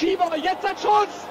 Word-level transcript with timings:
Schieber, 0.00 0.34
jetzt 0.36 0.64
ein 0.64 0.76
Schuss! 0.78 1.26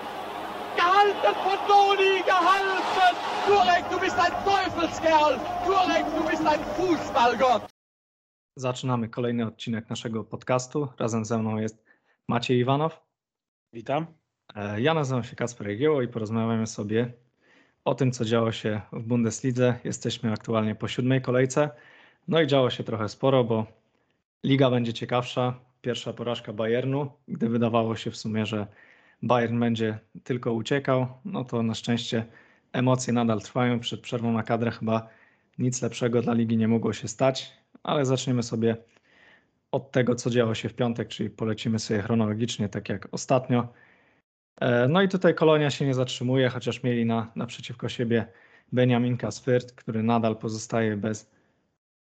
Gehalten 0.76 1.34
von 1.44 1.58
Doni, 1.68 2.22
gehalten! 2.24 3.16
Turek, 3.48 3.84
du 3.92 4.00
bist 4.00 4.20
ein 4.20 4.32
Teufelskerl! 4.46 5.34
Turek, 5.66 6.06
du 6.16 6.30
bist 6.30 6.46
ein 6.46 6.60
Fußballgott! 6.78 7.68
Zaczynamy 8.56 9.10
kolejny 9.10 9.46
odcinek 9.46 9.90
naszego 9.90 10.24
podcastu. 10.24 10.88
Razem 11.00 11.26
ze 11.26 11.38
mną 11.38 11.58
jest 11.58 11.84
Maciej 12.28 12.60
Iwanow. 12.60 13.02
Witam. 13.74 14.06
E, 14.56 14.82
Ja 14.82 14.94
nazywam 14.94 15.24
się 15.24 15.36
Kasper 15.36 15.68
Jagieło 15.70 16.02
i 16.02 16.08
porozmawiamy 16.08 16.68
sobie 16.68 17.14
o 17.86 17.96
tym, 17.96 18.12
co 18.12 18.26
działo 18.26 18.52
się 18.52 18.82
w 18.94 19.04
Bundeslidze. 19.04 19.80
Jesteśmy 19.84 20.32
aktualnie 20.32 20.76
po 20.76 20.88
siódmej 20.88 21.22
kolejce. 21.22 21.70
No 22.28 22.42
i 22.42 22.48
działo 22.48 22.70
się 22.70 22.84
trochę 22.84 23.10
sporo, 23.10 23.44
bo 23.44 23.66
liga 24.44 24.70
będzie 24.70 24.94
ciekawsza. 24.94 25.69
Pierwsza 25.82 26.14
porażka 26.14 26.54
Bayernu, 26.54 27.12
gdy 27.28 27.50
wydawało 27.50 27.96
się 27.96 28.12
w 28.12 28.18
sumie, 28.18 28.46
że 28.46 28.68
Bayern 29.24 29.60
będzie 29.60 30.00
tylko 30.24 30.54
uciekał, 30.54 31.08
no 31.26 31.44
to 31.44 31.64
na 31.64 31.76
szczęście 31.76 32.26
emocje 32.74 33.14
nadal 33.14 33.42
trwają. 33.42 33.80
Przed 33.80 34.02
przerwą 34.02 34.32
na 34.32 34.44
kadrę 34.44 34.72
chyba 34.72 35.08
nic 35.58 35.82
lepszego 35.82 36.22
dla 36.22 36.34
ligi 36.34 36.58
nie 36.58 36.68
mogło 36.68 36.94
się 36.94 37.08
stać, 37.08 37.54
ale 37.84 38.06
zaczniemy 38.06 38.44
sobie 38.44 38.78
od 39.72 39.92
tego, 39.92 40.16
co 40.16 40.30
działo 40.30 40.56
się 40.56 40.70
w 40.70 40.74
piątek, 40.74 41.08
czyli 41.08 41.30
polecimy 41.30 41.80
sobie 41.80 42.02
chronologicznie, 42.02 42.70
tak 42.70 42.90
jak 42.90 43.08
ostatnio. 43.12 43.74
E, 44.62 44.88
No 44.88 45.02
i 45.02 45.10
tutaj 45.10 45.36
Kolonia 45.36 45.70
się 45.70 45.86
nie 45.86 45.94
zatrzymuje, 45.94 46.50
chociaż 46.50 46.84
mieli 46.84 47.06
na, 47.06 47.32
naprzeciwko 47.36 47.90
siebie 47.90 48.26
Beniaminka 48.72 49.32
Sfyrt, 49.32 49.72
który 49.72 50.04
nadal 50.04 50.38
pozostaje 50.38 50.98
bez 50.98 51.32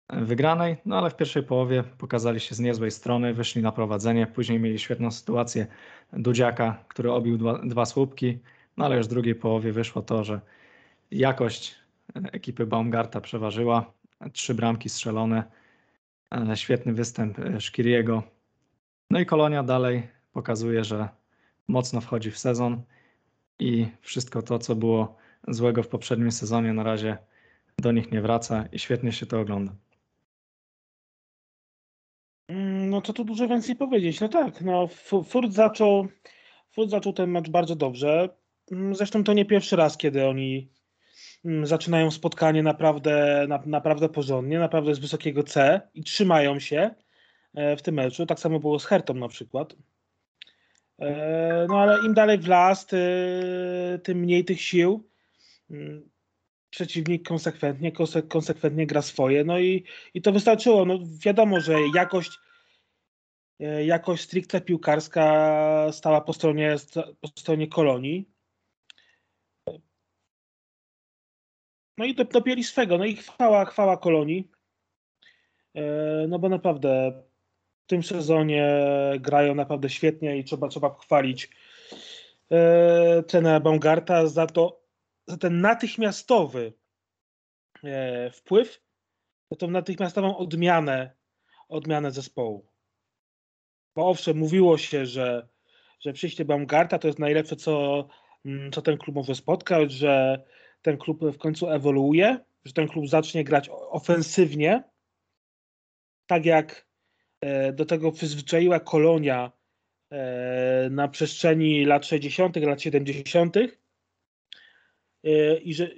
wygranej, 0.10 0.78
no 0.86 0.98
ale 0.98 1.10
w 1.10 1.16
pierwszej 1.16 1.44
połowie 1.44 1.84
pokazali 1.98 2.40
się 2.40 2.56
z 2.56 2.60
niezłej 2.60 2.92
strony, 2.92 3.34
wyszli 3.34 3.62
na 3.62 3.72
prowadzenie, 3.72 4.28
później 4.28 4.60
mieli 4.60 4.80
świetną 4.80 5.12
sytuację 5.12 5.68
Dudziaka, 6.14 6.84
który 6.88 7.12
obił 7.12 7.38
dwa, 7.38 7.60
dwa 7.66 7.86
słupki, 7.86 8.40
no 8.78 8.86
ale 8.86 8.98
już 8.98 9.06
w 9.06 9.10
drugiej 9.10 9.36
połowie 9.36 9.72
wyszło 9.72 10.02
to, 10.02 10.24
że 10.24 10.42
jakość 11.12 11.76
e, 12.16 12.20
ekipy 12.32 12.66
Baumgarta 12.66 13.22
przeważyła, 13.22 13.94
trzy 14.34 14.54
bramki 14.54 14.90
strzelone, 14.90 15.44
e, 16.52 16.58
świetny 16.58 16.94
występ 16.94 17.40
e, 17.40 17.62
Szkiriego, 17.62 18.24
no 19.10 19.20
i 19.20 19.26
Kolonia 19.26 19.64
dalej 19.64 20.08
pokazuje, 20.34 20.84
że 20.84 21.10
mocno 21.68 22.02
wchodzi 22.02 22.32
w 22.32 22.38
sezon 22.38 22.82
i 23.60 23.88
wszystko 24.02 24.42
to, 24.42 24.60
co 24.60 24.76
było 24.76 25.18
złego 25.48 25.84
w 25.84 25.88
poprzednim 25.88 26.32
sezonie, 26.32 26.74
na 26.74 26.84
razie 26.84 27.18
do 27.78 27.92
nich 27.92 28.12
nie 28.12 28.22
wraca 28.22 28.66
i 28.72 28.80
świetnie 28.80 29.12
się 29.12 29.26
to 29.26 29.40
ogląda. 29.40 29.72
No 32.94 33.02
co 33.02 33.14
tu 33.14 33.24
dużo 33.24 33.48
więcej 33.48 33.76
powiedzieć? 33.76 34.20
No 34.22 34.30
tak, 34.30 34.62
no 34.62 34.88
Fu- 34.88 35.24
Furt 35.24 35.52
zaczął, 35.52 36.08
Furt 36.72 36.90
zaczął 36.90 37.14
ten 37.14 37.30
mecz 37.32 37.50
bardzo 37.50 37.76
dobrze. 37.76 38.30
Mm, 38.72 38.96
Zresztą 38.96 39.24
to 39.24 39.34
nie 39.34 39.46
pierwszy 39.46 39.76
raz, 39.76 39.98
kiedy 39.98 40.26
oni 40.28 40.70
mm, 41.46 41.66
zaczynają 41.68 42.12
spotkanie 42.12 42.64
naprawdę, 42.64 43.46
na, 43.50 43.60
naprawdę 43.66 44.10
porządnie, 44.10 44.60
naprawdę 44.60 44.96
z 44.96 45.00
wysokiego 45.00 45.44
C 45.44 45.82
i 45.94 46.04
trzymają 46.04 46.60
się 46.60 46.96
e, 47.54 47.78
w 47.78 47.82
tym 47.82 47.96
meczu. 47.96 48.26
Tak 48.26 48.40
samo 48.40 48.60
było 48.60 48.80
z 48.80 48.86
Hertą 48.86 49.14
na 49.14 49.28
przykład. 49.28 49.76
E, 51.00 51.66
No 51.70 51.80
ale 51.80 52.06
im 52.06 52.14
dalej 52.14 52.38
w 52.38 52.48
las, 52.48 52.86
ty- 52.86 54.00
tym 54.04 54.18
mniej 54.18 54.46
tych 54.46 54.62
sił. 54.62 55.10
Mm, 55.72 56.10
Przeciwnik 56.70 57.28
konsekwentnie, 57.28 57.92
konse- 57.92 58.28
konsekwentnie 58.28 58.88
gra 58.88 59.02
swoje, 59.02 59.44
no 59.44 59.60
i, 59.60 59.84
i 60.14 60.22
to 60.22 60.32
wystarczyło. 60.32 60.86
No 60.86 61.00
wiadomo, 61.26 61.60
że 61.60 61.76
jakość, 61.96 62.32
e, 63.64 63.86
jakość 63.86 64.24
stricte 64.24 64.62
piłkarska 64.62 65.88
stała 65.92 66.22
po 66.22 66.34
stronie, 66.34 66.76
po 67.22 67.28
stronie 67.28 67.68
kolonii. 67.68 68.30
No 71.98 72.06
i 72.06 72.16
do- 72.16 72.26
dopięli 72.26 72.64
swego. 72.64 72.98
No 72.98 73.06
i 73.06 73.16
chwała, 73.16 73.66
chwała 73.66 73.98
kolonii. 73.98 74.52
E, 75.76 75.84
No 76.28 76.40
bo 76.40 76.50
naprawdę 76.50 77.24
w 77.84 77.88
tym 77.88 78.04
sezonie 78.04 78.80
grają 79.20 79.56
naprawdę 79.56 79.90
świetnie 79.90 80.38
i 80.38 80.44
trzeba, 80.44 80.68
trzeba 80.68 80.96
chwalić 80.96 81.50
e, 82.52 83.24
trenera 83.24 83.60
Baumgarta 83.60 84.28
za 84.28 84.48
to, 84.48 84.82
za 85.28 85.38
ten 85.38 85.62
natychmiastowy 85.62 86.74
wpływ, 88.34 88.82
za 89.52 89.58
tą 89.58 89.68
natychmiastową 89.68 90.38
odmianę, 90.38 91.16
odmianę 91.70 92.12
zespołu. 92.12 92.73
Bo 93.96 94.10
owszem, 94.10 94.38
mówiło 94.38 94.78
się, 94.78 95.06
że, 95.06 95.48
że 96.00 96.14
przyjście 96.14 96.46
Baumgarta 96.46 97.00
to 97.00 97.08
jest 97.08 97.20
najlepsze, 97.20 97.56
co, 97.56 98.08
mm, 98.46 98.72
co 98.72 98.82
ten 98.82 98.98
klub 98.98 99.16
może 99.16 99.36
spotkać, 99.36 99.92
że 99.92 100.44
ten 100.82 100.98
klub 100.98 101.22
w 101.22 101.38
końcu 101.38 101.70
ewoluuje, 101.70 102.40
że 102.66 102.74
ten 102.74 102.88
klub 102.88 103.08
zacznie 103.08 103.44
grać 103.44 103.70
ofensywnie, 103.72 104.84
tak 106.28 106.46
jak 106.46 106.88
e, 107.42 107.74
do 107.74 107.86
tego 107.86 108.12
przyzwyczaiła 108.12 108.80
Kolonia 108.80 109.52
e, 110.12 110.88
na 110.92 111.08
przestrzeni 111.08 111.86
lat 111.86 112.06
60., 112.06 112.56
lat 112.56 112.82
70. 112.82 113.58
e, 113.58 113.68
i 115.58 115.74
że, 115.74 115.90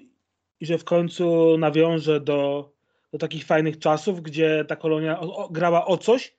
i 0.60 0.66
że 0.66 0.78
w 0.78 0.84
końcu 0.84 1.58
nawiąże 1.58 2.22
do, 2.22 2.72
do 3.12 3.18
takich 3.18 3.46
fajnych 3.46 3.80
czasów, 3.80 4.22
gdzie 4.22 4.66
ta 4.68 4.76
Kolonia 4.76 5.20
grała 5.52 5.86
o 5.86 5.98
coś, 5.98 6.36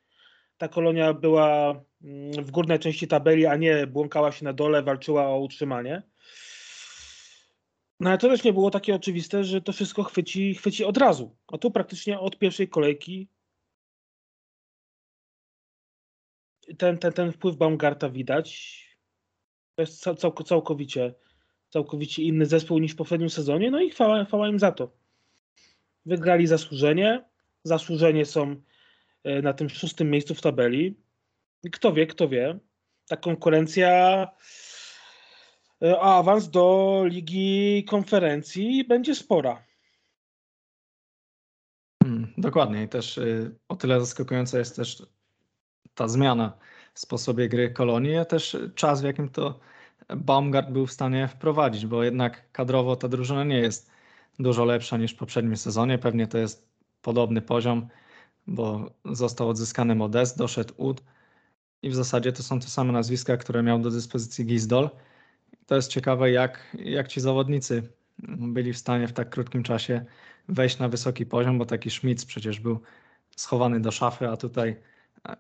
ta 0.58 0.68
Kolonia 0.68 1.12
była 1.12 1.80
mm, 2.02 2.44
w 2.44 2.50
górnej 2.50 2.78
części 2.78 3.08
tabeli, 3.08 3.46
a 3.46 3.56
nie 3.56 3.86
błąkała 3.86 4.32
się 4.32 4.44
na 4.44 4.52
dole, 4.52 4.82
walczyła 4.82 5.28
o 5.28 5.40
utrzymanie. 5.40 6.02
No 8.00 8.10
ale 8.10 8.18
to 8.18 8.28
też 8.28 8.44
nie 8.44 8.52
było 8.52 8.70
takie 8.70 8.94
oczywiste, 8.94 9.44
że 9.44 9.60
to 9.60 9.72
wszystko 9.72 10.02
chwyci, 10.02 10.54
chwyci 10.54 10.84
od 10.84 10.96
razu. 10.96 11.36
A 11.52 11.58
tu 11.58 11.70
praktycznie 11.70 12.20
od 12.20 12.38
pierwszej 12.38 12.68
kolejki 12.68 13.28
ten, 16.78 16.98
ten, 16.98 17.12
ten 17.12 17.32
wpływ 17.32 17.56
Baumgarta 17.56 18.10
widać. 18.10 18.76
To 19.74 19.82
jest 19.82 20.00
cał, 20.00 20.14
cał, 20.14 20.32
całkowicie, 20.32 21.14
całkowicie 21.68 22.22
inny 22.22 22.46
zespół 22.46 22.78
niż 22.78 22.92
w 22.92 22.96
poprzednim 22.96 23.30
sezonie, 23.30 23.70
no 23.70 23.80
i 23.80 23.90
chwała, 23.90 24.24
chwała 24.24 24.48
im 24.48 24.58
za 24.58 24.72
to. 24.72 24.92
Wygrali 26.06 26.46
zasłużenie. 26.46 27.24
Zasłużenie 27.64 28.26
są 28.26 28.56
na 29.42 29.52
tym 29.52 29.68
szóstym 29.68 30.10
miejscu 30.10 30.34
w 30.34 30.40
tabeli. 30.40 30.96
Kto 31.72 31.92
wie, 31.92 32.06
kto 32.06 32.28
wie. 32.28 32.58
Ta 33.08 33.16
konkurencja 33.16 33.88
e, 35.82 36.00
o 36.00 36.18
awans 36.18 36.50
do 36.50 37.04
Ligi 37.04 37.84
Konferencji 37.88 38.84
będzie 38.84 39.14
spora. 39.14 39.62
Mm, 42.04 42.32
Dokładnie 42.38 42.82
i 42.82 42.88
też 42.88 43.18
y, 43.18 43.58
o 43.68 43.76
tyle 43.76 44.00
zaskakująca 44.00 44.58
jest 44.58 44.76
też 44.76 45.02
ta 45.94 46.08
zmiana 46.08 46.58
w 46.94 47.00
sposobie 47.00 47.48
gry 47.48 47.70
Kolonii, 47.70 48.16
a 48.16 48.24
też 48.24 48.56
czas, 48.74 49.02
w 49.02 49.04
jakim 49.04 49.28
to 49.28 49.60
Baumgart 50.16 50.70
był 50.70 50.86
w 50.86 50.92
stanie 50.92 51.28
wprowadzić, 51.28 51.86
bo 51.86 52.02
jednak 52.02 52.52
kadrowo 52.52 52.96
ta 52.96 53.08
drużyna 53.08 53.44
nie 53.44 53.58
jest 53.58 53.90
dużo 54.38 54.64
lepsza 54.64 54.96
niż 54.96 55.14
w 55.14 55.16
poprzednim 55.16 55.56
sezonie. 55.56 55.98
Pewnie 55.98 56.26
to 56.26 56.38
jest 56.38 56.68
podobny 57.02 57.42
poziom, 57.42 57.88
bo 58.46 58.90
został 59.04 59.48
odzyskany 59.48 59.94
Modest, 59.94 60.38
doszedł 60.38 60.74
Ud 60.76 61.02
i 61.82 61.90
w 61.90 61.94
zasadzie 61.94 62.32
to 62.32 62.42
są 62.42 62.60
te 62.60 62.66
same 62.66 62.92
nazwiska, 62.92 63.36
które 63.36 63.62
miał 63.62 63.78
do 63.78 63.90
dyspozycji 63.90 64.46
Gizdol. 64.46 64.90
To 65.66 65.76
jest 65.76 65.90
ciekawe, 65.90 66.30
jak, 66.30 66.76
jak 66.78 67.08
ci 67.08 67.20
zawodnicy 67.20 67.82
byli 68.28 68.72
w 68.72 68.78
stanie 68.78 69.08
w 69.08 69.12
tak 69.12 69.30
krótkim 69.30 69.62
czasie 69.62 70.04
wejść 70.48 70.78
na 70.78 70.88
wysoki 70.88 71.26
poziom, 71.26 71.58
bo 71.58 71.66
taki 71.66 71.90
Schmitz 71.90 72.24
przecież 72.26 72.60
był 72.60 72.80
schowany 73.36 73.80
do 73.80 73.90
szafy, 73.90 74.28
a 74.28 74.36
tutaj 74.36 74.76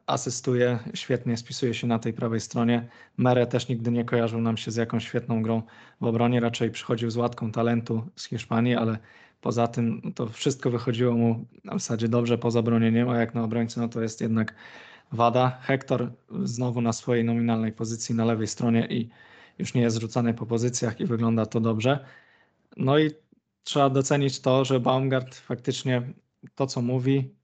asystuje, 0.06 0.78
świetnie 0.94 1.36
spisuje 1.36 1.74
się 1.74 1.86
na 1.86 1.98
tej 1.98 2.12
prawej 2.12 2.40
stronie. 2.40 2.88
Mere 3.16 3.46
też 3.46 3.68
nigdy 3.68 3.90
nie 3.90 4.04
kojarzył 4.04 4.40
nam 4.40 4.56
się 4.56 4.70
z 4.70 4.76
jakąś 4.76 5.06
świetną 5.06 5.42
grą 5.42 5.62
w 6.00 6.04
obronie, 6.04 6.40
raczej 6.40 6.70
przychodził 6.70 7.10
z 7.10 7.16
łatką 7.16 7.52
talentu 7.52 8.10
z 8.16 8.24
Hiszpanii, 8.24 8.74
ale 8.74 8.98
poza 9.40 9.68
tym 9.68 10.12
to 10.14 10.26
wszystko 10.26 10.70
wychodziło 10.70 11.14
mu 11.14 11.46
w 11.64 11.72
zasadzie 11.72 12.08
dobrze 12.08 12.38
poza 12.38 12.62
bronieniem, 12.62 13.08
a 13.08 13.18
jak 13.18 13.34
na 13.34 13.42
obrońcę 13.44 13.80
no 13.80 13.88
to 13.88 14.02
jest 14.02 14.20
jednak 14.20 14.54
wada. 15.12 15.58
Hector 15.62 16.12
znowu 16.42 16.80
na 16.80 16.92
swojej 16.92 17.24
nominalnej 17.24 17.72
pozycji 17.72 18.14
na 18.14 18.24
lewej 18.24 18.46
stronie 18.46 18.86
i 18.90 19.08
już 19.58 19.74
nie 19.74 19.82
jest 19.82 20.00
rzucany 20.00 20.34
po 20.34 20.46
pozycjach 20.46 21.00
i 21.00 21.06
wygląda 21.06 21.46
to 21.46 21.60
dobrze. 21.60 22.04
No 22.76 22.98
i 22.98 23.10
trzeba 23.64 23.90
docenić 23.90 24.40
to, 24.40 24.64
że 24.64 24.80
Baumgart 24.80 25.34
faktycznie 25.34 26.02
to, 26.54 26.66
co 26.66 26.82
mówi, 26.82 27.34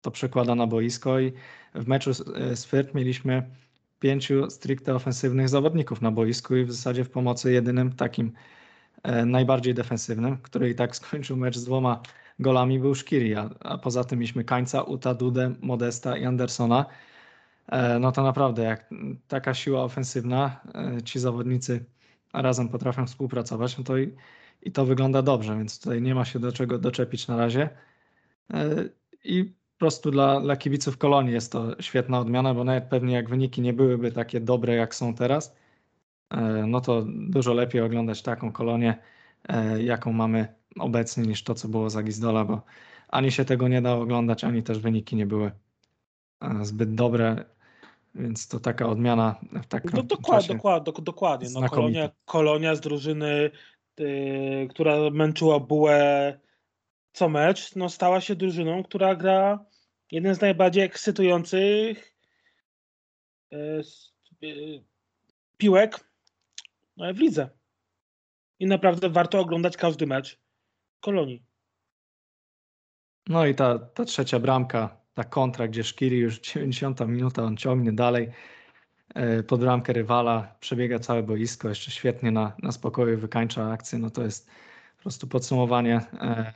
to 0.00 0.10
przekłada 0.10 0.54
na 0.54 0.66
boisko 0.66 1.20
i 1.20 1.32
w 1.74 1.86
meczu 1.86 2.12
z, 2.14 2.66
Fürth 2.66 2.94
mieliśmy 2.94 3.50
pięciu 4.00 4.50
stricte 4.50 4.94
ofensywnych 4.94 5.48
zawodników 5.48 6.02
na 6.02 6.10
boisku 6.10 6.56
i 6.56 6.64
w 6.64 6.72
zasadzie 6.72 7.04
w 7.04 7.10
pomocy 7.10 7.52
jedynym 7.52 7.92
takim 7.92 8.32
najbardziej 9.26 9.74
defensywnym, 9.74 10.38
który 10.38 10.70
i 10.70 10.74
tak 10.74 10.96
skończył 10.96 11.36
mecz 11.36 11.56
z 11.56 11.64
dwoma 11.64 12.00
golami 12.38 12.78
był 12.78 12.94
Szkiri, 12.94 13.34
a, 13.34 13.78
poza 13.78 14.04
tym 14.04 14.18
mieliśmy 14.18 14.44
Kańca, 14.44 14.82
Uta, 14.82 15.14
Dudę, 15.14 15.54
Modesta 15.60 16.16
i 16.16 16.24
Andersona. 16.24 16.86
no 18.00 18.12
to 18.12 18.22
naprawdę 18.22 18.62
jak 18.62 18.90
taka 19.28 19.54
siła 19.54 19.82
ofensywna, 19.84 20.60
ci 21.04 21.18
zawodnicy 21.18 21.84
razem 22.32 22.68
potrafią 22.68 23.06
współpracować, 23.06 23.78
no 23.78 23.84
to 23.84 23.98
i, 23.98 24.14
i 24.62 24.72
to 24.72 24.84
wygląda 24.86 25.22
dobrze, 25.22 25.56
więc 25.56 25.80
tutaj 25.80 26.02
nie 26.02 26.14
ma 26.14 26.24
się 26.24 26.38
do 26.38 26.52
czego 26.52 26.78
doczepić 26.78 27.28
na 27.28 27.36
razie. 27.36 27.68
I 29.24 29.44
po 29.44 29.78
prostu 29.78 30.10
dla, 30.10 30.40
dla 30.40 30.56
kibiców 30.56 30.98
Kolonii 30.98 31.32
jest 31.32 31.52
to 31.52 31.82
świetna 31.82 32.20
odmiana, 32.20 32.54
bo 32.54 32.64
nawet 32.64 32.84
pewnie 32.84 33.14
jak 33.14 33.28
wyniki 33.28 33.60
nie 33.60 33.72
byłyby 33.72 34.12
takie 34.12 34.40
dobre, 34.40 34.74
jak 34.74 34.94
są 34.94 35.14
teraz, 35.14 35.56
no 36.66 36.80
to 36.80 37.04
dużo 37.08 37.54
lepiej 37.54 37.80
oglądać 37.80 38.22
taką 38.22 38.52
kolonię, 38.52 38.98
jaką 39.78 40.12
mamy 40.12 40.54
obecnie, 40.78 41.22
niż 41.22 41.44
to, 41.44 41.54
co 41.54 41.68
było 41.68 41.90
za 41.90 42.02
Gizdola, 42.02 42.44
bo 42.44 42.62
ani 43.08 43.32
się 43.32 43.44
tego 43.44 43.68
nie 43.68 43.82
da 43.82 43.92
oglądać, 43.92 44.44
ani 44.44 44.62
też 44.62 44.78
wyniki 44.78 45.16
nie 45.16 45.26
były 45.26 45.50
zbyt 46.62 46.94
dobre, 46.94 47.44
więc 48.14 48.48
to 48.48 48.60
taka 48.60 48.86
odmiana 48.86 49.34
w 49.62 49.66
takim 49.66 49.90
no, 49.94 50.02
dokładnie, 50.02 50.54
dokładnie, 50.54 50.92
dokładnie. 51.02 51.48
No, 51.52 51.68
kolonia, 51.68 52.10
kolonia 52.24 52.74
z 52.74 52.80
drużyny, 52.80 53.50
yy, 53.98 54.68
która 54.70 55.10
męczyła 55.10 55.60
bułę 55.60 56.40
co 57.12 57.28
mecz, 57.28 57.74
no, 57.76 57.88
stała 57.88 58.20
się 58.20 58.36
drużyną, 58.36 58.82
która 58.82 59.14
gra 59.14 59.64
jeden 60.10 60.34
z 60.34 60.40
najbardziej 60.40 60.84
ekscytujących 60.84 62.14
yy, 63.50 63.82
yy, 64.40 64.84
piłek 65.56 66.13
w 66.96 67.18
lidze. 67.18 67.50
I 68.58 68.66
naprawdę 68.66 69.08
warto 69.08 69.40
oglądać 69.40 69.76
każdy 69.76 70.06
mecz 70.06 70.40
Kolonii. 71.00 71.44
No 73.28 73.46
i 73.46 73.54
ta, 73.54 73.78
ta 73.78 74.04
trzecia 74.04 74.38
bramka, 74.38 74.96
ta 75.14 75.24
kontra, 75.24 75.68
gdzie 75.68 75.84
Szkiri 75.84 76.18
już 76.18 76.40
90 76.54 77.00
minuta, 77.00 77.42
on 77.42 77.56
ciągnie 77.56 77.92
dalej 77.92 78.30
e, 79.14 79.42
pod 79.42 79.60
bramkę 79.60 79.92
rywala, 79.92 80.56
przebiega 80.60 80.98
całe 80.98 81.22
boisko, 81.22 81.68
jeszcze 81.68 81.90
świetnie 81.90 82.30
na, 82.30 82.56
na 82.62 82.72
spokoju 82.72 83.18
wykańcza 83.18 83.70
akcję, 83.70 83.98
no 83.98 84.10
to 84.10 84.22
jest 84.22 84.50
po 84.96 85.02
prostu 85.02 85.26
podsumowanie 85.26 86.00
e, 86.20 86.52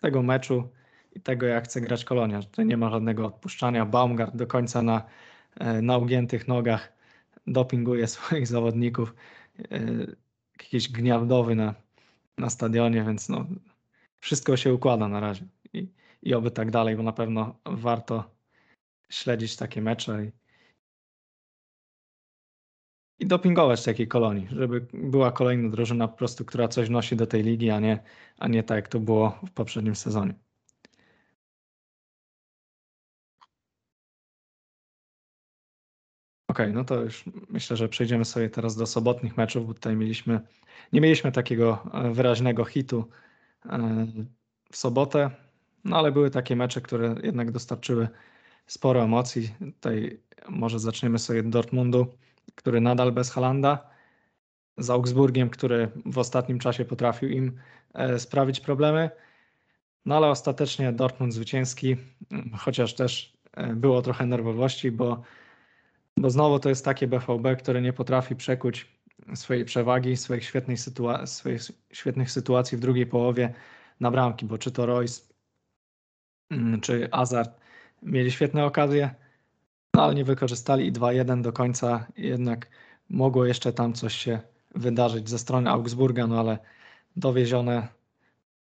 tego 0.00 0.22
meczu 0.22 0.68
i 1.12 1.20
tego, 1.20 1.46
jak 1.46 1.64
chce 1.64 1.80
grać 1.80 2.04
Kolonia. 2.04 2.42
Tutaj 2.42 2.66
nie 2.66 2.76
ma 2.76 2.90
żadnego 2.90 3.26
odpuszczania. 3.26 3.86
Baumgart 3.86 4.36
do 4.36 4.46
końca 4.46 4.82
na, 4.82 5.04
e, 5.60 5.82
na 5.82 5.98
ugiętych 5.98 6.48
nogach 6.48 6.92
dopinguje 7.46 8.06
swoich 8.16 8.46
zawodników. 8.46 9.14
Jakiś 10.58 10.88
gniawdowy 10.88 11.54
na, 11.54 11.74
na 12.38 12.50
stadionie, 12.50 13.04
więc 13.04 13.28
no, 13.28 13.46
wszystko 14.20 14.56
się 14.56 14.74
układa 14.74 15.08
na 15.08 15.20
razie 15.20 15.46
i, 15.72 15.88
i 16.22 16.34
oby 16.34 16.50
tak 16.50 16.70
dalej, 16.70 16.96
bo 16.96 17.02
na 17.02 17.12
pewno 17.12 17.58
warto 17.64 18.36
śledzić 19.10 19.56
takie 19.56 19.82
mecze 19.82 20.24
i, 20.24 20.32
i 23.18 23.26
dopingować 23.26 23.84
takiej 23.84 24.08
kolonii, 24.08 24.48
żeby 24.50 24.86
była 24.92 25.32
kolejna 25.32 25.68
drużyna 25.68 26.08
po 26.08 26.16
prostu, 26.16 26.44
która 26.44 26.68
coś 26.68 26.88
nosi 26.88 27.16
do 27.16 27.26
tej 27.26 27.42
ligi, 27.42 27.70
a 27.70 27.80
nie, 27.80 28.02
a 28.38 28.48
nie 28.48 28.62
tak 28.62 28.76
jak 28.76 28.88
to 28.88 29.00
było 29.00 29.40
w 29.46 29.50
poprzednim 29.50 29.96
sezonie. 29.96 30.45
Okej, 36.56 36.66
okay, 36.66 36.74
no 36.74 36.84
to 36.84 37.00
już 37.00 37.24
myślę, 37.48 37.76
że 37.76 37.88
przejdziemy 37.88 38.24
sobie 38.24 38.50
teraz 38.50 38.76
do 38.76 38.86
sobotnich 38.86 39.36
meczów, 39.36 39.66
bo 39.66 39.74
tutaj 39.74 39.96
mieliśmy, 39.96 40.40
nie 40.92 41.00
mieliśmy 41.00 41.32
takiego 41.32 41.86
e, 41.92 42.10
wyraźnego 42.10 42.64
hitu 42.64 43.08
e, 43.66 44.06
w 44.72 44.76
sobotę, 44.76 45.30
no 45.84 45.98
ale 45.98 46.12
były 46.12 46.30
takie 46.30 46.56
mecze, 46.56 46.80
które 46.80 47.14
jednak 47.22 47.50
dostarczyły 47.50 48.08
sporo 48.66 49.02
emocji. 49.02 49.54
Tutaj 49.74 50.20
może 50.48 50.78
zaczniemy 50.78 51.18
sobie 51.18 51.40
od 51.40 51.48
Dortmundu, 51.48 52.06
który 52.54 52.80
nadal 52.80 53.12
bez 53.12 53.30
Halanda, 53.30 53.90
z 54.78 54.90
Augsburgiem, 54.90 55.50
który 55.50 55.88
w 56.06 56.18
ostatnim 56.18 56.58
czasie 56.58 56.84
potrafił 56.84 57.28
im 57.28 57.58
e, 57.94 58.18
sprawić 58.18 58.60
problemy. 58.60 59.10
No 60.06 60.16
ale 60.16 60.26
ostatecznie 60.26 60.92
Dortmund 60.92 61.34
zwycięski, 61.34 61.96
chociaż 62.58 62.94
też 62.94 63.36
było 63.74 64.02
trochę 64.02 64.26
nerwowości, 64.26 64.90
bo 64.90 65.22
bo 66.16 66.30
znowu 66.30 66.58
to 66.58 66.68
jest 66.68 66.84
takie 66.84 67.06
BVB, 67.06 67.56
które 67.58 67.82
nie 67.82 67.92
potrafi 67.92 68.36
przekuć 68.36 68.86
swojej 69.34 69.64
przewagi, 69.64 70.16
swoich 70.16 70.44
świetnych, 70.44 70.80
sytua 70.80 71.26
swoich 71.26 71.60
świetnych 71.92 72.30
sytuacji 72.30 72.78
w 72.78 72.80
drugiej 72.80 73.06
połowie 73.06 73.54
na 74.00 74.10
bramki, 74.10 74.46
bo 74.46 74.58
czy 74.58 74.70
to 74.70 74.86
Royce, 74.86 75.22
mm, 76.50 76.80
czy 76.80 77.08
Azar 77.12 77.54
mieli 78.02 78.30
świetne 78.30 78.64
okazje, 78.64 79.14
no 79.94 80.02
ale 80.02 80.14
nie 80.14 80.24
wykorzystali 80.24 80.86
i 80.86 80.92
2-1 80.92 81.42
do 81.42 81.52
końca 81.52 82.06
jednak 82.16 82.70
mogło 83.08 83.44
jeszcze 83.44 83.72
tam 83.72 83.92
coś 83.92 84.14
się 84.14 84.40
wydarzyć 84.74 85.28
ze 85.28 85.38
strony 85.38 85.70
Augsburga, 85.70 86.26
no 86.26 86.40
ale 86.40 86.58
dowiezione 87.16 87.88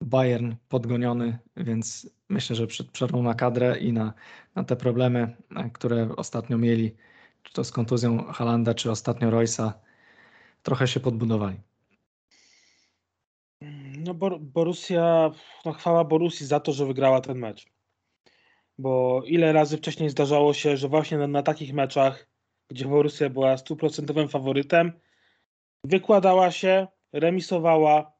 Bayern 0.00 0.54
podgoniony, 0.68 1.38
więc 1.56 2.10
myślę, 2.28 2.56
że 2.56 2.66
przed 2.66 2.90
przerwą 2.90 3.22
na 3.22 3.34
kadrę 3.34 3.78
i 3.78 3.92
na, 3.92 4.14
na 4.54 4.64
te 4.64 4.76
problemy, 4.76 5.36
które 5.72 6.08
ostatnio 6.16 6.58
mieli, 6.58 6.96
czy 7.42 7.52
to 7.52 7.64
z 7.64 7.70
kontuzją 7.70 8.24
Halanda, 8.24 8.74
czy 8.74 8.90
ostatnio 8.90 9.30
Roysa, 9.30 9.80
trochę 10.62 10.88
się 10.88 11.00
podbudowali. 11.00 11.56
No 13.98 14.14
Bor 14.14 14.40
Borussia, 14.40 15.30
no 15.64 15.72
chwała 15.72 16.04
Borussii 16.04 16.46
za 16.46 16.60
to, 16.60 16.72
że 16.72 16.86
wygrała 16.86 17.20
ten 17.20 17.38
mecz. 17.38 17.66
Bo 18.78 19.22
ile 19.26 19.52
razy 19.52 19.76
wcześniej 19.76 20.10
zdarzało 20.10 20.54
się, 20.54 20.76
że 20.76 20.88
właśnie 20.88 21.18
na, 21.18 21.26
na 21.26 21.42
takich 21.42 21.74
meczach, 21.74 22.28
gdzie 22.68 22.84
Borussia 22.84 23.30
była 23.30 23.56
stuprocentowym 23.56 24.28
faworytem, 24.28 24.92
wykładała 25.84 26.50
się, 26.50 26.86
remisowała 27.12 28.12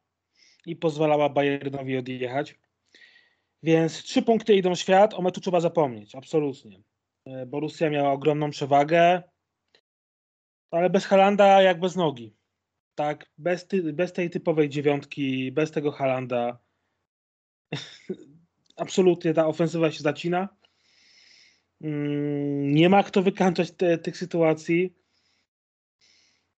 i 0.65 0.75
pozwalała 0.75 1.29
Bayernowi 1.29 1.97
odjechać. 1.97 2.59
Więc 3.63 4.03
trzy 4.03 4.21
punkty 4.21 4.55
idą 4.55 4.75
świat, 4.75 5.13
o 5.13 5.21
meczu 5.21 5.41
trzeba 5.41 5.59
zapomnieć, 5.59 6.15
absolutnie. 6.15 6.79
E, 7.25 7.45
Borussia 7.45 7.89
miała 7.89 8.11
ogromną 8.11 8.49
przewagę, 8.49 9.23
ale 10.71 10.89
bez 10.89 11.05
Halanda 11.05 11.61
jak 11.61 11.79
bez 11.79 11.95
nogi. 11.95 12.35
Tak, 12.95 13.29
bez, 13.37 13.67
ty, 13.67 13.93
bez 13.93 14.13
tej 14.13 14.29
typowej 14.29 14.69
dziewiątki, 14.69 15.51
bez 15.51 15.71
tego 15.71 15.91
Halanda 15.91 16.59
absolutnie 18.75 19.33
ta 19.33 19.47
ofensywa 19.47 19.91
się 19.91 20.03
zacina. 20.03 20.49
Mm, 21.81 22.71
nie 22.71 22.89
ma 22.89 23.03
kto 23.03 23.21
wykańczać 23.21 23.71
te, 23.71 23.97
tych 23.97 24.17
sytuacji. 24.17 24.95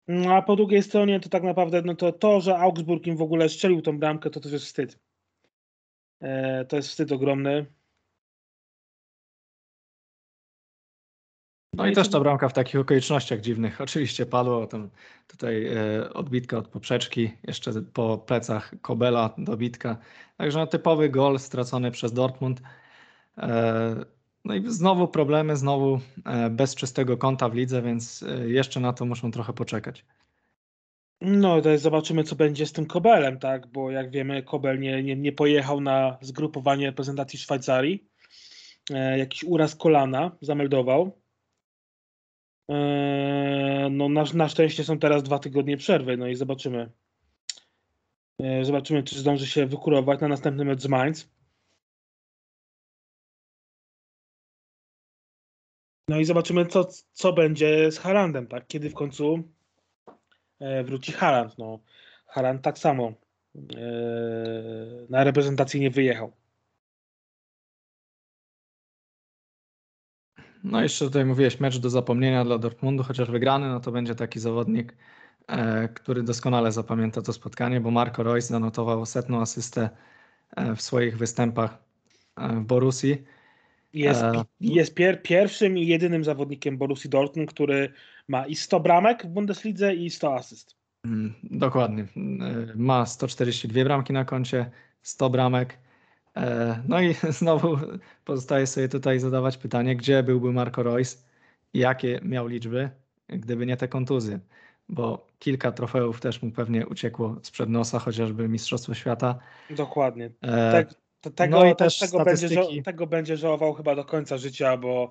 No, 0.08 0.34
a 0.34 0.42
po 0.42 0.56
drugiej 0.56 0.82
stronie 0.82 1.20
to 1.20 1.28
tak 1.28 1.42
naprawdę 1.42 1.82
no 1.82 1.94
to, 1.94 2.12
to, 2.12 2.40
że 2.40 2.58
Augsburg 2.58 3.06
im 3.06 3.16
w 3.16 3.22
ogóle 3.22 3.48
strzelił 3.48 3.82
tą 3.82 3.98
bramkę, 3.98 4.30
to 4.30 4.40
to 4.40 4.48
jest 4.48 4.64
wstyd. 4.64 4.98
E, 6.20 6.64
to 6.64 6.76
jest 6.76 6.88
wstyd 6.88 7.12
ogromny. 7.12 7.66
No 11.72 11.86
i 11.86 11.92
też 11.92 12.08
ta 12.08 12.20
bramka 12.20 12.48
w 12.48 12.52
takich 12.52 12.80
okolicznościach 12.80 13.40
dziwnych. 13.40 13.80
Oczywiście 13.80 14.26
padło 14.26 14.66
tam 14.66 14.90
tutaj 15.28 15.66
e, 15.66 16.12
odbitka 16.14 16.58
od 16.58 16.68
poprzeczki, 16.68 17.30
jeszcze 17.42 17.72
po 17.92 18.18
plecach 18.18 18.74
Kobela 18.82 19.34
dobitka. 19.38 19.96
Także 20.36 20.58
no, 20.58 20.66
typowy 20.66 21.08
gol 21.08 21.38
stracony 21.38 21.90
przez 21.90 22.12
Dortmund. 22.12 22.62
E, 23.38 24.04
no 24.44 24.54
i 24.54 24.70
znowu 24.70 25.08
problemy, 25.08 25.56
znowu 25.56 26.00
e, 26.24 26.50
bez 26.50 26.74
czystego 26.74 27.16
kąta 27.16 27.48
w 27.48 27.54
lidze, 27.54 27.82
więc 27.82 28.24
jeszcze 28.46 28.80
na 28.80 28.92
to 28.92 29.04
muszą 29.04 29.30
trochę 29.30 29.52
poczekać. 29.52 30.04
No, 31.20 31.60
to 31.60 31.78
zobaczymy, 31.78 32.24
co 32.24 32.36
będzie 32.36 32.66
z 32.66 32.72
tym 32.72 32.86
Kobelem, 32.86 33.38
tak? 33.38 33.66
Bo 33.66 33.90
jak 33.90 34.10
wiemy, 34.10 34.42
Kobel 34.42 34.80
nie, 34.80 35.02
nie, 35.02 35.16
nie 35.16 35.32
pojechał 35.32 35.80
na 35.80 36.18
zgrupowanie 36.20 36.86
reprezentacji 36.86 37.38
Szwajcarii. 37.38 38.08
E, 38.90 39.18
jakiś 39.18 39.44
uraz 39.44 39.76
kolana 39.76 40.36
zameldował. 40.40 41.19
Eee, 42.70 43.90
no 43.90 44.08
na, 44.08 44.24
na 44.34 44.48
szczęście 44.48 44.84
są 44.84 44.98
teraz 44.98 45.22
dwa 45.22 45.38
tygodnie 45.38 45.76
przerwy, 45.76 46.16
no 46.16 46.26
i 46.26 46.34
zobaczymy. 46.34 46.90
Eee, 48.38 48.64
zobaczymy, 48.64 49.02
czy 49.02 49.18
zdąży 49.18 49.46
się 49.46 49.66
wykurować 49.66 50.20
na 50.20 50.28
następny 50.28 50.64
mecz 50.64 50.80
z 50.80 50.88
Mainz. 50.88 51.30
No 56.08 56.20
i 56.20 56.24
zobaczymy, 56.24 56.66
co, 56.66 56.88
co 57.12 57.32
będzie 57.32 57.92
z 57.92 57.98
Harandem, 57.98 58.46
tak? 58.46 58.66
Kiedy 58.66 58.90
w 58.90 58.94
końcu 58.94 59.42
e, 60.60 60.84
wróci 60.84 61.12
Harand. 61.12 61.58
No, 61.58 61.78
Harand 62.26 62.62
tak 62.62 62.78
samo 62.78 63.12
na 65.08 65.24
reprezentację 65.24 65.80
nie 65.80 65.90
wyjechał. 65.90 66.32
No 70.64 70.82
jeszcze 70.82 71.04
tutaj 71.04 71.24
mówiłeś 71.24 71.60
mecz 71.60 71.78
do 71.78 71.90
zapomnienia 71.90 72.44
dla 72.44 72.58
Dortmundu, 72.58 73.02
chociaż 73.02 73.30
wygrany, 73.30 73.68
no 73.68 73.80
to 73.80 73.92
będzie 73.92 74.14
taki 74.14 74.40
zawodnik, 74.40 74.96
e, 75.46 75.88
który 75.88 76.22
doskonale 76.22 76.72
zapamięta 76.72 77.22
to 77.22 77.32
spotkanie, 77.32 77.80
bo 77.80 77.90
Marco 77.90 78.22
Reus 78.22 78.46
zanotował 78.46 79.06
setną 79.06 79.40
asystę 79.40 79.90
e, 80.56 80.76
w 80.76 80.82
swoich 80.82 81.18
występach 81.18 81.78
e, 82.36 82.48
w 82.48 82.64
Borussii. 82.64 83.24
Jest, 83.92 84.22
jest 84.60 84.94
pier, 84.94 85.22
pierwszym 85.22 85.78
i 85.78 85.86
jedynym 85.86 86.24
zawodnikiem 86.24 86.78
Borussii 86.78 87.10
Dortmund, 87.10 87.50
który 87.50 87.92
ma 88.28 88.46
i 88.46 88.54
100 88.54 88.80
bramek 88.80 89.26
w 89.26 89.28
Bundeslidze 89.28 89.94
i 89.94 90.10
100 90.10 90.34
asyst. 90.34 90.76
Mm, 91.04 91.34
Dokładnie. 91.42 92.06
Ma 92.74 93.06
142 93.06 93.84
bramki 93.84 94.12
na 94.12 94.24
koncie, 94.24 94.70
100 95.02 95.30
bramek. 95.30 95.78
E, 96.40 96.82
No 96.88 97.00
i 97.00 97.14
znowu 97.40 97.78
pozostaje 98.24 98.66
sobie 98.66 98.88
tutaj 98.88 99.20
zadawać 99.20 99.56
pytanie, 99.56 99.96
gdzie 99.96 100.22
byłby 100.22 100.52
Marco 100.52 100.82
Reus 100.82 101.24
i 101.74 101.78
jakie 101.78 102.20
miał 102.22 102.46
liczby, 102.46 102.90
gdyby 103.28 103.66
nie 103.66 103.76
te 103.76 103.88
kontuzje. 103.88 104.38
Bo 104.88 105.26
kilka 105.38 105.72
trofeów 105.72 106.20
też 106.20 106.42
mu 106.42 106.50
pewnie 106.50 106.86
uciekło 106.86 107.36
sprzed 107.42 107.68
nosa, 107.68 107.98
chociażby 107.98 108.48
Mistrzostwo 108.48 108.94
Świata. 108.94 109.38
Dokładnie. 109.70 110.30
Tak, 110.72 110.94
tego, 111.34 111.58
no 111.58 111.66
i 111.66 111.76
też 111.76 111.98
tego, 111.98 112.24
będzie, 112.24 112.48
tego 112.84 113.06
będzie 113.06 113.36
żałował 113.36 113.74
chyba 113.74 113.94
do 113.94 114.04
końca 114.04 114.38
życia, 114.38 114.76
bo 114.76 115.10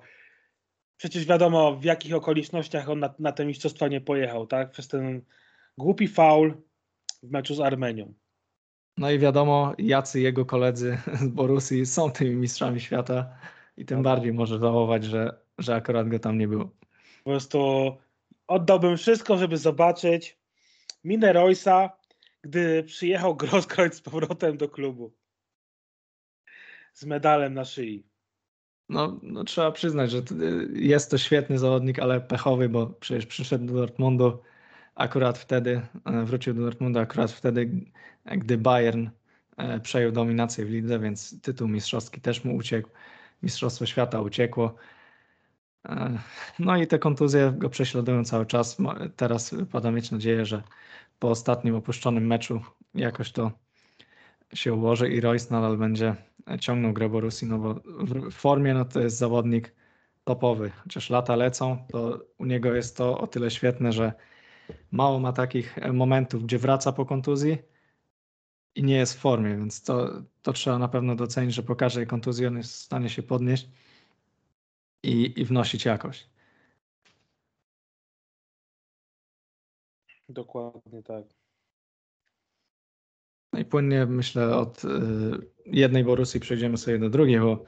przecież 0.96 1.26
wiadomo 1.26 1.76
w 1.76 1.84
jakich 1.84 2.14
okolicznościach 2.14 2.88
on 2.88 2.98
na, 2.98 3.14
na 3.18 3.32
te 3.32 3.44
mistrzostwa 3.44 3.88
nie 3.88 4.00
pojechał, 4.00 4.46
tak? 4.46 4.70
Przez 4.70 4.88
ten 4.88 5.22
głupi 5.78 6.08
faul 6.08 6.54
w 7.22 7.30
meczu 7.30 7.54
z 7.54 7.60
Armenią. 7.60 8.14
No 9.00 9.10
i 9.10 9.18
wiadomo, 9.18 9.74
jacy 9.78 10.20
jego 10.20 10.44
koledzy 10.44 10.98
z 11.24 11.28
Borussii 11.28 11.86
są 11.86 12.10
tymi 12.10 12.36
mistrzami 12.36 12.80
świata 12.80 13.28
i 13.76 13.84
tym 13.84 13.98
No. 13.98 14.02
bardziej 14.04 14.32
może 14.32 14.58
żałować, 14.58 15.04
że, 15.04 15.40
że 15.58 15.74
akurat 15.74 16.08
go 16.08 16.18
tam 16.18 16.38
nie 16.38 16.48
było. 16.48 16.64
Po 17.24 17.30
prostu 17.30 17.92
oddałbym 18.46 18.96
wszystko, 18.96 19.36
żeby 19.36 19.56
zobaczyć 19.56 20.38
minę 21.04 21.32
Roysa, 21.32 21.90
gdy 22.42 22.82
przyjechał 22.84 23.36
Grosskreutz 23.36 23.94
z 23.94 24.00
powrotem 24.00 24.56
do 24.56 24.68
klubu. 24.68 25.12
Z 26.92 27.04
medalem 27.04 27.54
na 27.54 27.64
szyi. 27.64 28.06
No, 28.88 29.20
no 29.22 29.44
trzeba 29.44 29.72
przyznać, 29.72 30.10
że 30.10 30.22
jest 30.72 31.10
to 31.10 31.18
świetny 31.18 31.58
zawodnik, 31.58 31.98
ale 31.98 32.20
pechowy, 32.20 32.68
bo 32.68 32.86
przecież 32.86 33.26
przyszedł 33.26 33.66
do 33.66 33.72
Dortmundu 33.74 34.42
akurat 34.94 35.38
wtedy, 35.38 35.80
e, 36.04 36.24
wrócił 36.24 36.54
do 36.54 36.62
Dortmundu 36.62 36.98
akurat 36.98 37.32
wtedy, 37.32 37.70
gdy 38.24 38.58
Bayern 38.58 39.08
e, 39.56 39.80
przejął 39.80 40.12
dominację 40.12 40.64
w 40.64 40.70
lidze, 40.70 40.98
więc 40.98 41.40
tytuł 41.40 41.68
mistrzowski 41.68 42.20
też 42.20 42.44
mu 42.44 42.56
uciekł, 42.56 42.88
Mistrzostwo 43.42 43.86
Świata 43.86 44.20
uciekło. 44.20 44.74
E, 45.88 46.18
No 46.58 46.76
i 46.76 46.86
te 46.86 46.98
kontuzje 46.98 47.54
go 47.56 47.70
prześladują 47.70 48.24
cały 48.24 48.46
czas. 48.46 48.76
Teraz 49.16 49.54
pada 49.72 49.90
mieć 49.90 50.10
nadzieję, 50.10 50.46
że 50.46 50.62
po 51.18 51.30
ostatnim 51.30 51.74
opuszczonym 51.74 52.26
meczu 52.26 52.60
jakoś 52.94 53.32
to 53.32 53.52
się 54.54 54.74
ułoży 54.74 55.08
i 55.08 55.20
Royce 55.20 55.54
nadal 55.54 55.76
będzie 55.76 56.16
ciągnął 56.60 56.92
grę 56.92 57.08
Borussii, 57.08 57.48
no 57.48 57.58
bo 57.58 57.74
w 58.30 58.32
formie 58.32 58.74
no 58.74 58.84
to 58.84 59.00
jest 59.00 59.18
zawodnik 59.18 59.74
topowy. 60.24 60.70
Chociaż 60.70 61.10
lata 61.10 61.36
lecą, 61.36 61.86
to 61.88 62.24
u 62.38 62.44
niego 62.44 62.74
jest 62.74 62.96
to 62.96 63.18
o 63.18 63.26
tyle 63.26 63.50
świetne, 63.50 63.92
że 63.92 64.12
mało 64.92 65.20
ma 65.20 65.32
takich 65.32 65.76
momentów, 65.92 66.44
gdzie 66.44 66.58
wraca 66.58 66.92
po 66.92 67.06
kontuzji 67.06 67.58
i 68.74 68.82
nie 68.82 68.96
jest 68.96 69.14
w 69.14 69.18
formie, 69.18 69.56
więc 69.56 69.82
to, 69.82 70.22
to 70.42 70.52
trzeba 70.52 70.78
na 70.78 70.88
pewno 70.88 71.16
docenić, 71.16 71.54
że 71.54 71.62
po 71.62 71.76
każdej 71.76 72.06
kontuzji 72.06 72.46
on 72.46 72.56
jest 72.56 72.72
w 72.72 72.76
stanie 72.76 73.08
się 73.08 73.22
podnieść 73.22 73.68
i, 75.02 75.40
i 75.40 75.44
wnosić 75.44 75.84
jakość. 75.84 76.30
Dokładnie 80.28 81.02
tak. 81.02 81.24
No 83.52 83.58
i 83.58 83.64
płynnie 83.64 84.06
myślę 84.06 84.56
od 84.56 84.84
y, 84.84 84.88
jednej 85.66 86.04
Borussii 86.04 86.40
przejdziemy 86.40 86.76
sobie 86.76 86.98
do 86.98 87.10
drugiej, 87.10 87.40
bo 87.40 87.64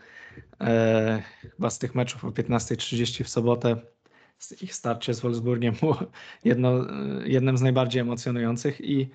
e, 0.61 1.23
chyba 1.41 1.71
z 1.71 1.79
tych 1.79 1.95
meczów 1.95 2.25
o 2.25 2.29
15.30 2.29 3.25
w 3.25 3.29
sobotę 3.29 3.77
ich 4.61 4.75
starcie 4.75 5.15
z 5.15 5.21
Wolfsburgiem 5.21 5.75
było 5.81 5.99
jedno, 6.45 6.91
y, 7.23 7.29
jednym 7.29 7.59
z 7.59 7.63
najbardziej 7.63 8.01
emocjonujących 8.01 8.81
i, 8.81 9.11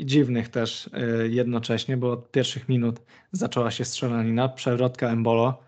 i 0.00 0.06
dziwnych 0.06 0.48
też 0.48 0.86
y, 0.86 1.28
jednocześnie, 1.30 1.96
bo 1.96 2.12
od 2.12 2.30
pierwszych 2.30 2.68
minut 2.68 3.00
zaczęła 3.32 3.70
się 3.70 3.84
strzelanina, 3.84 4.48
przewrotka 4.48 5.08
Embolo, 5.08 5.62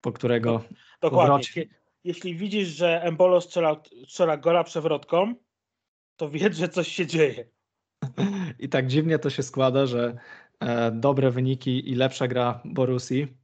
po 0.00 0.12
którego 0.12 0.64
Dokładnie. 1.00 1.28
Powrocie. 1.28 1.64
Jeśli 2.04 2.34
widzisz, 2.36 2.68
że 2.68 3.02
Embolo 3.02 3.40
strzela, 3.40 3.82
strzela 4.08 4.36
gola 4.36 4.64
przewrotką, 4.64 5.34
to 6.16 6.30
wiedz, 6.30 6.56
że 6.56 6.68
coś 6.68 6.88
się 6.88 7.06
dzieje. 7.06 7.48
I 8.58 8.68
tak 8.68 8.86
dziwnie 8.86 9.18
to 9.18 9.30
się 9.30 9.42
składa, 9.42 9.86
że 9.86 10.16
e, 10.60 10.90
dobre 10.90 11.30
wyniki 11.30 11.90
i 11.90 11.94
lepsza 11.94 12.28
gra 12.28 12.60
Borussii 12.64 13.36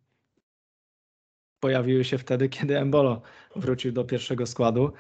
pojawiły 1.61 2.05
się 2.05 2.19
wtedy, 2.19 2.49
kiedy 2.49 2.79
Embolo 2.79 3.23
wrócił 3.57 3.93
do 3.93 4.05
pierwszego 4.05 4.47
składu. 4.47 4.93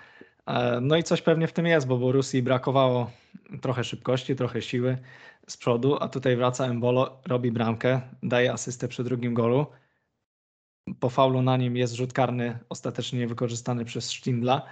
E, 0.46 0.80
no 0.80 0.96
i 0.96 1.02
coś 1.02 1.22
pewnie 1.22 1.46
w 1.46 1.52
tym 1.52 1.66
jest, 1.66 1.86
bo 1.86 1.98
Borussii 1.98 2.42
brakowało 2.42 3.10
trochę 3.62 3.84
szybkości, 3.84 4.36
trochę 4.36 4.62
siły 4.62 4.98
z 5.48 5.56
przodu, 5.56 5.96
a 6.00 6.08
tutaj 6.08 6.36
wraca 6.36 6.66
Embolo, 6.66 7.20
robi 7.26 7.52
bramkę, 7.52 8.00
daje 8.22 8.52
asystę 8.52 8.88
przy 8.88 9.04
drugim 9.04 9.34
golu. 9.34 9.66
Po 11.00 11.10
faulu 11.10 11.42
na 11.42 11.56
nim 11.56 11.76
jest 11.76 11.94
rzut 11.94 12.12
karny 12.12 12.58
ostatecznie 12.68 13.18
niewykorzystany 13.18 13.84
przez 13.84 14.12
Sztindla. 14.12 14.66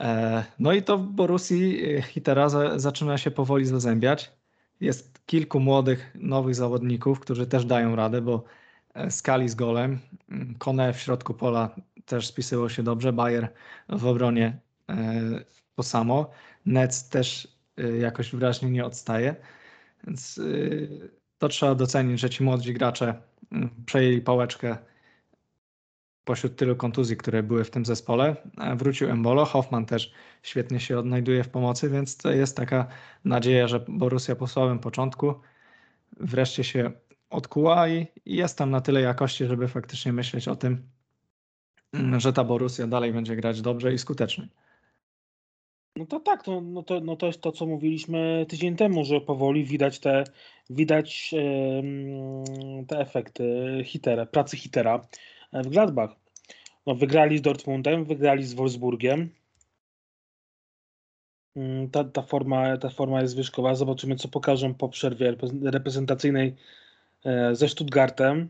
E, 0.00 0.44
No 0.58 0.72
i 0.72 0.82
to 0.82 0.98
w 0.98 1.06
Borussii 1.06 1.94
e, 1.96 2.02
Hitera 2.02 2.48
za- 2.48 2.78
zaczyna 2.78 3.18
się 3.18 3.30
powoli 3.30 3.66
zazębiać. 3.66 4.32
Jest 4.80 5.26
kilku 5.26 5.60
młodych, 5.60 6.10
nowych 6.14 6.54
zawodników, 6.54 7.20
którzy 7.20 7.46
też 7.46 7.64
dają 7.64 7.96
radę, 7.96 8.20
bo 8.20 8.44
e, 8.94 9.10
Skali 9.10 9.48
z 9.48 9.54
golem, 9.54 9.98
mm, 10.30 10.54
Kone 10.58 10.92
w 10.92 11.00
środku 11.00 11.34
pola 11.34 11.74
też 12.06 12.26
spisywał 12.26 12.70
się 12.70 12.82
dobrze, 12.82 13.12
Bayer 13.12 13.52
w 13.88 14.06
obronie 14.06 14.46
e, 14.46 14.63
to 15.76 15.82
samo, 15.82 16.30
Nec 16.66 17.08
też 17.08 17.48
e, 17.78 17.96
jakoś 17.96 18.30
wyraźnie 18.30 18.70
nie 18.70 18.84
odstaje, 18.84 19.36
więc 20.06 20.38
e, 20.38 20.42
to 21.38 21.48
trzeba 21.48 21.74
docenić, 21.74 22.20
że 22.20 22.30
ci 22.30 22.44
młodzi 22.44 22.74
gracze 22.74 23.22
mm, 23.52 23.70
przejęli 23.86 24.20
pałeczkę 24.20 24.76
pośród 26.24 26.56
tylu 26.56 26.76
kontuzji, 26.76 27.16
które 27.16 27.42
były 27.42 27.64
w 27.64 27.70
tym 27.70 27.84
zespole. 27.84 28.36
E, 28.58 28.76
Wrócił 28.76 29.10
Embolo, 29.10 29.44
Hoffman 29.44 29.86
też 29.86 30.12
świetnie 30.42 30.80
się 30.80 30.98
odnajduje 30.98 31.44
w 31.44 31.48
pomocy, 31.48 31.90
więc 31.90 32.16
to 32.16 32.32
jest 32.32 32.56
taka 32.56 32.86
nadzieja, 33.24 33.68
że 33.68 33.80
Borussia 33.88 34.36
po 34.36 34.46
słabym 34.46 34.78
początku 34.78 35.34
wreszcie 36.20 36.64
się 36.64 36.92
odkuła 37.30 37.88
i 37.88 38.06
i 38.26 38.36
jest 38.36 38.58
tam 38.58 38.70
na 38.70 38.80
tyle 38.80 39.00
jakości, 39.00 39.46
żeby 39.46 39.68
faktycznie 39.68 40.12
myśleć 40.12 40.48
o 40.48 40.56
tym, 40.56 40.88
mm, 41.92 42.20
że 42.20 42.32
ta 42.32 42.44
Borussia 42.44 42.86
dalej 42.86 43.12
będzie 43.12 43.36
grać 43.36 43.60
dobrze 43.60 43.94
i 43.94 43.98
skutecznie. 43.98 44.48
No 45.96 46.06
to 46.06 46.20
tak, 46.20 46.42
to, 46.42 46.60
no 46.60 46.82
to, 46.82 47.00
no 47.00 47.16
to 47.16 47.26
jest 47.26 47.40
to, 47.40 47.52
co 47.52 47.66
mówiliśmy 47.66 48.46
tydzień 48.48 48.76
temu, 48.76 49.04
że 49.04 49.20
powoli 49.20 49.64
widać 49.64 49.98
te, 49.98 50.24
widać 50.70 51.34
te 52.88 52.98
efekty 52.98 53.44
hitera, 53.84 54.26
pracy 54.26 54.56
hitera 54.56 55.08
w 55.52 55.68
Gladbach. 55.68 56.10
No, 56.86 56.94
wygrali 56.94 57.38
z 57.38 57.42
Dortmundem, 57.42 58.04
wygrali 58.04 58.44
z 58.44 58.54
Wolfsburgiem. 58.54 59.30
Mm, 61.56 61.90
Ta, 61.90 62.04
ta, 62.04 62.22
forma, 62.22 62.76
ta 62.76 62.88
forma 62.88 63.22
jest 63.22 63.36
wyżkowa. 63.36 63.74
Zobaczymy, 63.74 64.16
co 64.16 64.28
pokażą 64.28 64.74
po 64.74 64.88
przerwie 64.88 65.32
repre- 65.32 65.70
reprezentacyjnej 65.70 66.56
e, 67.24 67.54
ze 67.54 67.68
Stuttgartem. 67.68 68.48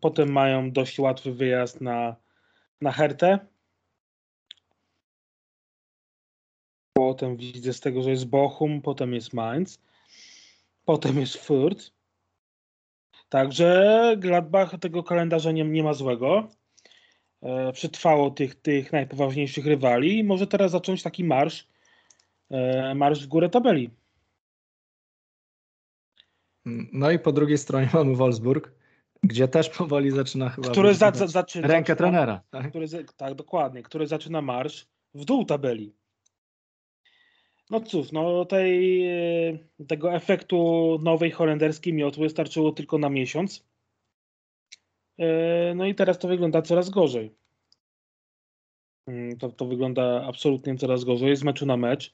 Potem 0.00 0.32
mają 0.32 0.70
dość 0.72 0.98
łatwy 0.98 1.32
wyjazd 1.32 1.80
na, 1.80 2.16
na 2.80 2.92
Hertę. 2.92 3.38
Potem 7.08 7.36
widzę 7.36 7.72
z 7.72 7.80
tego, 7.80 8.02
że 8.02 8.10
jest 8.10 8.26
Bochum, 8.26 8.82
potem 8.82 9.14
jest 9.14 9.32
Mainz, 9.32 9.80
potem 10.84 11.20
jest 11.20 11.48
Fürth. 11.48 11.90
Także 13.28 14.14
Gladbach 14.18 14.78
tego 14.80 15.02
kalendarza 15.02 15.52
nie, 15.52 15.64
nie 15.64 15.82
ma 15.82 15.94
złego. 15.94 16.48
E, 17.42 17.72
przetrwało 17.72 18.30
tych, 18.30 18.54
tych 18.54 18.92
najpoważniejszych 18.92 19.66
rywali 19.66 20.18
i 20.18 20.24
może 20.24 20.46
teraz 20.46 20.70
zacząć 20.70 21.02
taki 21.02 21.24
marsz, 21.24 21.68
e, 22.50 22.94
marsz 22.94 23.24
w 23.24 23.26
górę 23.26 23.48
tabeli. 23.48 23.90
No 26.92 27.10
i 27.10 27.18
po 27.18 27.32
drugiej 27.32 27.58
stronie 27.58 27.88
mamy 27.94 28.16
Wolfsburg, 28.16 28.72
gdzie 29.22 29.48
też 29.48 29.68
powoli 29.70 30.10
zaczyna 30.10 30.48
chyba 30.48 30.70
Który 30.70 30.94
za, 30.94 31.10
za, 31.10 31.26
zaczyna, 31.26 31.68
rękę 31.68 31.92
zaczyna, 31.92 32.08
trenera. 32.08 32.42
Tak? 32.50 32.68
który, 32.70 32.86
tak, 33.16 33.34
dokładnie, 33.34 33.82
który 33.82 34.06
zaczyna 34.06 34.42
marsz 34.42 34.86
w 35.14 35.24
dół 35.24 35.44
tabeli. 35.44 35.98
No 37.70 37.80
cóż, 37.80 38.12
no 38.12 38.44
tej, 38.44 39.06
e, 39.06 39.58
tego 39.88 40.14
efektu 40.14 40.98
nowej 41.02 41.30
holenderskiej 41.30 41.92
miotły 41.92 42.28
starczyło 42.30 42.72
tylko 42.72 42.98
na 42.98 43.08
miesiąc. 43.10 43.64
E, 45.18 45.74
No 45.74 45.86
i 45.86 45.94
teraz 45.94 46.18
to 46.18 46.28
wygląda 46.28 46.62
coraz 46.62 46.90
gorzej. 46.90 47.34
Mm, 49.06 49.38
To, 49.38 49.48
to 49.48 49.66
wygląda 49.66 50.24
absolutnie 50.26 50.76
coraz 50.76 51.04
gorzej. 51.04 51.36
Z 51.36 51.42
meczu 51.44 51.66
na 51.66 51.76
mecz, 51.76 52.12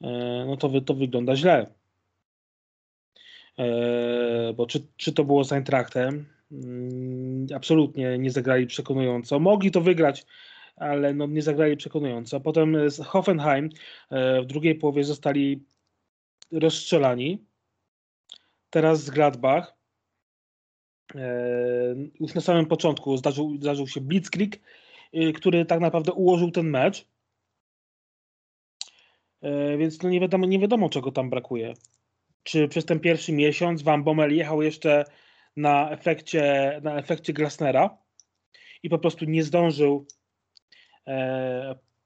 e, 0.00 0.44
no 0.46 0.56
to, 0.56 0.80
to 0.80 0.94
wygląda 0.94 1.36
źle. 1.36 1.66
Bo 4.56 4.66
czy, 4.66 4.86
czy 4.96 5.12
to 5.12 5.24
było 5.24 5.44
z 5.44 5.52
Eintrachtem? 5.52 6.26
Mm, 6.52 7.46
absolutnie 7.54 8.18
nie 8.18 8.30
zagrali 8.30 8.66
przekonująco. 8.66 9.38
Mogli 9.38 9.70
to 9.70 9.80
wygrać, 9.80 10.26
ale 10.80 11.14
no 11.14 11.26
nie 11.26 11.42
zagrali 11.42 11.76
przekonująco. 11.76 12.40
Potem 12.40 12.90
z 12.90 13.00
Hoffenheim 13.06 13.68
w 14.42 14.46
drugiej 14.46 14.74
połowie 14.74 15.04
zostali 15.04 15.64
rozstrzelani. 16.52 17.44
Teraz 18.70 19.04
z 19.04 19.10
Gladbach. 19.10 19.76
Już 22.20 22.34
na 22.34 22.40
samym 22.40 22.66
początku 22.66 23.16
zdarzył, 23.16 23.56
zdarzył 23.56 23.88
się 23.88 24.00
Blitzkrieg, 24.00 24.60
który 25.34 25.64
tak 25.64 25.80
naprawdę 25.80 26.12
ułożył 26.12 26.50
ten 26.50 26.70
mecz. 26.70 27.08
Więc 29.78 30.02
no 30.02 30.10
nie 30.10 30.20
wiadomo, 30.20 30.46
nie 30.46 30.58
wiadomo 30.58 30.88
czego 30.88 31.12
tam 31.12 31.30
brakuje 31.30 31.74
czy 32.48 32.68
przez 32.68 32.84
ten 32.84 33.00
pierwszy 33.00 33.32
miesiąc 33.32 33.82
Van 33.82 34.04
Bommel 34.04 34.36
jechał 34.36 34.62
jeszcze 34.62 35.04
na 35.56 35.90
efekcie, 35.90 36.80
na 36.82 36.98
efekcie 36.98 37.32
Glasnera 37.32 37.98
i 38.82 38.88
po 38.88 38.98
prostu 38.98 39.24
nie 39.24 39.44
zdążył 39.44 40.06
e, 40.06 40.27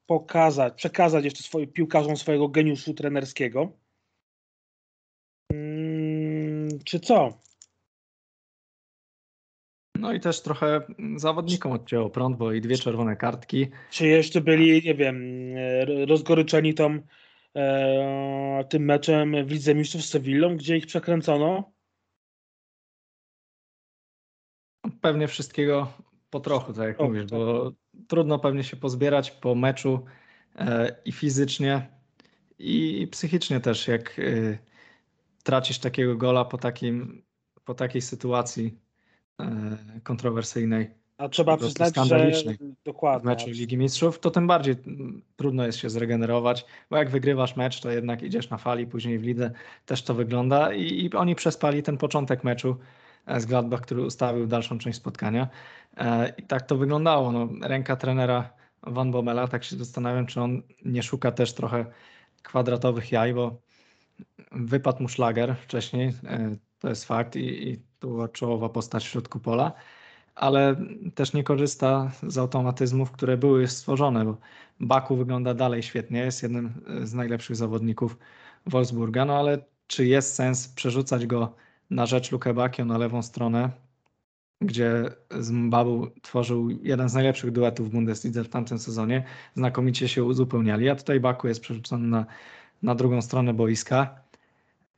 pokazać, 0.06 0.74
przekazać 0.74 1.24
jeszcze 1.24 1.42
swoim 1.42 1.72
piłkarzom 1.72 2.16
swojego 2.16 2.48
geniuszu 2.48 2.94
trenerskiego. 2.94 3.72
Hmm, 5.52 6.68
czy 6.84 7.00
co? 7.00 7.42
No 9.94 10.12
i 10.12 10.20
też 10.20 10.42
trochę 10.42 10.80
zawodnikom 11.16 11.72
odcięło 11.72 12.10
prąd, 12.10 12.36
bo 12.36 12.52
i 12.52 12.60
dwie 12.60 12.76
czerwone 12.76 13.16
kartki. 13.16 13.68
Czy 13.90 14.06
jeszcze 14.06 14.40
byli, 14.40 14.82
nie 14.84 14.94
wiem, 14.94 15.16
e, 15.56 16.06
rozgoryczeni 16.06 16.74
tą 16.74 16.98
e, 17.56 18.64
tym 18.70 18.84
meczem 18.84 19.46
w 19.46 19.50
Lidze 19.50 19.74
Mistrzów 19.74 20.02
z 20.02 20.08
Sewillą, 20.08 20.56
gdzie 20.56 20.76
ich 20.76 20.86
przekręcono? 20.86 21.72
Pewnie 25.00 25.28
wszystkiego 25.28 25.92
po 26.30 26.40
trochu, 26.40 26.72
tak 26.72 26.88
jak 26.88 27.00
o, 27.00 27.04
mówisz, 27.04 27.22
tak. 27.22 27.30
bo 27.30 27.72
trudno 28.08 28.38
pewnie 28.38 28.64
się 28.64 28.76
pozbierać 28.76 29.30
po 29.30 29.54
meczu 29.54 30.04
e, 30.56 30.96
i 31.04 31.12
fizycznie, 31.12 31.88
i 32.58 33.08
psychicznie 33.10 33.60
też, 33.60 33.88
jak 33.88 34.18
e, 34.18 34.58
tracisz 35.42 35.78
takiego 35.78 36.16
gola 36.16 36.44
po, 36.44 36.58
takim, 36.58 37.22
po 37.64 37.74
takiej 37.74 38.02
sytuacji 38.02 38.78
e, 39.40 40.00
kontrowersyjnej. 40.02 41.02
A 41.18 41.28
trzeba 41.28 41.56
przyznać, 41.56 41.94
że 42.08 42.32
dokładnie. 42.84 43.20
w 43.20 43.24
meczu 43.24 43.50
Ligi 43.50 43.78
Mistrzów, 43.78 44.18
to 44.18 44.30
tym 44.30 44.46
bardziej 44.46 44.76
trudno 45.36 45.66
jest 45.66 45.78
się 45.78 45.90
zregenerować, 45.90 46.66
bo 46.90 46.96
jak 46.96 47.10
wygrywasz 47.10 47.56
mecz, 47.56 47.80
to 47.80 47.90
jednak 47.90 48.22
idziesz 48.22 48.50
na 48.50 48.58
fali, 48.58 48.86
później 48.86 49.18
w 49.18 49.22
lidze 49.22 49.50
też 49.86 50.02
to 50.02 50.14
wygląda 50.14 50.72
i, 50.72 51.04
i 51.04 51.12
oni 51.14 51.34
przespali 51.34 51.82
ten 51.82 51.96
początek 51.96 52.44
meczu 52.44 52.76
z 53.38 53.46
Gladbach, 53.46 53.80
który 53.80 54.02
ustawił 54.02 54.46
dalszą 54.46 54.78
część 54.78 54.98
spotkania. 54.98 55.48
E, 55.96 56.32
I 56.38 56.42
tak 56.42 56.62
to 56.62 56.76
wyglądało. 56.76 57.32
No, 57.32 57.48
ręka 57.62 57.96
trenera 57.96 58.50
Van 58.82 59.10
Bommela, 59.10 59.48
tak 59.48 59.64
się 59.64 59.76
zastanawiam, 59.76 60.26
czy 60.26 60.40
on 60.40 60.62
nie 60.84 61.02
szuka 61.02 61.32
też 61.32 61.54
trochę 61.54 61.86
kwadratowych 62.42 63.12
jaj, 63.12 63.34
bo 63.34 63.60
wypadł 64.52 65.02
mu 65.02 65.08
szlager 65.08 65.56
wcześniej, 65.56 66.08
e, 66.24 66.56
to 66.78 66.88
jest 66.88 67.04
fakt 67.04 67.36
i, 67.36 67.68
i 67.68 67.78
to 67.98 68.08
była 68.08 68.28
czołowa 68.28 68.68
postać 68.68 69.04
w 69.04 69.08
środku 69.08 69.40
pola 69.40 69.72
ale 70.34 70.76
też 71.14 71.32
nie 71.32 71.44
korzysta 71.44 72.10
z 72.22 72.38
automatyzmów, 72.38 73.10
które 73.10 73.36
były 73.36 73.68
stworzone, 73.68 74.24
bo 74.24 74.36
Baku 74.80 75.16
wygląda 75.16 75.54
dalej 75.54 75.82
świetnie, 75.82 76.20
jest 76.20 76.42
jednym 76.42 76.84
z 77.02 77.14
najlepszych 77.14 77.56
zawodników 77.56 78.18
Wolfsburga, 78.66 79.24
no 79.24 79.38
ale 79.38 79.64
czy 79.86 80.06
jest 80.06 80.34
sens 80.34 80.68
przerzucać 80.68 81.26
go 81.26 81.54
na 81.92 82.06
rzecz 82.06 82.32
Luke 82.32 82.54
Bakio 82.54 82.84
na 82.84 82.98
lewą 82.98 83.22
stronę, 83.22 83.70
gdzie 84.60 85.04
z 85.30 85.50
Mbabu 85.50 86.06
tworzył 86.22 86.70
jeden 86.70 87.08
z 87.08 87.14
najlepszych 87.14 87.50
duetów 87.50 87.88
w 87.88 87.92
Bundeslidze 87.92 88.44
w 88.44 88.48
tamtym 88.48 88.78
sezonie, 88.78 89.24
znakomicie 89.54 90.08
się 90.08 90.24
uzupełniali, 90.24 90.88
a 90.88 90.96
tutaj 90.96 91.20
Baku 91.20 91.48
jest 91.48 91.60
przerzucony 91.60 92.08
na, 92.08 92.26
na 92.82 92.94
drugą 92.94 93.22
stronę 93.22 93.54
boiska, 93.54 94.20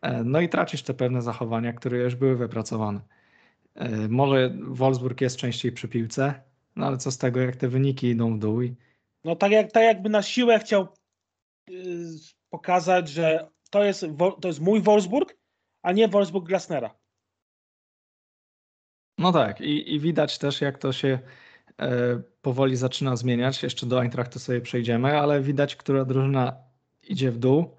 e, 0.02 0.24
no 0.24 0.40
i 0.40 0.48
tracisz 0.48 0.82
te 0.82 0.94
pewne 0.94 1.22
zachowania, 1.22 1.72
które 1.72 1.98
już 1.98 2.14
były 2.14 2.36
wypracowane. 2.36 3.00
E, 3.74 4.08
może 4.08 4.54
Wolfsburg 4.62 5.20
jest 5.20 5.36
częściej 5.36 5.72
przy 5.72 5.88
piłce, 5.88 6.34
no 6.76 6.86
ale 6.86 6.96
co 6.96 7.10
z 7.10 7.18
tego, 7.18 7.40
jak 7.40 7.56
te 7.56 7.68
wyniki 7.68 8.06
idą 8.06 8.36
w 8.36 8.38
dół? 8.38 8.60
No 9.24 9.36
tak, 9.36 9.52
jak, 9.52 9.72
tak 9.72 9.82
jakby 9.82 10.08
na 10.08 10.22
siłę 10.22 10.58
chciał 10.58 10.88
yy, 11.68 12.06
pokazać, 12.50 13.08
że 13.08 13.48
to 13.70 13.84
jest, 13.84 14.06
to 14.40 14.48
jest 14.48 14.60
mój 14.60 14.82
Wolfsburg, 14.82 15.36
a 15.84 15.92
nie 15.92 16.08
Wolfsburg 16.08 16.46
Glasnera. 16.46 16.94
No 19.18 19.32
tak, 19.32 19.60
i, 19.60 19.94
i 19.94 20.00
widać 20.00 20.38
też, 20.38 20.60
jak 20.60 20.78
to 20.78 20.92
się 20.92 21.18
e, 21.80 21.88
powoli 22.42 22.76
zaczyna 22.76 23.16
zmieniać. 23.16 23.62
Jeszcze 23.62 23.86
do 23.86 24.00
Eintrachtu 24.00 24.38
sobie 24.38 24.60
przejdziemy, 24.60 25.20
ale 25.20 25.42
widać, 25.42 25.76
która 25.76 26.04
drużyna 26.04 26.56
idzie 27.02 27.30
w 27.30 27.38
dół, 27.38 27.76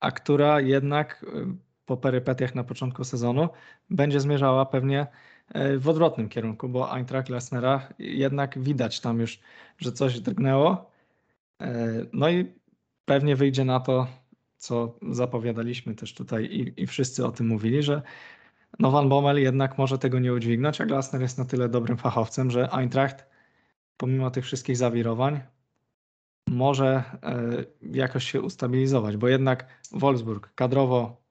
a 0.00 0.10
która 0.10 0.60
jednak 0.60 1.26
e, 1.28 1.56
po 1.86 1.96
perypetiach 1.96 2.54
na 2.54 2.64
początku 2.64 3.04
sezonu 3.04 3.48
będzie 3.90 4.20
zmierzała 4.20 4.66
pewnie 4.66 5.06
e, 5.54 5.78
w 5.78 5.88
odwrotnym 5.88 6.28
kierunku, 6.28 6.68
bo 6.68 6.96
Eintracht 6.96 7.28
Lesnera 7.28 7.88
jednak 7.98 8.58
widać 8.58 9.00
tam 9.00 9.20
już, 9.20 9.40
że 9.78 9.92
coś 9.92 10.20
drgnęło. 10.20 10.90
E, 11.60 11.84
no 12.12 12.30
i 12.30 12.52
pewnie 13.04 13.36
wyjdzie 13.36 13.64
na 13.64 13.80
to, 13.80 14.06
co 14.64 14.98
zapowiadaliśmy 15.10 15.94
też 15.94 16.14
tutaj 16.14 16.44
i, 16.44 16.82
i 16.82 16.86
wszyscy 16.86 17.26
o 17.26 17.32
tym 17.32 17.46
mówili, 17.46 17.82
że 17.82 18.02
no 18.78 18.90
Van 18.90 19.08
Bommel 19.08 19.42
jednak 19.42 19.78
może 19.78 19.98
tego 19.98 20.18
nie 20.18 20.32
udźwignąć, 20.32 20.80
a 20.80 20.86
Glasner 20.86 21.22
jest 21.22 21.38
na 21.38 21.44
tyle 21.44 21.68
dobrym 21.68 21.96
fachowcem, 21.96 22.50
że 22.50 22.68
Eintracht 22.72 23.26
pomimo 23.96 24.30
tych 24.30 24.44
wszystkich 24.44 24.76
zawirowań 24.76 25.40
może 26.48 27.04
e, 27.22 27.64
jakoś 27.82 28.24
się 28.24 28.42
ustabilizować, 28.42 29.16
bo 29.16 29.28
jednak 29.28 29.66
Wolfsburg 29.92 30.54
kadrowo 30.54 31.22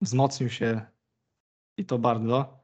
wzmocnił 0.00 0.50
się 0.50 0.80
i 1.76 1.84
to 1.84 1.98
bardzo. 1.98 2.60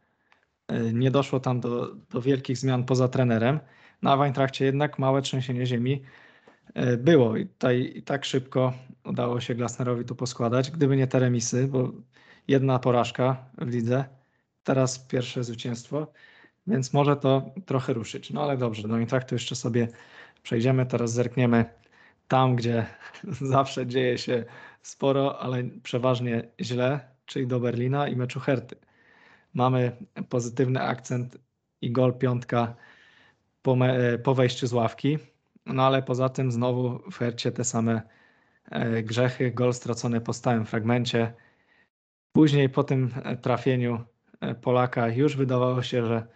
E, 0.69 0.93
nie 0.93 1.11
doszło 1.11 1.41
tam 1.41 1.61
do, 1.61 1.95
do 1.95 2.23
wielkich 2.23 2.59
zmian 2.59 2.85
poza 2.85 3.09
trenerem. 3.09 3.61
Na 4.03 4.17
Weintrachcie 4.17 4.65
jednak 4.65 4.99
małe 4.99 5.23
trzęsienie 5.23 5.67
ziemi 5.67 6.03
było 6.99 7.37
i, 7.37 7.47
tutaj, 7.47 8.03
tak 8.07 8.25
szybko 8.25 8.73
udało 9.05 9.41
się 9.41 9.55
Glasnerowi 9.55 10.05
to 10.05 10.15
poskładać. 10.15 10.71
Gdyby 10.71 10.97
nie 10.97 11.07
te 11.07 11.19
remisy, 11.19 11.69
bo 11.69 11.93
jedna 12.49 12.79
porażka 12.79 13.47
w 13.59 13.69
lidze, 13.69 14.05
teraz 14.65 14.99
pierwsze 14.99 15.45
zwycięstwo, 15.45 16.13
więc 16.67 16.93
może 16.93 17.17
to 17.17 17.51
trochę 17.67 17.93
ruszyć. 17.93 18.31
No 18.31 18.43
ale 18.43 18.57
dobrze, 18.57 18.89
do 18.89 18.97
Eintrachtu 18.97 19.35
jeszcze 19.35 19.55
sobie 19.55 19.89
przejdziemy. 20.43 20.87
Teraz 20.87 21.13
zerkniemy 21.13 21.65
tam, 22.29 22.57
gdzie 22.57 22.87
zawsze 23.55 23.87
dzieje 23.87 24.19
się 24.19 24.45
sporo, 24.83 25.41
ale 25.41 25.65
przeważnie 25.83 26.49
źle, 26.61 27.01
czyli 27.27 27.47
do 27.47 27.61
Berlina 27.61 28.09
i 28.09 28.17
meczu 28.17 28.41
Herty. 28.41 28.77
Mamy 29.55 29.97
pozytywny 30.29 30.83
akcent 30.83 31.39
i 31.81 31.93
gol 31.93 32.19
piątka 32.19 32.75
po, 33.63 33.77
po 34.23 34.35
wejściu 34.35 34.67
z 34.67 34.73
ławki, 34.73 35.19
no 35.69 35.87
ale 35.87 36.03
poza 36.03 36.29
tym 36.29 36.53
znowu 36.53 37.11
w 37.11 37.19
Hercie 37.19 37.53
te 37.53 37.65
same 37.65 38.03
e, 38.71 39.03
grzechy, 39.03 39.51
gol 39.51 39.75
stracony 39.75 40.21
po 40.21 40.33
stałym 40.33 40.67
fragmencie. 40.67 41.33
Później 42.33 42.69
po 42.69 42.85
tym 42.85 43.11
e, 43.25 43.37
trafieniu 43.37 44.05
e, 44.41 44.55
Polaka 44.55 45.09
już 45.09 45.37
wydawało 45.37 45.83
się, 45.83 46.07
że, 46.07 46.27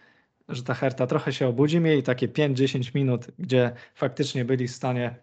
że 0.49 0.63
ta 0.63 0.75
Herta 0.75 1.07
trochę 1.07 1.33
się 1.33 1.49
obudzi. 1.49 1.81
Mieli 1.81 2.03
takie 2.03 2.29
5-10 2.29 2.95
minut, 2.95 3.27
gdzie 3.39 3.73
faktycznie 3.95 4.45
byli 4.45 4.69
w 4.69 4.73
stanie 4.73 5.17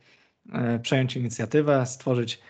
przejąć 0.82 1.16
inicjatywę, 1.18 1.86
stworzyć 1.86 2.42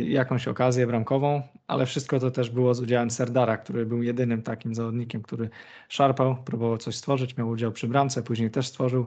jakąś 0.00 0.48
okazję 0.48 0.86
bramkową, 0.86 1.42
ale 1.66 1.86
wszystko 1.86 2.20
to 2.20 2.30
też 2.30 2.50
było 2.50 2.74
z 2.74 2.80
udziałem 2.80 3.10
Serdara, 3.10 3.56
który 3.56 3.86
był 3.86 4.02
jedynym 4.02 4.42
takim 4.42 4.74
zawodnikiem, 4.74 5.22
który 5.22 5.50
szarpał, 5.88 6.36
próbował 6.44 6.78
coś 6.78 6.96
stworzyć, 6.96 7.36
miał 7.36 7.48
udział 7.48 7.72
przy 7.72 7.88
bramce, 7.88 8.22
później 8.22 8.50
też 8.50 8.66
stworzył 8.66 9.06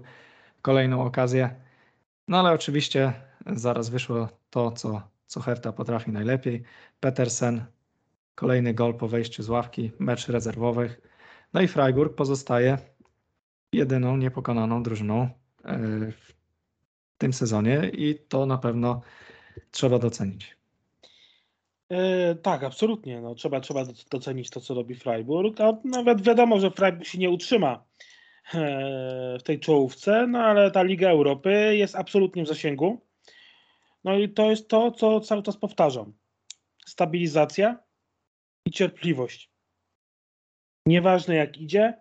kolejną 0.65 1.03
okazję. 1.03 1.55
No 2.27 2.39
ale 2.39 2.51
oczywiście 2.51 3.13
zaraz 3.47 3.89
wyszło 3.89 4.29
to, 4.49 4.71
co, 4.71 5.01
co 5.25 5.39
Herta 5.39 5.71
potrafi 5.71 6.11
najlepiej. 6.11 6.63
Petersen, 6.99 7.65
kolejny 8.35 8.73
gol 8.73 8.93
po 8.93 9.07
wejściu 9.07 9.43
z 9.43 9.49
ławki, 9.49 9.91
mecz 9.99 10.27
rezerwowych. 10.27 11.01
No 11.53 11.61
i 11.61 11.67
Freiburg 11.67 12.15
pozostaje 12.15 12.77
jedyną 13.73 14.17
niepokonaną 14.17 14.83
drużyną 14.83 15.23
y, 15.23 15.29
w 16.11 16.33
tym 17.17 17.33
sezonie 17.33 17.91
i 17.93 18.15
to 18.29 18.45
na 18.45 18.57
pewno 18.57 19.01
trzeba 19.71 19.99
docenić. 19.99 20.57
E, 21.89 22.35
tak, 22.35 22.63
absolutnie. 22.63 23.21
No, 23.21 23.35
trzeba, 23.35 23.59
trzeba 23.59 23.83
docenić 24.11 24.49
to, 24.49 24.61
co 24.61 24.73
robi 24.73 24.95
Freiburg. 24.95 25.61
A 25.61 25.73
nawet 25.83 26.21
wiadomo, 26.21 26.59
że 26.59 26.71
Freiburg 26.71 27.05
się 27.05 27.17
nie 27.17 27.29
utrzyma 27.29 27.73
e, 27.73 28.14
w 29.39 29.43
tej 29.43 29.59
czołówce, 29.59 30.27
no 30.27 30.39
ale 30.39 30.71
ta 30.71 30.83
Liga 30.83 31.09
Europy 31.09 31.75
jest 31.75 31.95
absolutnie 31.95 32.43
w 32.43 32.47
zasięgu. 32.47 33.01
No 34.03 34.17
i 34.17 34.29
to 34.29 34.49
jest 34.49 34.67
to, 34.67 34.91
co 34.91 35.19
cały 35.19 35.43
czas 35.43 35.57
powtarzam. 35.57 36.13
Stabilizacja 36.85 37.79
i 38.65 38.71
cierpliwość. 38.71 39.51
Nieważne 40.85 41.35
jak 41.35 41.57
idzie, 41.57 41.93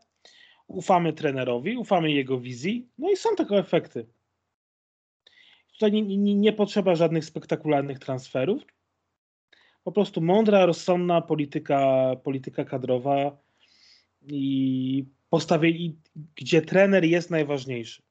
ufamy 0.66 1.12
trenerowi, 1.12 1.76
ufamy 1.76 2.12
jego 2.12 2.40
wizji, 2.40 2.88
no 2.98 3.10
i 3.10 3.16
są 3.16 3.36
tego 3.36 3.58
efekty. 3.58 4.06
Tutaj 5.72 5.92
nie, 5.92 6.02
nie, 6.02 6.34
nie 6.34 6.52
potrzeba 6.52 6.94
żadnych 6.94 7.24
spektakularnych 7.24 7.98
transferów. 7.98 8.62
Po 9.84 9.92
prostu 9.92 10.20
mądra, 10.20 10.66
rozsądna 10.66 11.20
polityka, 11.20 12.10
polityka 12.24 12.64
kadrowa 12.64 13.38
i 14.22 15.04
postawie, 15.34 15.70
i, 15.70 15.96
gdzie 16.34 16.62
trener 16.62 17.04
jest 17.04 17.30
najważniejszy. 17.30 18.02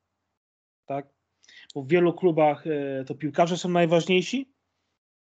Tak? 0.85 1.07
Bo 1.75 1.81
w 1.81 1.87
wielu 1.87 2.13
klubach 2.13 2.67
e, 2.67 3.03
to 3.05 3.15
piłkarze 3.15 3.57
są 3.57 3.69
najważniejsi 3.69 4.53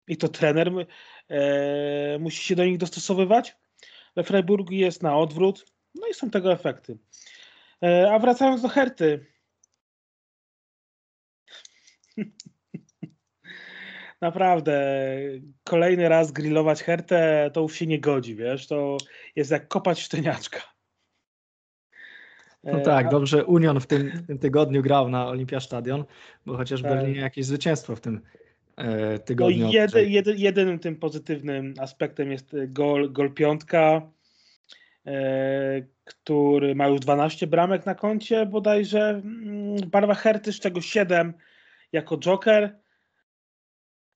i 0.09 0.17
to 0.17 0.29
trener 0.29 0.87
e, 1.29 2.19
musi 2.19 2.45
się 2.45 2.57
do 2.57 2.65
nich 2.65 2.79
dostosowywać. 2.79 3.57
We 4.17 4.25
Freiburgu 4.25 4.73
jest 4.73 5.03
na 5.03 5.19
odwrót, 5.19 5.67
no 5.95 6.09
i 6.09 6.15
są 6.15 6.31
tego 6.31 6.53
efekty. 6.53 6.99
E, 7.83 8.13
a 8.13 8.19
wracając 8.19 8.63
do 8.63 8.69
Herty. 8.69 9.27
Naprawdę, 14.21 15.07
kolejny 15.65 16.09
raz 16.09 16.33
grillować 16.33 16.83
Hertę 16.83 17.51
to 17.55 17.61
już 17.61 17.75
się 17.75 17.87
nie 17.87 18.01
godzi, 18.01 18.35
wiesz, 18.35 18.67
to 18.67 18.97
jest 19.37 19.51
jak 19.51 19.69
kopać 19.69 20.01
szczeniaczka. 20.01 20.76
No 22.65 22.81
tak, 22.81 23.09
dobrze 23.09 23.45
Union 23.45 23.81
w 23.81 23.87
tym, 23.87 24.11
w 24.11 24.27
tym 24.27 24.39
tygodniu 24.39 24.83
grał 24.83 25.09
na 25.09 25.27
Olimpia 25.27 25.61
Stadion, 25.61 26.05
bo 26.47 26.57
chociaż 26.57 26.83
tak. 26.83 26.91
Berlinie 26.91 27.21
jakieś 27.21 27.47
zwycięstwo 27.47 27.97
w 27.97 28.01
tym 28.01 28.21
e, 28.77 29.19
tygodniu. 29.19 29.67
No 29.67 29.73
jedy, 29.73 30.09
jedy, 30.09 30.35
jedynym 30.37 30.79
tym 30.79 30.97
pozytywnym 30.97 31.75
aspektem 31.81 32.33
jest 32.33 32.57
gol, 32.69 33.13
gol 33.13 33.33
piątka, 33.33 34.11
e, 35.07 35.83
który 36.05 36.75
ma 36.75 36.89
już 36.89 37.01
12 37.01 37.47
bramek 37.47 37.87
na 37.87 37.95
koncie 37.95 38.47
bodajże 38.47 39.09
mm, 39.09 39.77
w 39.77 39.87
barwach 39.87 40.21
Herty, 40.21 40.53
z 40.53 40.61
czego 40.61 40.81
7 40.81 41.35
jako 41.93 42.19
joker. 42.19 42.79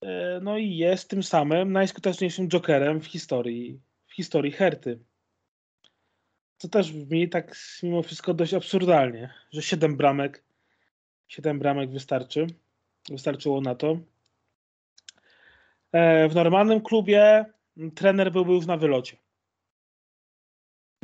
E, 0.03 0.41
no 0.43 0.59
i 0.59 0.77
jest 0.77 1.11
tym 1.11 1.23
samym 1.23 1.73
najskuteczniejszym 1.73 2.49
jokerem 2.49 3.01
w 3.01 3.07
historii, 3.07 3.81
w 4.07 4.15
historii 4.15 4.53
Herty. 4.53 4.99
Co 6.61 6.69
też 6.69 6.93
brzmi 6.93 7.29
tak 7.29 7.57
mimo 7.83 8.03
wszystko 8.03 8.35
dość 8.35 8.55
absurdalnie, 8.55 9.35
że 9.53 9.63
7 9.63 9.97
bramek 9.97 10.45
7 11.29 11.59
bramek 11.59 11.91
wystarczy. 11.91 12.47
Wystarczyło 13.11 13.61
na 13.61 13.75
to. 13.75 13.99
E, 15.93 16.29
w 16.29 16.35
normalnym 16.35 16.81
klubie 16.81 17.45
trener 17.95 18.33
byłby 18.33 18.53
już 18.53 18.67
na 18.67 18.77
wylocie. 18.77 19.17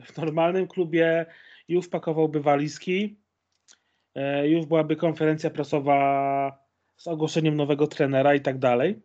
W 0.05 0.17
normalnym 0.17 0.69
klubie 0.69 1.27
już 1.69 1.89
pakowałby 1.89 2.41
walizki, 2.41 3.17
e, 4.15 4.49
już 4.49 4.67
byłaby 4.67 4.97
konferencja 4.97 5.51
prasowa 5.51 6.67
z 6.97 7.07
ogłoszeniem 7.07 7.57
nowego 7.57 7.87
trenera 7.87 8.35
i 8.35 8.41
tak 8.41 8.59
dalej. 8.59 9.03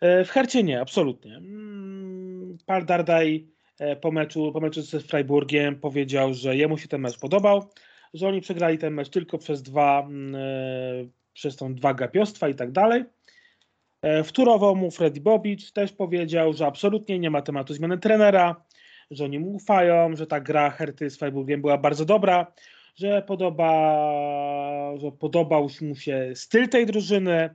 E, 0.00 0.24
w 0.24 0.30
Hercie 0.30 0.62
nie, 0.62 0.80
absolutnie. 0.80 1.36
Mm, 1.36 2.58
Par 2.66 2.84
Dardaj 2.84 3.51
po 4.00 4.12
meczu, 4.12 4.52
po 4.52 4.60
meczu 4.60 4.82
z 4.82 5.06
Freiburgiem 5.06 5.80
powiedział, 5.80 6.34
że 6.34 6.56
jemu 6.56 6.78
się 6.78 6.88
ten 6.88 7.00
mecz 7.00 7.18
podobał, 7.18 7.70
że 8.14 8.28
oni 8.28 8.40
przegrali 8.40 8.78
ten 8.78 8.94
mecz 8.94 9.08
tylko 9.08 9.38
przez 9.38 9.62
dwa, 9.62 10.00
mm, 10.00 11.10
przez 11.32 11.56
tą 11.56 11.74
dwa 11.74 11.94
gapiostwa 11.94 12.48
i 12.48 12.54
tak 12.54 12.72
dalej. 12.72 13.04
Wtórował 14.24 14.76
mu 14.76 14.90
Freddy 14.90 15.20
Bobic, 15.20 15.72
też 15.72 15.92
powiedział, 15.92 16.52
że 16.52 16.66
absolutnie 16.66 17.18
nie 17.18 17.30
ma 17.30 17.42
tematu 17.42 17.74
zmiany 17.74 17.98
trenera, 17.98 18.64
że 19.10 19.24
oni 19.24 19.38
mu 19.38 19.54
ufają, 19.54 20.16
że 20.16 20.26
ta 20.26 20.40
gra 20.40 20.70
Herty 20.70 21.10
z 21.10 21.18
Freiburgiem 21.18 21.60
była 21.60 21.78
bardzo 21.78 22.04
dobra, 22.04 22.52
że 22.96 23.22
podoba, 23.22 23.72
że 24.98 25.12
podobał 25.12 25.68
mu 25.80 25.96
się 25.96 26.32
styl 26.34 26.68
tej 26.68 26.86
drużyny, 26.86 27.50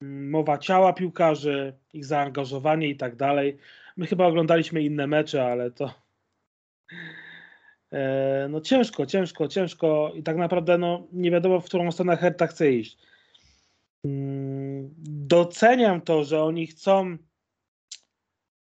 mowa 0.00 0.58
ciała 0.58 0.92
piłkarzy, 0.92 1.74
ich 1.92 2.04
zaangażowanie 2.04 2.88
i 2.88 2.96
tak 2.96 3.16
dalej. 3.16 3.58
My 3.96 4.06
chyba 4.06 4.26
oglądaliśmy 4.26 4.82
inne 4.82 5.06
mecze, 5.06 5.46
ale 5.46 5.70
to 5.70 5.94
e, 7.92 8.46
no 8.50 8.60
ciężko, 8.60 9.06
ciężko, 9.06 9.48
ciężko 9.48 10.12
i 10.14 10.22
tak 10.22 10.36
naprawdę 10.36 10.78
no, 10.78 11.06
nie 11.12 11.30
wiadomo, 11.30 11.60
w 11.60 11.64
którą 11.64 11.92
stronę 11.92 12.16
Herta 12.16 12.46
chce 12.46 12.72
iść. 12.72 12.98
Mm, 14.04 14.94
doceniam 15.26 16.00
to, 16.00 16.24
że 16.24 16.42
oni 16.42 16.66
chcą 16.66 17.18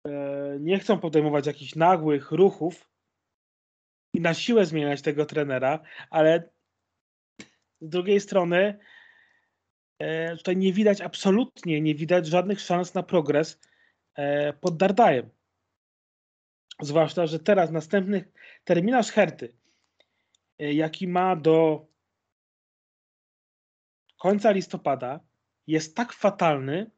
E, 0.07 0.59
nie 0.61 0.79
chcą 0.79 0.99
podejmować 0.99 1.47
jakichś 1.47 1.75
nagłych 1.75 2.33
ruchów 2.33 2.91
i 4.15 4.21
na 4.21 4.35
siłę 4.35 4.67
zmieniać 4.67 5.03
tego 5.03 5.27
trenera, 5.27 5.83
ale 6.11 6.49
z 7.81 7.89
drugiej 7.89 8.21
strony 8.21 8.79
e, 9.99 10.37
tutaj 10.37 10.57
nie 10.57 10.73
widać 10.73 11.01
absolutnie, 11.01 11.81
nie 11.81 11.95
widać 11.95 12.27
żadnych 12.27 12.61
szans 12.61 12.95
na 12.95 13.03
progres 13.03 13.61
pod 14.61 14.77
Dardajem. 14.77 15.31
Zwłaszcza, 16.81 17.27
że 17.27 17.39
teraz 17.39 17.71
następny 17.71 18.33
terminarz 18.65 19.11
Herty, 19.11 19.53
jaki 20.59 21.09
ma 21.09 21.37
do 21.37 21.87
końca 24.19 24.51
listopada, 24.51 25.21
jest 25.67 25.97
tak 25.97 26.13
fatalny, 26.13 26.91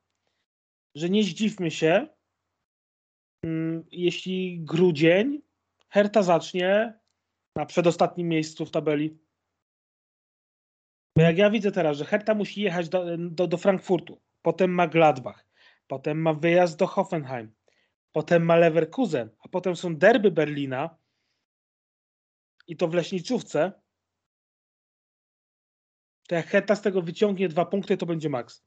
że 0.95 1.11
nie 1.11 1.25
zdziwmy 1.25 1.71
się, 1.71 2.07
Mm, 3.43 3.85
jeśli 3.93 4.61
grudzień, 4.61 5.43
Herta 5.89 6.23
zacznie 6.23 6.99
na 7.57 7.67
przedostatnim 7.67 8.29
miejscu 8.29 8.67
w 8.67 8.71
tabeli. 8.71 9.19
Bo 11.17 11.23
jak 11.23 11.39
ja 11.39 11.51
widzę 11.51 11.73
teraz, 11.73 11.97
że 11.97 12.05
Herta 12.05 12.35
musi 12.35 12.61
jechać 12.61 12.89
do, 12.89 13.05
do, 13.19 13.47
do 13.47 13.57
Frankfurtu, 13.57 14.21
potem 14.43 14.71
ma 14.71 14.89
Gladbach, 14.89 15.47
potem 15.89 16.21
ma 16.21 16.35
wyjazd 16.35 16.79
do 16.79 16.87
Hoffenheim, 16.87 17.53
potem 18.13 18.45
ma 18.45 18.57
Leverkusen, 18.57 19.31
a 19.41 19.49
potem 19.49 19.77
są 19.77 19.97
derby 19.97 20.31
Berlina 20.31 20.97
i 22.67 22.77
to 22.77 22.89
w 22.89 22.95
Leśniczówce, 22.95 23.73
to 26.29 26.35
jak 26.35 26.47
Herta 26.47 26.77
z 26.77 26.83
tego 26.83 27.03
wyciągnie 27.03 27.49
dwa 27.49 27.65
punkty, 27.65 27.97
to 27.97 28.07
będzie 28.07 28.29
maks. 28.29 28.65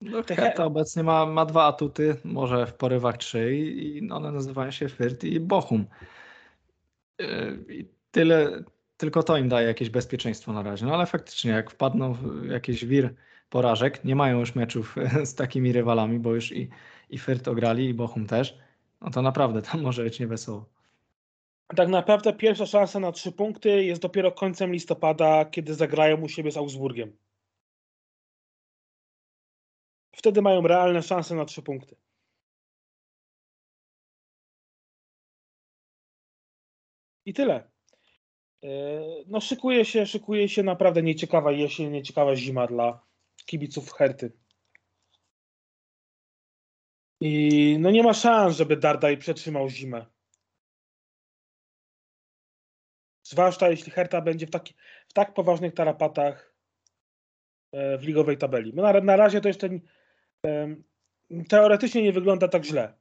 No, 0.00 0.22
Hertha 0.22 0.64
obecnie 0.64 1.02
ma, 1.02 1.26
ma 1.26 1.46
dwa 1.46 1.64
atuty, 1.64 2.16
może 2.24 2.66
w 2.66 2.74
porywach 2.74 3.16
trzy 3.16 3.56
i 3.56 4.10
one 4.10 4.32
nazywają 4.32 4.70
się 4.70 4.88
Fyrt 4.88 5.24
i 5.24 5.40
Bochum. 5.40 5.86
Yy, 7.18 7.64
I 7.68 7.88
tyle, 8.10 8.64
tylko 8.96 9.22
to 9.22 9.36
im 9.36 9.48
daje 9.48 9.66
jakieś 9.66 9.90
bezpieczeństwo 9.90 10.52
na 10.52 10.62
razie. 10.62 10.86
No 10.86 10.94
ale 10.94 11.06
faktycznie, 11.06 11.50
jak 11.50 11.70
wpadną 11.70 12.12
w 12.12 12.46
jakiś 12.46 12.84
wir 12.84 13.14
porażek, 13.50 14.04
nie 14.04 14.16
mają 14.16 14.40
już 14.40 14.54
meczów 14.54 14.96
z 15.30 15.34
takimi 15.34 15.72
rywalami, 15.72 16.18
bo 16.18 16.34
już 16.34 16.52
i, 16.52 16.68
i 17.10 17.18
Fyrt 17.18 17.48
ograli, 17.48 17.88
i 17.88 17.94
Bochum 17.94 18.26
też, 18.26 18.58
no 19.00 19.10
to 19.10 19.22
naprawdę 19.22 19.62
tam 19.62 19.82
może 19.82 20.04
być 20.04 20.20
niewesoło. 20.20 20.74
Tak 21.76 21.88
naprawdę 21.88 22.32
pierwsza 22.32 22.66
szansa 22.66 23.00
na 23.00 23.12
trzy 23.12 23.32
punkty 23.32 23.84
jest 23.84 24.02
dopiero 24.02 24.32
końcem 24.32 24.72
listopada, 24.72 25.44
kiedy 25.44 25.74
zagrają 25.74 26.20
u 26.20 26.28
siebie 26.28 26.50
z 26.50 26.56
Augsburgiem. 26.56 27.16
Wtedy 30.16 30.42
mają 30.42 30.66
realne 30.66 31.02
szanse 31.02 31.34
na 31.34 31.44
trzy 31.44 31.62
punkty. 31.62 31.96
I 37.26 37.34
tyle. 37.34 37.70
E, 38.64 38.68
no 39.26 39.40
szykuje 39.40 39.84
się, 39.84 40.06
szykuje 40.06 40.48
się 40.48 40.62
naprawdę 40.62 41.02
nieciekawa 41.02 41.52
jesień, 41.52 41.90
nieciekawa 41.90 42.36
zima 42.36 42.66
dla 42.66 43.00
kibiców 43.44 43.92
Herty. 43.92 44.32
I 47.20 47.76
no 47.80 47.90
nie 47.90 48.02
ma 48.02 48.12
szans, 48.12 48.56
żeby 48.56 48.76
Dardaj 48.76 49.18
przetrzymał 49.18 49.68
zimę. 49.68 50.06
Zwłaszcza 53.22 53.68
jeśli 53.68 53.92
Herta 53.92 54.20
będzie 54.20 54.46
w, 54.46 54.50
taki, 54.50 54.74
w 55.08 55.12
tak 55.12 55.34
poważnych 55.34 55.74
tarapatach 55.74 56.54
e, 57.72 57.98
w 57.98 58.02
ligowej 58.02 58.38
tabeli. 58.38 58.72
No 58.74 58.82
na, 58.82 59.00
na 59.00 59.16
razie 59.16 59.40
to 59.40 59.48
jeszcze 59.48 59.68
teoretycznie 61.48 62.02
nie 62.02 62.12
wygląda 62.12 62.48
tak 62.48 62.64
źle. 62.64 62.94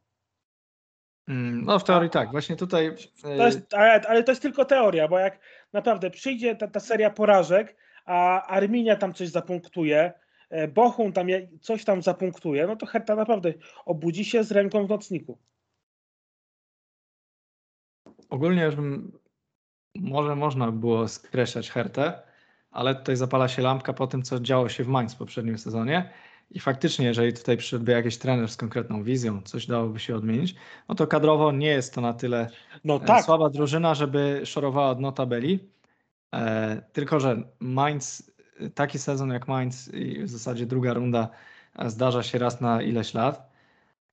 Mm, 1.27 1.65
no 1.65 1.79
w 1.79 1.83
teorii 1.83 2.09
tak, 2.09 2.31
właśnie 2.31 2.55
tutaj. 2.55 2.95
To 3.21 3.45
jest, 3.45 3.73
ale, 3.73 4.01
ale, 4.07 4.23
to 4.23 4.31
jest 4.31 4.41
tylko 4.41 4.65
teoria, 4.65 5.07
bo 5.07 5.19
jak 5.19 5.39
naprawdę 5.73 6.09
przyjdzie 6.09 6.55
ta, 6.55 6.67
ta 6.67 6.79
seria 6.79 7.09
porażek, 7.09 7.75
a 8.05 8.47
Arminia 8.47 8.95
tam 8.95 9.13
coś 9.13 9.29
zapunktuje, 9.29 9.99
e, 9.99 10.22
Bochum 10.73 11.13
tam 11.13 11.27
coś 11.61 11.85
tam 11.85 12.01
zapunktuje, 12.01 12.67
no 12.67 12.75
to 12.75 12.85
Herta 12.85 13.15
naprawdę 13.15 13.53
obudzi 13.85 14.25
się 14.25 14.43
z 14.43 14.51
ręką 14.51 14.85
w 14.85 14.89
nocniku. 14.89 15.37
Ogólnie 18.29 18.63
już 18.63 18.75
bym, 18.75 19.19
może 19.95 20.35
można 20.35 20.65
by 20.65 20.79
było 20.79 21.07
skreślać 21.07 21.71
Hertę, 21.71 22.21
ale 22.71 22.95
tutaj 22.95 23.15
zapala 23.15 23.47
się 23.47 23.61
lampka 23.61 23.93
po 23.93 24.07
tym, 24.07 24.23
co 24.23 24.39
działo 24.39 24.69
się 24.69 24.83
w 24.83 24.87
Mainz 24.87 25.13
w 25.13 25.17
poprzednim 25.17 25.57
sezonie 25.57 26.13
I 26.51 26.59
faktycznie, 26.59 27.05
jeżeli 27.05 27.33
tutaj 27.33 27.57
przyszedłby 27.57 27.91
jakiś 27.91 28.17
trener 28.17 28.49
z 28.49 28.57
konkretną 28.57 29.03
wizją, 29.03 29.41
coś 29.41 29.67
dałoby 29.67 29.99
się 29.99 30.15
odmienić, 30.15 30.55
no 30.89 30.95
to 30.95 31.07
kadrowo 31.07 31.51
nie 31.51 31.67
jest 31.67 31.93
to 31.93 32.01
na 32.01 32.13
tyle 32.13 32.49
No 32.83 32.95
e, 32.95 32.99
tak, 32.99 33.25
słaba 33.25 33.49
drużyna, 33.49 33.95
żeby 33.95 34.41
szorowała 34.45 34.89
od 34.89 34.99
nota 34.99 35.23
tabeli. 35.23 35.59
E, 36.35 36.81
tylko, 36.93 37.19
że 37.19 37.43
Mainz, 37.59 38.32
taki 38.75 38.99
sezon 38.99 39.29
jak 39.29 39.47
Mainz 39.47 39.93
i 39.93 40.23
w 40.23 40.29
zasadzie 40.29 40.65
druga 40.65 40.93
runda 40.93 41.29
e, 41.79 41.89
zdarza 41.89 42.23
się 42.23 42.37
raz 42.37 42.61
na 42.61 42.81
ileś 42.81 43.13
lat. 43.13 43.51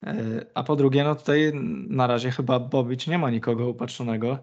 E, 0.06 0.14
a 0.54 0.62
po 0.62 0.76
drugie, 0.76 1.04
no 1.04 1.14
tutaj 1.14 1.52
na 1.88 2.06
razie 2.06 2.30
chyba 2.30 2.58
Bobić 2.60 3.06
nie 3.06 3.18
ma 3.18 3.30
nikogo 3.30 3.68
upatrzonego, 3.68 4.38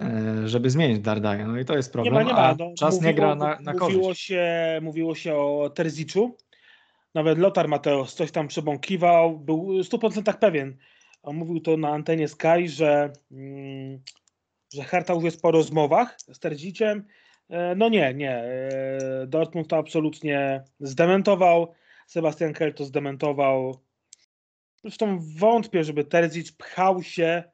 e, 0.00 0.48
żeby 0.48 0.70
zmienić 0.70 1.00
Dardaja. 1.00 1.46
No 1.46 1.58
i 1.58 1.64
to 1.64 1.76
jest 1.76 1.88
nie 1.88 1.92
problem, 1.92 2.14
ma, 2.14 2.22
nie 2.22 2.32
ma. 2.32 2.54
No, 2.58 2.74
czas 2.78 3.00
nie 3.00 3.14
gra 3.14 3.34
na, 3.34 3.58
na 3.60 3.72
mówiło, 3.72 4.02
korzyść. 4.02 4.20
się, 4.20 4.78
mówiło 4.82 5.14
się 5.14 5.34
o 5.34 5.70
Terziczu. 5.74 6.36
Nawet 7.14 7.38
Lothar 7.38 7.68
Mateusz 7.68 8.12
coś 8.12 8.30
tam 8.30 8.48
przebąkiwał, 8.48 9.38
był 9.38 9.66
w 9.66 9.88
100% 9.88 10.34
pewien. 10.38 10.76
On 11.22 11.36
mówił 11.36 11.60
to 11.60 11.76
na 11.76 11.88
antenie 11.88 12.28
Sky, 12.28 12.68
że, 12.68 13.12
mm, 13.32 14.00
że 14.74 14.84
Hertha 14.84 15.14
już 15.14 15.24
jest 15.24 15.42
po 15.42 15.50
rozmowach 15.50 16.16
z 16.32 16.38
Terziciem. 16.38 17.04
E, 17.50 17.74
No 17.74 17.88
nie, 17.88 18.14
nie. 18.14 18.36
E, 18.36 19.26
Dortmund 19.26 19.68
to 19.68 19.76
absolutnie 19.76 20.64
zdementował. 20.80 21.74
Sebastian 22.06 22.52
Kell 22.52 22.74
to 22.74 22.84
zdementował. 22.84 23.80
Zresztą 24.82 25.18
wątpię, 25.38 25.84
żeby 25.84 26.04
Terzic 26.04 26.52
pchał 26.52 27.02
się 27.02 27.44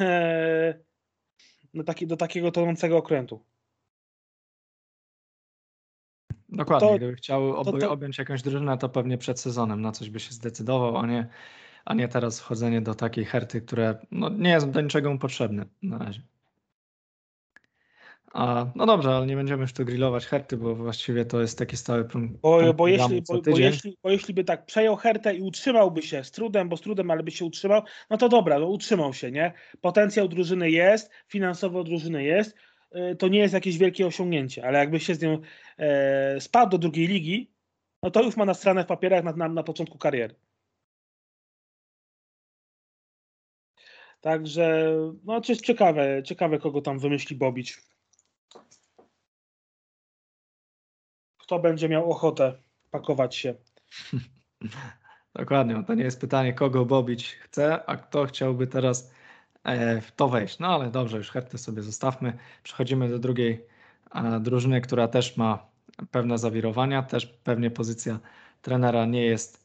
e, 0.00 0.74
do, 1.74 1.84
taki, 1.84 2.06
do 2.06 2.16
takiego 2.16 2.50
tonącego 2.52 2.96
okrętu. 2.96 3.44
Dokładnie, 6.48 6.88
to- 6.88 6.96
gdyby 6.96 7.14
chciał 7.14 7.56
ob- 7.56 7.64
to- 7.64 7.78
to- 7.78 7.90
objąć 7.90 8.18
jakąś 8.18 8.42
drużynę, 8.42 8.78
to 8.78 8.88
pewnie 8.88 9.18
przed 9.18 9.40
sezonem 9.40 9.80
na 9.80 9.92
coś 9.92 10.10
by 10.10 10.20
się 10.20 10.32
zdecydował, 10.32 10.96
a 10.96 11.06
nie, 11.06 11.28
a 11.84 11.94
nie 11.94 12.08
teraz 12.08 12.40
wchodzenie 12.40 12.80
do 12.80 12.94
takiej 12.94 13.24
herty, 13.24 13.60
które 13.62 14.06
no, 14.10 14.28
nie 14.28 14.50
jest 14.50 14.70
do 14.70 14.80
niczego 14.80 15.12
mu 15.12 15.18
potrzebne 15.18 15.66
na 15.82 15.98
razie. 15.98 16.22
A, 18.36 18.66
no 18.74 18.86
dobrze, 18.86 19.10
ale 19.10 19.26
nie 19.26 19.36
będziemy 19.36 19.62
już 19.62 19.72
tu 19.72 19.84
grillować 19.84 20.26
herty, 20.26 20.56
bo 20.56 20.74
właściwie 20.74 21.24
to 21.24 21.40
jest 21.40 21.58
taki 21.58 21.76
stały 21.76 22.04
punkt 22.04 22.40
Bo, 22.40 22.74
bo, 22.74 22.88
jeśli, 22.88 23.22
bo, 23.22 23.42
bo, 23.42 23.58
jeśli, 23.58 23.98
bo 24.02 24.10
jeśli 24.10 24.34
by 24.34 24.44
tak 24.44 24.66
przejął 24.66 24.96
Hertę 24.96 25.34
i 25.34 25.42
utrzymałby 25.42 26.02
się 26.02 26.24
z 26.24 26.30
trudem, 26.30 26.68
bo 26.68 26.76
z 26.76 26.80
trudem, 26.80 27.10
ale 27.10 27.22
by 27.22 27.30
się 27.30 27.44
utrzymał, 27.44 27.82
no 28.10 28.16
to 28.16 28.28
dobra, 28.28 28.58
no 28.58 28.66
utrzymał 28.66 29.14
się, 29.14 29.30
nie? 29.30 29.52
Potencjał 29.80 30.28
drużyny 30.28 30.70
jest, 30.70 31.10
finansowo 31.28 31.84
drużyny 31.84 32.24
jest, 32.24 32.56
y, 33.12 33.16
to 33.16 33.28
nie 33.28 33.38
jest 33.38 33.54
jakieś 33.54 33.78
wielkie 33.78 34.06
osiągnięcie, 34.06 34.66
ale 34.66 34.78
jakby 34.78 35.00
się 35.00 35.14
z 35.14 35.22
nią 35.22 35.38
e, 35.78 36.40
spadł 36.40 36.70
do 36.70 36.78
drugiej 36.78 37.06
ligi, 37.06 37.50
no 38.02 38.10
to 38.10 38.22
już 38.22 38.36
ma 38.36 38.44
na 38.44 38.54
stronę 38.54 38.84
w 38.84 38.86
papierach 38.86 39.24
na, 39.24 39.32
na, 39.32 39.48
na 39.48 39.62
początku 39.62 39.98
kariery. 39.98 40.34
Także, 44.20 44.96
no 45.24 45.40
to 45.40 45.52
jest 45.52 45.64
ciekawe, 45.64 46.22
ciekawe 46.24 46.58
kogo 46.58 46.80
tam 46.80 46.98
wymyśli 46.98 47.36
Bobić. 47.36 47.95
Kto 51.46 51.58
będzie 51.58 51.88
miał 51.88 52.10
ochotę 52.10 52.54
pakować 52.90 53.36
się. 53.36 53.54
Dokładnie, 55.34 55.84
to 55.86 55.94
nie 55.94 56.04
jest 56.04 56.20
pytanie, 56.20 56.52
kogo 56.52 56.84
Bobić 56.84 57.34
chce, 57.34 57.86
a 57.86 57.96
kto 57.96 58.24
chciałby 58.24 58.66
teraz 58.66 59.10
e, 59.64 60.00
w 60.00 60.12
to 60.12 60.28
wejść. 60.28 60.58
No 60.58 60.68
ale 60.68 60.90
dobrze, 60.90 61.16
już 61.16 61.30
herty 61.30 61.58
sobie 61.58 61.82
zostawmy. 61.82 62.38
Przechodzimy 62.62 63.08
do 63.08 63.18
drugiej 63.18 63.66
e, 64.14 64.40
drużyny, 64.40 64.80
która 64.80 65.08
też 65.08 65.36
ma 65.36 65.66
pewne 66.10 66.38
zawirowania, 66.38 67.02
też 67.02 67.26
pewnie 67.26 67.70
pozycja 67.70 68.18
trenera 68.62 69.04
nie 69.04 69.26
jest 69.26 69.64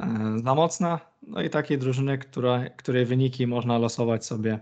e, 0.00 0.38
za 0.44 0.54
mocna. 0.54 1.00
No 1.22 1.42
i 1.42 1.50
takiej 1.50 1.78
drużyny, 1.78 2.18
która, 2.18 2.70
której 2.70 3.06
wyniki 3.06 3.46
można 3.46 3.78
losować 3.78 4.26
sobie 4.26 4.58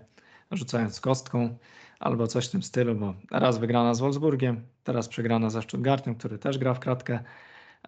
rzucając 0.51 1.01
kostką 1.01 1.59
albo 2.03 2.27
coś 2.27 2.49
w 2.49 2.51
tym 2.51 2.63
stylu, 2.63 2.95
bo 2.95 3.15
raz 3.31 3.59
wygrana 3.59 3.95
z 3.95 4.01
Wolfsburgiem, 4.01 4.63
teraz 4.85 5.09
przegrana 5.09 5.51
ze 5.51 5.63
Stuttgartem, 5.63 6.15
który 6.15 6.39
też 6.39 6.59
gra 6.59 6.75
w 6.75 6.81
kratkę. 6.81 7.21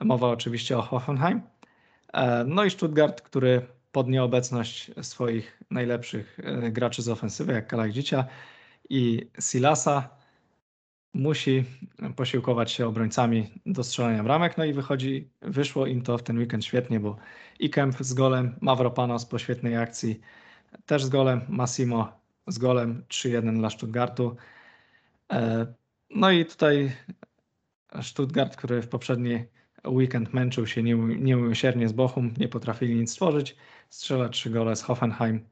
Mowa 0.01 0.29
oczywiście 0.29 0.79
o 0.79 0.83
Hoffenheim. 0.83 1.41
E, 2.13 2.45
No 2.45 2.65
i 2.65 2.71
Stuttgart, 2.71 3.23
który 3.23 3.67
pod 3.93 4.09
nieobecność 4.09 4.91
swoich 5.03 5.63
najlepszych 5.71 6.41
e, 6.43 6.71
graczy 6.71 7.03
z 7.03 7.09
ofensywy, 7.09 7.53
jak 7.53 7.67
Kalajdzicia 7.67 8.25
i 8.91 9.31
Silasa, 9.41 10.09
musi 11.15 11.65
posiłkować 12.17 12.73
się 12.73 12.87
obrońcami 12.87 13.51
do 13.67 13.85
strzelania 13.85 14.25
bramek. 14.25 14.59
No 14.59 14.65
i 14.65 14.73
wychodzi, 14.73 15.29
wyszło 15.43 15.87
im 15.87 16.03
to 16.03 16.19
w 16.19 16.23
ten 16.23 16.39
weekend 16.39 16.65
świetnie, 16.65 17.01
bo 17.01 17.17
i 17.59 17.71
Kemp 17.71 17.97
z 18.01 18.15
golem, 18.15 18.57
Mavropanos 18.61 19.27
po 19.27 19.39
świetnej 19.39 19.77
akcji 19.77 20.21
też 20.87 21.05
z 21.05 21.09
golem, 21.09 21.41
Massimo 21.49 22.24
z 22.47 22.59
golem 22.59 23.05
3-1 23.09 23.57
dla 23.59 23.71
Stuttgartu. 23.71 24.37
E, 25.33 25.67
No 26.11 26.31
i 26.31 26.45
tutaj 26.45 26.93
Stuttgart, 28.03 28.57
który 28.57 28.83
w 28.83 28.89
poprzedni 28.89 29.45
weekend 29.87 30.35
męczył 30.35 30.67
się 30.67 30.83
nieu- 30.83 31.19
nieumiłosiernie 31.19 31.89
z 31.89 31.93
Bochum, 31.93 32.35
nie 32.39 32.49
potrafili 32.49 32.95
nic 32.95 33.11
stworzyć. 33.13 33.57
Strzela 33.91 34.29
trzy 34.29 34.51
gole 34.51 34.77
z 34.77 34.83
Hoffenheim, 34.83 35.49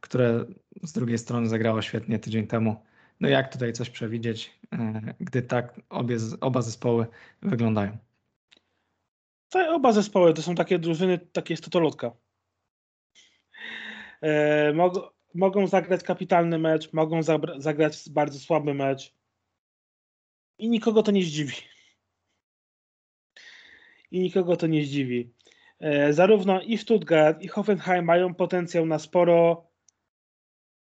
które 0.00 0.44
z 0.82 0.92
drugiej 0.92 1.18
strony 1.18 1.48
zagrało 1.48 1.82
świetnie 1.82 2.18
tydzień 2.18 2.46
temu. 2.46 2.82
No 3.20 3.28
jak 3.28 3.52
tutaj 3.52 3.72
coś 3.72 3.90
przewidzieć, 3.90 4.58
e, 4.72 5.14
gdy 5.20 5.42
tak 5.42 5.80
obie, 5.88 6.16
oba 6.40 6.62
zespoły 6.62 7.06
wyglądają? 7.42 7.98
Te 9.48 9.70
oba 9.70 9.92
zespoły 9.92 10.34
to 10.34 10.42
są 10.42 10.54
takie 10.54 10.78
drużyny, 10.78 11.18
takie 11.18 11.52
jest 11.54 11.64
totolotka. 11.64 12.12
E, 14.22 14.72
mogą 15.34 15.66
zagrać 15.66 16.02
kapitalny 16.02 16.58
mecz, 16.58 16.92
mogą 16.92 17.20
zagrać 17.58 18.10
bardzo 18.10 18.38
słaby 18.38 18.74
mecz 18.74 19.14
i 20.58 20.68
nikogo 20.68 21.02
to 21.02 21.10
nie 21.10 21.22
zdziwi. 21.22 21.56
I 24.10 24.20
nikogo 24.20 24.56
to 24.56 24.66
nie 24.66 24.84
zdziwi. 24.84 25.32
E, 25.80 26.12
zarówno 26.12 26.62
i 26.62 26.78
Stuttgart, 26.78 27.42
i 27.42 27.48
Hoffenheim 27.48 28.04
mają 28.04 28.34
potencjał 28.34 28.86
na 28.86 28.98
sporo, 28.98 29.66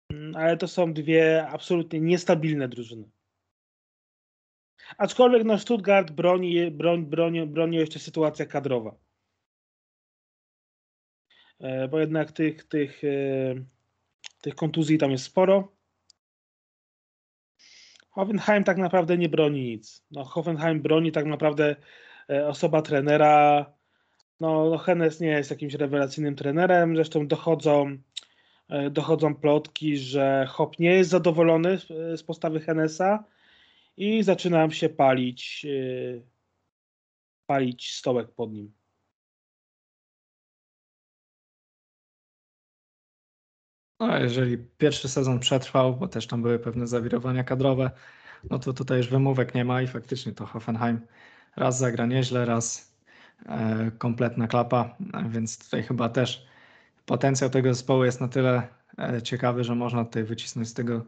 mm, 0.10 0.36
ale 0.36 0.58
to 0.58 0.68
są 0.68 0.94
dwie 0.94 1.48
absolutnie 1.48 2.00
niestabilne 2.00 2.68
drużyny. 2.68 3.10
Aczkolwiek 4.98 5.44
no 5.44 5.60
Stuttgart 5.60 6.12
broni, 6.12 6.72
broń, 6.72 7.06
broni, 7.06 7.48
broni 7.48 7.78
jeszcze 7.78 8.00
sytuacja 8.00 8.46
kadrowa. 8.46 8.96
E, 11.60 11.88
Bo 11.88 12.00
jednak 12.00 12.32
tych, 12.32 12.64
tych, 12.64 13.04
e, 13.04 13.56
tych 14.42 14.56
kontuzji 14.56 14.98
tam 14.98 15.12
jest 15.12 15.24
sporo. 15.24 15.78
Hoffenheim 18.10 18.64
tak 18.64 18.78
naprawdę 18.78 19.18
nie 19.18 19.30
broni 19.30 19.62
nic. 19.62 20.06
No, 20.12 20.24
Hoffenheim 20.26 20.82
broni 20.82 21.12
tak 21.12 21.26
naprawdę 21.26 21.76
e, 22.30 22.48
osoba 22.48 22.82
trenera. 22.82 23.66
No, 24.40 24.70
no 24.70 24.78
Hennes 24.78 25.20
nie 25.20 25.28
jest 25.28 25.52
jakimś 25.52 25.74
rewelacyjnym 25.74 26.36
trenerem. 26.36 26.96
Zresztą 26.96 27.28
dochodzą, 27.28 27.98
e, 28.70 28.90
dochodzą 28.90 29.36
plotki, 29.36 29.98
że 29.98 30.46
Hop 30.50 30.80
nie 30.80 30.92
jest 30.92 31.10
zadowolony 31.10 31.78
z, 31.78 31.88
z 32.20 32.24
postawy 32.24 32.60
Hennesa 32.60 33.24
i 33.98 34.24
zaczynam 34.24 34.72
się 34.72 34.90
palić, 34.90 35.66
palić 37.46 37.94
stołek 37.94 38.32
pod 38.32 38.54
nim. 38.54 38.77
No, 44.00 44.18
jeżeli 44.20 44.58
pierwszy 44.58 45.10
sezon 45.10 45.40
przetrwał, 45.40 45.96
bo 45.96 46.08
też 46.08 46.28
tam 46.28 46.42
były 46.42 46.60
pewne 46.60 46.88
zawirowania 46.88 47.44
kadrowe, 47.44 47.92
no 48.50 48.60
to 48.60 48.74
tutaj 48.74 48.98
już 48.98 49.08
wymówek 49.08 49.56
nie 49.56 49.66
ma 49.66 49.82
i 49.82 49.88
faktycznie 49.88 50.32
to 50.32 50.46
Hoffenheim 50.46 51.02
raz 51.56 51.78
zagra 51.78 52.06
nieźle, 52.06 52.46
raz 52.46 52.94
e, 53.46 53.92
kompletna 53.98 54.48
klapa, 54.48 54.96
e, 55.14 55.30
więc 55.30 55.66
tutaj 55.66 55.84
chyba 55.84 56.10
też 56.10 56.48
potencjał 57.06 57.50
tego 57.50 57.74
zespołu 57.74 58.04
jest 58.04 58.22
na 58.22 58.28
tyle 58.28 58.68
e, 59.00 59.22
ciekawy, 59.22 59.64
że 59.64 59.76
można 59.76 60.06
tutaj 60.06 60.24
wycisnąć 60.24 60.68
z 60.68 60.74
tego 60.74 61.06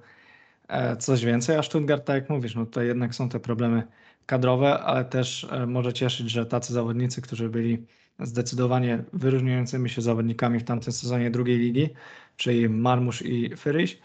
e, 0.67 0.97
coś 0.97 1.25
więcej, 1.25 1.57
a 1.57 1.63
Stuttgart, 1.63 2.05
tak 2.05 2.15
jak 2.15 2.29
mówisz, 2.29 2.55
no 2.55 2.65
tutaj 2.65 2.87
jednak 2.87 3.15
są 3.15 3.29
te 3.29 3.39
problemy 3.39 3.87
kadrowe, 4.25 4.79
ale 4.79 5.05
też 5.05 5.43
e, 5.51 5.65
może 5.65 5.93
cieszyć, 5.93 6.29
że 6.31 6.45
tacy 6.45 6.73
zawodnicy, 6.73 7.21
którzy 7.21 7.49
byli 7.49 7.85
zdecydowanie 8.19 9.03
wyróżniającymi 9.13 9.89
się 9.89 10.01
zawodnikami 10.01 10.59
w 10.59 10.63
tamtym 10.63 10.93
sezonie 10.93 11.31
drugiej 11.31 11.57
ligi, 11.57 11.89
czyli 12.37 12.69
Marmusz 12.69 13.21
i 13.21 13.57
Fyryś, 13.57 13.99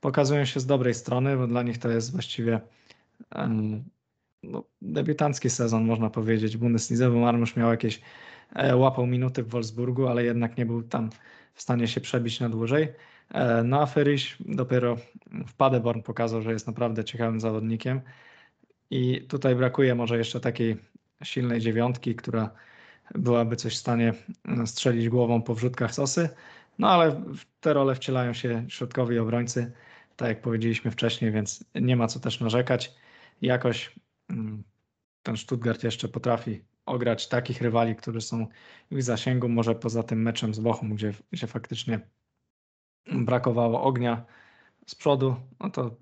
pokazują 0.00 0.44
się 0.44 0.60
z 0.60 0.66
dobrej 0.66 0.94
strony, 0.94 1.36
bo 1.36 1.46
dla 1.46 1.62
nich 1.62 1.78
to 1.78 1.90
jest 1.90 2.12
właściwie 2.12 2.60
no, 4.42 4.64
debiutancki 4.82 5.50
sezon, 5.50 5.84
można 5.84 6.10
powiedzieć, 6.10 6.56
Bundeslidze, 6.56 7.10
bo 7.10 7.18
Marmusz 7.18 7.56
miał 7.56 7.70
jakieś, 7.70 8.00
e, 8.54 8.76
łapał 8.76 9.06
minuty 9.06 9.42
w 9.42 9.48
Wolfsburgu, 9.48 10.06
ale 10.06 10.24
jednak 10.24 10.56
nie 10.58 10.66
był 10.66 10.82
tam 10.82 11.10
w 11.54 11.62
stanie 11.62 11.88
się 11.88 12.00
przebić 12.00 12.40
na 12.40 12.48
dłużej. 12.48 12.88
E, 13.30 13.62
No 13.62 13.82
a 13.82 13.86
Fyryś 13.86 14.36
dopiero 14.40 14.96
w 15.46 15.54
Paderborn 15.54 16.02
pokazał, 16.02 16.42
że 16.42 16.52
jest 16.52 16.66
naprawdę 16.66 17.04
ciekawym 17.04 17.40
zawodnikiem 17.40 18.00
i 18.90 19.22
tutaj 19.28 19.56
brakuje 19.56 19.94
może 19.94 20.18
jeszcze 20.18 20.40
takiej 20.40 20.76
silnej 21.24 21.60
dziewiątki, 21.60 22.14
która 22.14 22.50
byłaby 23.14 23.56
coś 23.56 23.74
w 23.74 23.78
stanie 23.78 24.14
strzelić 24.66 25.08
głową 25.08 25.42
po 25.42 25.54
wrzutkach 25.54 25.94
sosy. 25.94 26.28
No 26.78 26.90
ale 26.90 27.10
w 27.10 27.44
te 27.60 27.72
role 27.72 27.94
wcielają 27.94 28.32
się 28.32 28.64
środkowi 28.68 29.18
obrońcy, 29.18 29.72
tak 30.16 30.28
jak 30.28 30.42
powiedzieliśmy 30.42 30.90
wcześniej, 30.90 31.32
więc 31.32 31.64
nie 31.74 31.96
ma 31.96 32.06
co 32.06 32.20
też 32.20 32.40
narzekać. 32.40 32.94
Jakoś 33.42 33.94
mm, 34.30 34.62
ten 35.22 35.36
Stuttgart 35.36 35.84
jeszcze 35.84 36.08
potrafi 36.08 36.64
ograć 36.86 37.28
takich 37.28 37.62
rywali, 37.62 37.96
którzy 37.96 38.20
są 38.20 38.46
w 38.90 39.02
zasięgu, 39.02 39.48
może 39.48 39.74
poza 39.74 40.02
tym 40.02 40.22
meczem 40.22 40.54
z 40.54 40.60
Bochum, 40.60 40.94
gdzie, 40.94 41.12
gdzie 41.30 41.46
faktycznie 41.46 42.00
brakowało 43.06 43.82
ognia 43.82 44.24
z 44.86 44.94
przodu, 44.94 45.36
no 45.60 45.70
to 45.70 45.96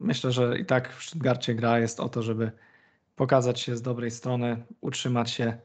myślę, 0.00 0.32
że 0.32 0.58
i 0.58 0.66
tak 0.66 0.92
w 0.92 1.04
Stuttgarcie 1.04 1.54
gra 1.54 1.78
jest 1.78 2.00
o 2.00 2.08
to, 2.08 2.22
żeby 2.22 2.52
pokazać 3.16 3.60
się 3.60 3.76
z 3.76 3.82
dobrej 3.82 4.10
strony, 4.10 4.64
utrzymać 4.80 5.30
się, 5.30 5.58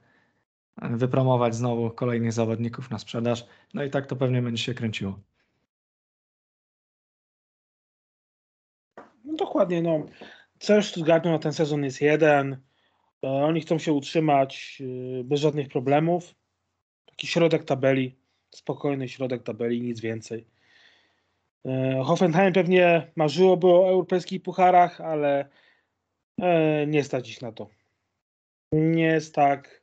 wypromować 0.82 1.56
znowu 1.56 1.92
kolejnych 1.92 2.34
zawodników 2.34 2.92
na 2.92 3.00
sprzedaż. 3.00 3.46
No 3.74 3.84
i 3.84 3.90
tak 3.90 4.06
to 4.06 4.16
pewnie 4.16 4.42
będzie 4.42 4.64
się 4.64 4.74
kręciło. 4.74 5.20
No 9.26 9.34
dokładnie, 9.34 9.82
no. 9.82 10.06
Cel 10.60 10.84
Stuttgartu 10.84 11.30
na 11.30 11.40
ten 11.40 11.54
sezon 11.54 11.84
jest 11.84 12.02
jeden. 12.02 12.58
E, 13.24 13.28
oni 13.28 13.62
chcą 13.62 13.80
się 13.80 13.94
utrzymać 13.94 14.82
e, 14.82 15.24
bez 15.24 15.40
żadnych 15.40 15.68
problemów. 15.68 16.36
Taki 17.06 17.28
środek 17.28 17.64
tabeli, 17.64 18.16
spokojny 18.50 19.10
środek 19.10 19.44
tabeli, 19.44 19.82
nic 19.82 20.00
więcej. 20.02 20.46
E, 21.66 22.02
Hoffenheim 22.04 22.54
pewnie 22.54 23.12
marzyłoby 23.16 23.68
o 23.68 23.90
europejskich 23.90 24.42
pucharach, 24.42 25.02
ale 25.02 25.50
nie 26.88 27.04
stać 27.04 27.30
ich 27.30 27.42
na 27.42 27.52
to. 27.52 27.70
Nie 28.72 29.04
jest 29.04 29.36
tak 29.36 29.83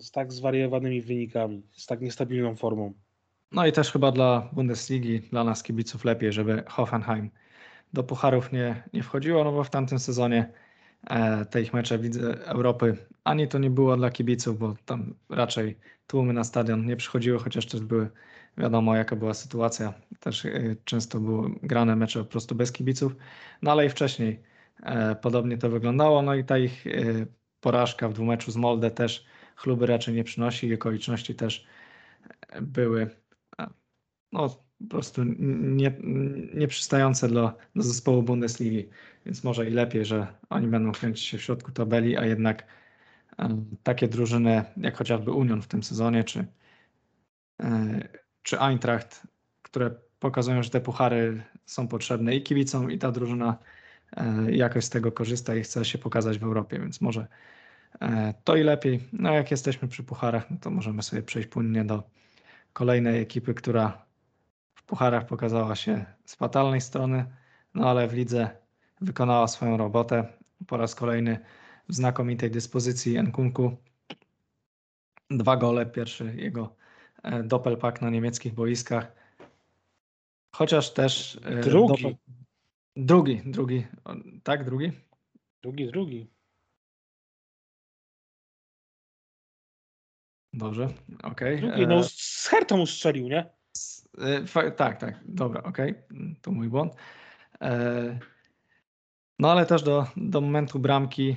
z 0.00 0.10
tak 0.10 0.32
zwariowanymi 0.32 1.02
wynikami, 1.02 1.62
z 1.72 1.86
tak 1.86 2.00
niestabilną 2.00 2.56
formą. 2.56 2.92
No 3.52 3.66
i 3.66 3.72
też 3.72 3.92
chyba 3.92 4.12
dla 4.12 4.50
Bundesligi, 4.52 5.20
dla 5.20 5.44
nas 5.44 5.62
kibiców 5.62 6.04
lepiej, 6.04 6.32
żeby 6.32 6.62
Hoffenheim 6.68 7.30
do 7.92 8.04
pucharów 8.04 8.52
nie, 8.52 8.82
nie 8.92 9.02
wchodziło, 9.02 9.44
no 9.44 9.52
bo 9.52 9.64
w 9.64 9.70
tamtym 9.70 9.98
sezonie 9.98 10.52
e, 11.10 11.44
te 11.44 11.62
ich 11.62 11.74
mecze 11.74 11.98
widzę 11.98 12.44
Europy 12.44 12.96
ani 13.24 13.48
to 13.48 13.58
nie 13.58 13.70
było 13.70 13.96
dla 13.96 14.10
kibiców, 14.10 14.58
bo 14.58 14.74
tam 14.84 15.14
raczej 15.30 15.78
tłumy 16.06 16.32
na 16.32 16.44
stadion 16.44 16.86
nie 16.86 16.96
przychodziły, 16.96 17.38
chociaż 17.38 17.66
też 17.66 17.80
były 17.80 18.10
wiadomo 18.58 18.96
jaka 18.96 19.16
była 19.16 19.34
sytuacja. 19.34 19.94
Też 20.20 20.44
e, 20.44 20.76
często 20.84 21.20
były 21.20 21.50
grane 21.62 21.96
mecze 21.96 22.18
po 22.18 22.24
prostu 22.24 22.54
bez 22.54 22.72
kibiców, 22.72 23.16
no 23.62 23.72
ale 23.72 23.86
i 23.86 23.88
wcześniej 23.88 24.40
e, 24.82 25.16
podobnie 25.16 25.58
to 25.58 25.70
wyglądało, 25.70 26.22
no 26.22 26.34
i 26.34 26.44
ta 26.44 26.58
ich 26.58 26.84
porażka 27.64 28.08
w 28.08 28.12
dwumeczu 28.12 28.50
z 28.50 28.56
Molde 28.56 28.90
też 28.90 29.24
chluby 29.56 29.86
raczej 29.86 30.14
nie 30.14 30.24
przynosi 30.24 30.66
i 30.66 30.74
okoliczności 30.74 31.34
też 31.34 31.66
były 32.62 33.10
no, 34.32 34.48
po 34.78 34.88
prostu 34.88 35.22
nie, 35.24 35.92
nieprzystające 36.54 37.28
dla, 37.28 37.54
zespołu 37.76 38.22
Bundesligi, 38.22 38.88
więc 39.26 39.44
może 39.44 39.68
i 39.68 39.70
lepiej, 39.70 40.04
że 40.04 40.26
oni 40.50 40.66
będą 40.66 40.92
kręcić 40.92 41.24
się 41.24 41.38
w 41.38 41.42
środku 41.42 41.72
tabeli, 41.72 42.16
a 42.16 42.26
jednak 42.26 42.66
takie 43.82 44.08
drużyny 44.08 44.64
jak 44.76 44.96
chociażby 44.96 45.30
Union 45.30 45.62
w 45.62 45.68
tym 45.68 45.82
sezonie, 45.82 46.24
czy, 46.24 46.46
e, 47.62 48.08
czy 48.42 48.60
Eintracht, 48.60 49.26
które 49.62 49.90
pokazują, 50.18 50.62
że 50.62 50.70
te 50.70 50.80
puchary 50.80 51.42
są 51.66 51.88
potrzebne 51.88 52.36
i 52.36 52.42
kibicom, 52.42 52.90
i 52.90 52.98
ta 52.98 53.12
drużyna 53.12 53.58
jakoś 54.50 54.84
z 54.84 54.90
tego 54.90 55.12
korzysta 55.12 55.54
i 55.54 55.62
chce 55.62 55.84
się 55.84 55.98
pokazać 55.98 56.38
w 56.38 56.44
Europie, 56.44 56.78
więc 56.78 57.00
może 57.00 57.26
e, 58.00 58.34
to 58.44 58.56
i 58.56 58.62
lepiej. 58.62 59.08
No 59.12 59.32
jak 59.32 59.50
jesteśmy 59.50 59.88
przy 59.88 60.04
pucharach, 60.04 60.50
no 60.50 60.56
to 60.60 60.70
możemy 60.70 61.02
sobie 61.02 61.22
przejść 61.22 61.48
płynnie 61.48 61.84
do 61.84 62.02
kolejnej 62.72 63.22
ekipy, 63.22 63.54
która 63.54 64.04
w 64.74 64.82
pucharach 64.82 65.26
pokazała 65.26 65.76
się 65.76 66.04
z 66.24 66.34
fatalnej 66.34 66.80
strony, 66.80 67.24
no 67.74 67.90
ale 67.90 68.08
w 68.08 68.12
lidze 68.12 68.50
wykonała 69.00 69.48
swoją 69.48 69.76
robotę. 69.76 70.24
Po 70.66 70.76
raz 70.76 70.94
kolejny 70.94 71.38
w 71.88 71.94
znakomitej 71.94 72.50
dyspozycji 72.50 73.22
Nkunku. 73.22 73.76
Dwa 75.30 75.56
gole, 75.56 75.86
pierwszy 75.86 76.34
jego 76.36 76.76
e, 77.22 77.42
doppelpack 77.42 78.00
na 78.00 78.10
niemieckich 78.10 78.54
boiskach. 78.54 79.12
Chociaż 80.52 80.92
też... 80.92 81.40
E, 81.44 81.60
drugi. 81.60 82.02
Doppel... 82.02 82.16
Drugi, 82.96 83.42
drugi. 83.44 83.86
Tak, 84.42 84.64
drugi? 84.64 84.92
Drugi, 85.62 85.86
drugi. 85.86 86.30
Dobrze, 90.52 90.88
okej. 91.22 91.56
Okay. 91.56 91.68
Drugi, 91.68 91.86
no 91.86 91.98
e, 91.98 92.04
z 92.04 92.46
Hertą 92.50 92.80
ustrzelił, 92.80 93.28
nie? 93.28 93.50
Tak, 94.76 95.00
tak, 95.00 95.20
dobra, 95.24 95.62
okej, 95.62 95.90
okay. 95.90 96.34
to 96.42 96.52
mój 96.52 96.68
błąd. 96.68 96.94
No 99.38 99.52
ale 99.52 99.66
też 99.66 99.82
do, 99.82 100.06
do 100.16 100.40
momentu 100.40 100.78
bramki 100.78 101.36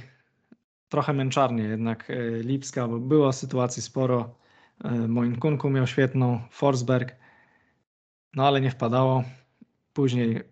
trochę 0.90 1.14
męczarnie 1.14 1.64
jednak 1.64 2.10
e, 2.10 2.44
Lipska, 2.44 2.88
bo 2.88 3.00
było 3.00 3.34
sytuacji 3.34 3.82
sporo. 3.82 4.36
E, 4.84 4.92
Moinkunku 4.92 5.70
miał 5.70 5.88
świetną, 5.88 6.42
Forsberg, 6.52 7.16
no 8.34 8.48
ale 8.48 8.62
nie 8.62 8.72
wpadało. 8.72 9.24
Później 9.94 10.44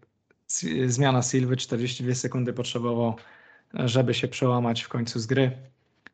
zmiana 0.86 1.22
Silwy, 1.22 1.58
42 1.58 2.16
sekundy 2.16 2.54
potrzebował, 2.54 3.16
żeby 3.74 4.14
się 4.14 4.28
przełamać 4.28 4.82
w 4.82 4.90
końcu 4.90 5.20
z 5.20 5.26
gry, 5.26 5.52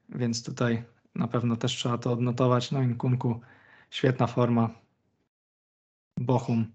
więc 0.10 0.44
tutaj 0.44 0.84
na 1.16 1.28
pewno 1.28 1.56
też 1.56 1.72
trzeba 1.72 1.98
to 1.98 2.12
odnotować. 2.12 2.72
No 2.72 2.82
Inkunku, 2.82 3.40
świetna 3.90 4.28
forma. 4.28 4.70
Bochum 6.18 6.66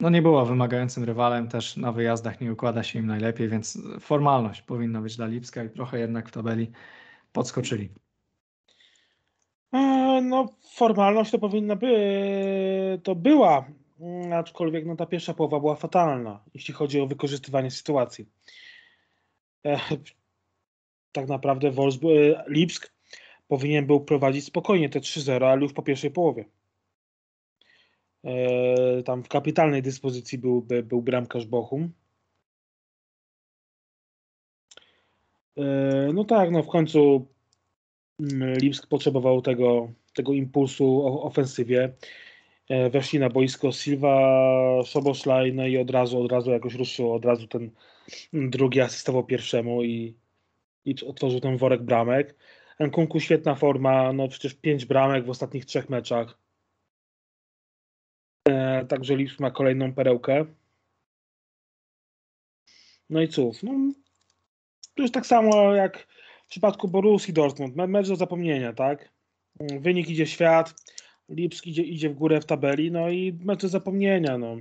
no 0.00 0.10
nie 0.10 0.22
było 0.22 0.46
wymagającym 0.46 1.04
rywalem, 1.04 1.48
też 1.48 1.76
na 1.76 1.92
wyjazdach 1.92 2.40
nie 2.40 2.52
układa 2.52 2.82
się 2.82 2.98
im 2.98 3.06
najlepiej, 3.06 3.48
więc 3.48 3.78
formalność 4.00 4.62
powinna 4.62 5.00
być 5.00 5.16
dla 5.16 5.26
Lipska 5.26 5.64
i 5.64 5.70
trochę 5.70 5.98
jednak 5.98 6.28
w 6.28 6.32
tabeli 6.32 6.70
podskoczyli. 7.32 7.88
E, 9.72 10.20
no, 10.22 10.48
formalność 10.74 11.30
to 11.30 11.38
powinna 11.38 11.76
by, 11.76 13.00
to 13.02 13.14
była, 13.14 13.64
aczkolwiek 14.34 14.86
no, 14.86 14.96
ta 14.96 15.06
pierwsza 15.06 15.34
połowa 15.34 15.60
była 15.60 15.76
fatalna, 15.76 16.44
jeśli 16.54 16.74
chodzi 16.74 17.00
o 17.00 17.06
wykorzystywanie 17.06 17.70
sytuacji. 17.70 18.26
Tak 21.12 21.28
naprawdę 21.28 21.70
Wolfsburg, 21.70 22.16
e, 22.16 22.44
Lipsk 22.48 22.92
powinien 23.48 23.86
był 23.86 24.00
prowadzić 24.00 24.44
spokojnie 24.44 24.88
te 24.88 25.00
3-0, 25.00 25.46
ale 25.46 25.62
już 25.62 25.72
po 25.72 25.82
pierwszej 25.82 26.10
połowie. 26.10 26.44
E, 28.24 29.02
tam 29.02 29.22
w 29.24 29.28
kapitalnej 29.28 29.82
dyspozycji 29.82 30.38
był, 30.38 30.66
był 30.84 31.02
bramkarz 31.02 31.46
Bochum. 31.46 31.92
E, 35.56 35.64
no 36.14 36.24
tak, 36.24 36.50
no 36.50 36.62
w 36.62 36.68
końcu 36.68 37.26
mm, 38.20 38.58
Lipsk 38.58 38.86
potrzebował 38.86 39.42
tego, 39.42 39.92
tego 40.14 40.32
impulsu 40.32 41.02
w 41.02 41.26
ofensywie. 41.26 41.92
E, 42.68 42.90
weszli 42.90 43.18
na 43.18 43.28
boisko 43.28 43.72
Silva, 43.72 44.82
Soboszlaj, 44.84 45.52
no 45.52 45.66
i 45.66 45.78
od 45.78 45.90
razu, 45.90 46.22
od 46.22 46.32
razu 46.32 46.50
jakoś 46.50 46.74
ruszył, 46.74 47.12
od 47.12 47.24
razu 47.24 47.46
ten 47.46 47.70
drugi 48.32 48.80
asystował 48.80 49.24
pierwszemu 49.24 49.82
i, 49.82 50.16
i 50.84 50.94
otworzył 51.06 51.40
ten 51.40 51.56
worek 51.56 51.82
bramek. 51.82 52.36
Nkunku 52.80 53.20
świetna 53.20 53.54
forma, 53.54 54.12
no 54.12 54.28
przecież 54.28 54.54
pięć 54.54 54.84
bramek 54.84 55.26
w 55.26 55.30
ostatnich 55.30 55.64
trzech 55.64 55.88
meczach. 55.88 56.38
E, 58.48 58.84
także 58.86 59.16
Lipsk 59.16 59.40
ma 59.40 59.50
kolejną 59.50 59.94
perełkę. 59.94 60.44
No 63.10 63.20
i 63.20 63.28
cóż, 63.28 63.62
no, 63.62 63.72
to 64.94 65.02
jest 65.02 65.14
tak 65.14 65.26
samo 65.26 65.74
jak 65.74 66.06
w 66.44 66.48
przypadku 66.48 66.88
Borussii 66.88 67.34
Dortmund, 67.34 67.76
mecz 67.76 68.08
do 68.08 68.16
zapomnienia, 68.16 68.72
tak? 68.72 69.12
Wynik 69.60 70.10
idzie 70.10 70.26
świat, 70.26 70.74
Lipsk 71.28 71.66
idzie, 71.66 71.82
idzie 71.82 72.10
w 72.10 72.14
górę 72.14 72.40
w 72.40 72.46
tabeli, 72.46 72.90
no 72.90 73.10
i 73.10 73.38
mecz 73.44 73.62
do 73.62 73.68
zapomnienia, 73.68 74.38
no. 74.38 74.56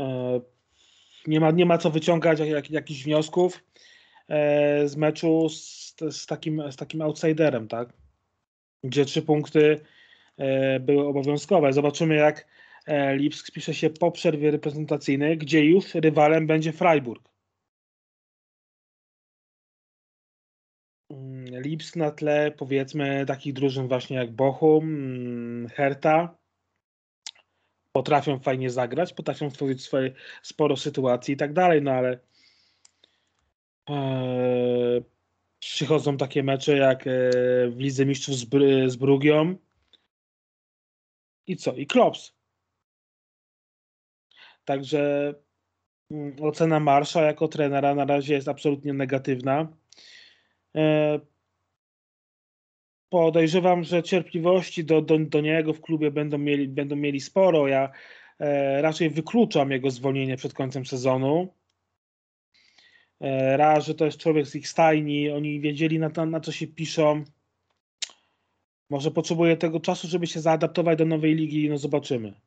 E, 0.00 0.40
nie 1.26 1.40
ma, 1.40 1.50
nie 1.50 1.66
ma 1.66 1.78
co 1.78 1.90
wyciągać 1.90 2.38
jak, 2.38 2.48
jak, 2.48 2.70
jakichś 2.70 3.04
wniosków 3.04 3.64
e, 4.28 4.88
z 4.88 4.96
meczu 4.96 5.48
z, 5.48 5.94
z, 6.10 6.26
takim, 6.26 6.72
z 6.72 6.76
takim 6.76 7.02
outsiderem, 7.02 7.68
tak? 7.68 7.92
Gdzie 8.84 9.04
trzy 9.04 9.22
punkty 9.22 9.80
E, 10.40 10.80
były 10.80 11.06
obowiązkowe. 11.06 11.72
Zobaczymy, 11.72 12.14
jak 12.14 12.46
e, 12.86 13.16
Lipsk 13.16 13.46
spisze 13.46 13.74
się 13.74 13.90
po 13.90 14.10
przerwie 14.10 14.50
reprezentacyjnej, 14.50 15.38
gdzie 15.38 15.64
już 15.64 15.94
rywalem 15.94 16.46
będzie 16.46 16.72
Freiburg. 16.72 17.29
Lipsk 21.60 21.96
na 21.96 22.10
tle 22.10 22.50
powiedzmy 22.50 23.26
takich 23.26 23.52
drużyn 23.52 23.88
właśnie 23.88 24.16
jak 24.16 24.32
Bochum, 24.32 24.84
mm, 24.84 25.68
Herta 25.68 26.40
potrafią 27.92 28.38
fajnie 28.38 28.70
zagrać, 28.70 29.12
potrafią 29.12 29.50
stworzyć 29.50 29.82
swoje 29.82 30.12
sporo 30.42 30.76
sytuacji 30.76 31.34
i 31.34 31.36
tak 31.36 31.52
dalej, 31.52 31.82
no 31.82 31.90
ale 31.90 32.18
e, 33.90 35.02
przychodzą 35.58 36.16
takie 36.16 36.42
mecze 36.42 36.76
jak 36.76 37.06
e, 37.06 37.10
w 37.70 37.78
Lidze 37.78 38.06
Mistrzów 38.06 38.34
z, 38.34 38.46
z 38.92 38.96
Brugią. 38.96 39.56
I 41.46 41.56
co? 41.56 41.72
I 41.72 41.86
Klops. 41.86 42.34
Także 44.64 45.34
mm, 46.10 46.36
ocena 46.42 46.80
Marsza 46.80 47.22
jako 47.22 47.48
trenera 47.48 47.94
na 47.94 48.04
razie 48.04 48.34
jest 48.34 48.48
absolutnie 48.48 48.92
negatywna. 48.92 49.68
Podejrzewam, 53.10 53.84
że 53.84 54.02
cierpliwości 54.02 54.84
do, 54.84 55.02
do, 55.02 55.18
do 55.18 55.40
niego 55.40 55.72
w 55.72 55.80
klubie 55.80 56.10
będą 56.10 56.38
mieli, 56.38 56.68
będą 56.68 56.96
mieli 56.96 57.20
sporo. 57.20 57.68
Ja 57.68 57.92
e, 58.38 58.82
raczej 58.82 59.10
wykluczam 59.10 59.70
jego 59.70 59.90
zwolnienie 59.90 60.36
przed 60.36 60.54
końcem 60.54 60.86
sezonu. 60.86 61.54
E, 63.20 63.56
raz, 63.56 63.86
że 63.86 63.94
to 63.94 64.04
jest 64.04 64.18
człowiek 64.18 64.46
z 64.46 64.54
ich 64.54 64.68
stajni, 64.68 65.30
oni 65.30 65.60
wiedzieli 65.60 65.98
na, 65.98 66.26
na 66.26 66.40
co 66.40 66.52
się 66.52 66.66
piszą. 66.66 67.24
Może 68.90 69.10
potrzebuje 69.10 69.56
tego 69.56 69.80
czasu, 69.80 70.08
żeby 70.08 70.26
się 70.26 70.40
zaadaptować 70.40 70.98
do 70.98 71.04
nowej 71.04 71.34
ligi, 71.34 71.68
no 71.68 71.78
zobaczymy. 71.78 72.40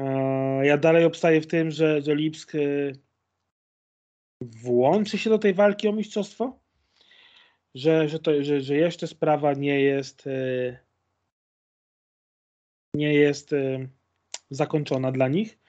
E, 0.00 0.66
ja 0.66 0.78
dalej 0.78 1.04
obstaję 1.04 1.40
w 1.40 1.46
tym, 1.46 1.70
że, 1.70 2.02
że 2.02 2.14
Lipsk 2.14 2.54
e, 2.54 2.58
włączy 4.40 5.18
się 5.18 5.30
do 5.30 5.38
tej 5.38 5.54
walki 5.54 5.88
o 5.88 5.92
mistrzostwo, 5.92 6.61
że, 7.74 8.08
że, 8.08 8.18
to, 8.18 8.44
że, 8.44 8.60
że 8.60 8.76
jeszcze 8.76 9.06
sprawa 9.06 9.52
nie 9.52 9.80
jest 9.80 10.28
nie 12.94 13.14
jest 13.14 13.50
zakończona 14.50 15.12
dla 15.12 15.28
nich 15.28 15.62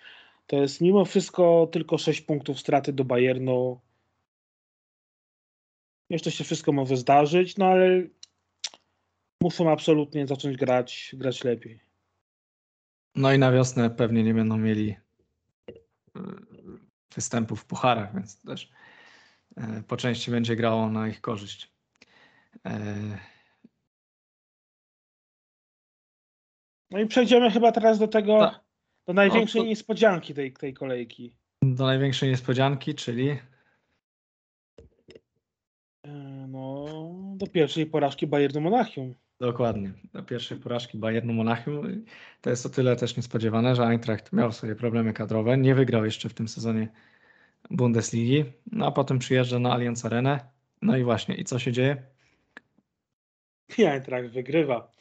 to 0.47 0.55
jest 0.61 0.81
mimo 0.81 1.05
wszystko 1.05 1.69
tylko 1.71 1.97
6 1.97 2.21
punktów 2.21 2.59
straty 2.59 2.93
do 2.93 3.05
Bayernu. 3.05 3.79
Jeszcze 6.09 6.31
się 6.31 6.43
wszystko 6.43 6.71
może 6.71 6.97
zdarzyć, 6.97 7.57
no 7.57 7.65
ale 7.65 8.03
muszą 9.41 9.71
absolutnie 9.71 10.27
zacząć 10.27 10.57
grać, 10.57 11.15
grać 11.17 11.43
lepiej. 11.43 11.79
No 13.15 13.33
i 13.33 13.39
na 13.39 13.51
wiosnę 13.51 13.89
pewnie 13.89 14.23
nie 14.23 14.33
będą 14.33 14.57
mieli 14.57 14.95
e, 15.69 16.21
występów 17.15 17.61
w 17.61 17.65
pucharach, 17.65 18.15
więc 18.15 18.41
też 18.41 18.71
e, 19.57 19.83
po 19.87 19.97
części 19.97 20.31
będzie 20.31 20.55
grało 20.55 20.89
na 20.89 21.07
ich 21.07 21.21
korzyść. 21.21 21.72
No 26.91 26.99
i 26.99 27.05
przejdziemy 27.07 27.51
chyba 27.51 27.72
teraz 27.72 27.99
do 27.99 28.07
tego, 28.07 28.39
Ta. 28.39 28.64
Do 29.07 29.14
największej 29.14 29.61
no, 29.61 29.66
to... 29.66 29.70
niespodzianki 29.70 30.34
tej, 30.34 30.53
tej 30.53 30.74
kolejki. 30.74 31.36
Do 31.64 31.86
największej 31.86 32.30
niespodzianki, 32.30 32.95
czyli? 32.95 33.30
E, 36.03 36.11
no, 36.47 36.86
do 37.36 37.47
pierwszej 37.47 37.86
porażki 37.86 38.28
Bayernu 38.28 38.61
Monachium. 38.61 39.16
Dokładnie, 39.39 39.93
do 40.14 40.24
pierwszej 40.24 40.57
porażki 40.57 40.97
Bayernu 40.97 41.34
Monachium. 41.34 42.05
To 42.41 42.49
jest 42.49 42.66
o 42.66 42.70
tyle 42.70 42.95
też 42.95 43.18
niespodziewane, 43.18 43.76
że 43.76 43.84
Eintracht 43.84 44.34
miał 44.34 44.51
swoje 44.51 44.76
problemy 44.76 45.14
kadrowe, 45.14 45.57
nie 45.57 45.76
wygrał 45.76 46.05
jeszcze 46.05 46.30
w 46.30 46.34
tym 46.34 46.47
sezonie 46.47 46.88
Bundesligi, 47.70 48.45
no 48.72 48.86
a 48.86 48.91
potem 48.91 49.20
przyjeżdża 49.20 49.59
na 49.59 49.74
Allianz 49.74 50.05
Arenę. 50.05 50.39
No 50.82 50.97
i 50.97 51.03
właśnie, 51.03 51.36
i 51.36 51.43
co 51.43 51.59
się 51.59 51.72
dzieje? 51.72 52.12
I 53.78 53.86
Eintracht 53.86 54.30
wygrywa. 54.30 54.91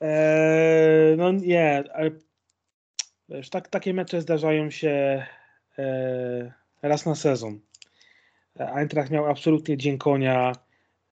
Eee, 0.00 1.16
no 1.16 1.32
nie, 1.32 1.84
ale 1.94 2.10
Wiesz, 3.28 3.50
tak, 3.50 3.68
takie 3.68 3.94
mecze 3.94 4.20
zdarzają 4.20 4.70
się 4.70 5.26
e, 5.78 6.52
raz 6.82 7.06
na 7.06 7.14
sezon. 7.14 7.60
Eintracht 8.58 9.10
miał 9.10 9.26
absolutnie 9.26 9.76
dzień 9.76 9.98
konia. 9.98 10.52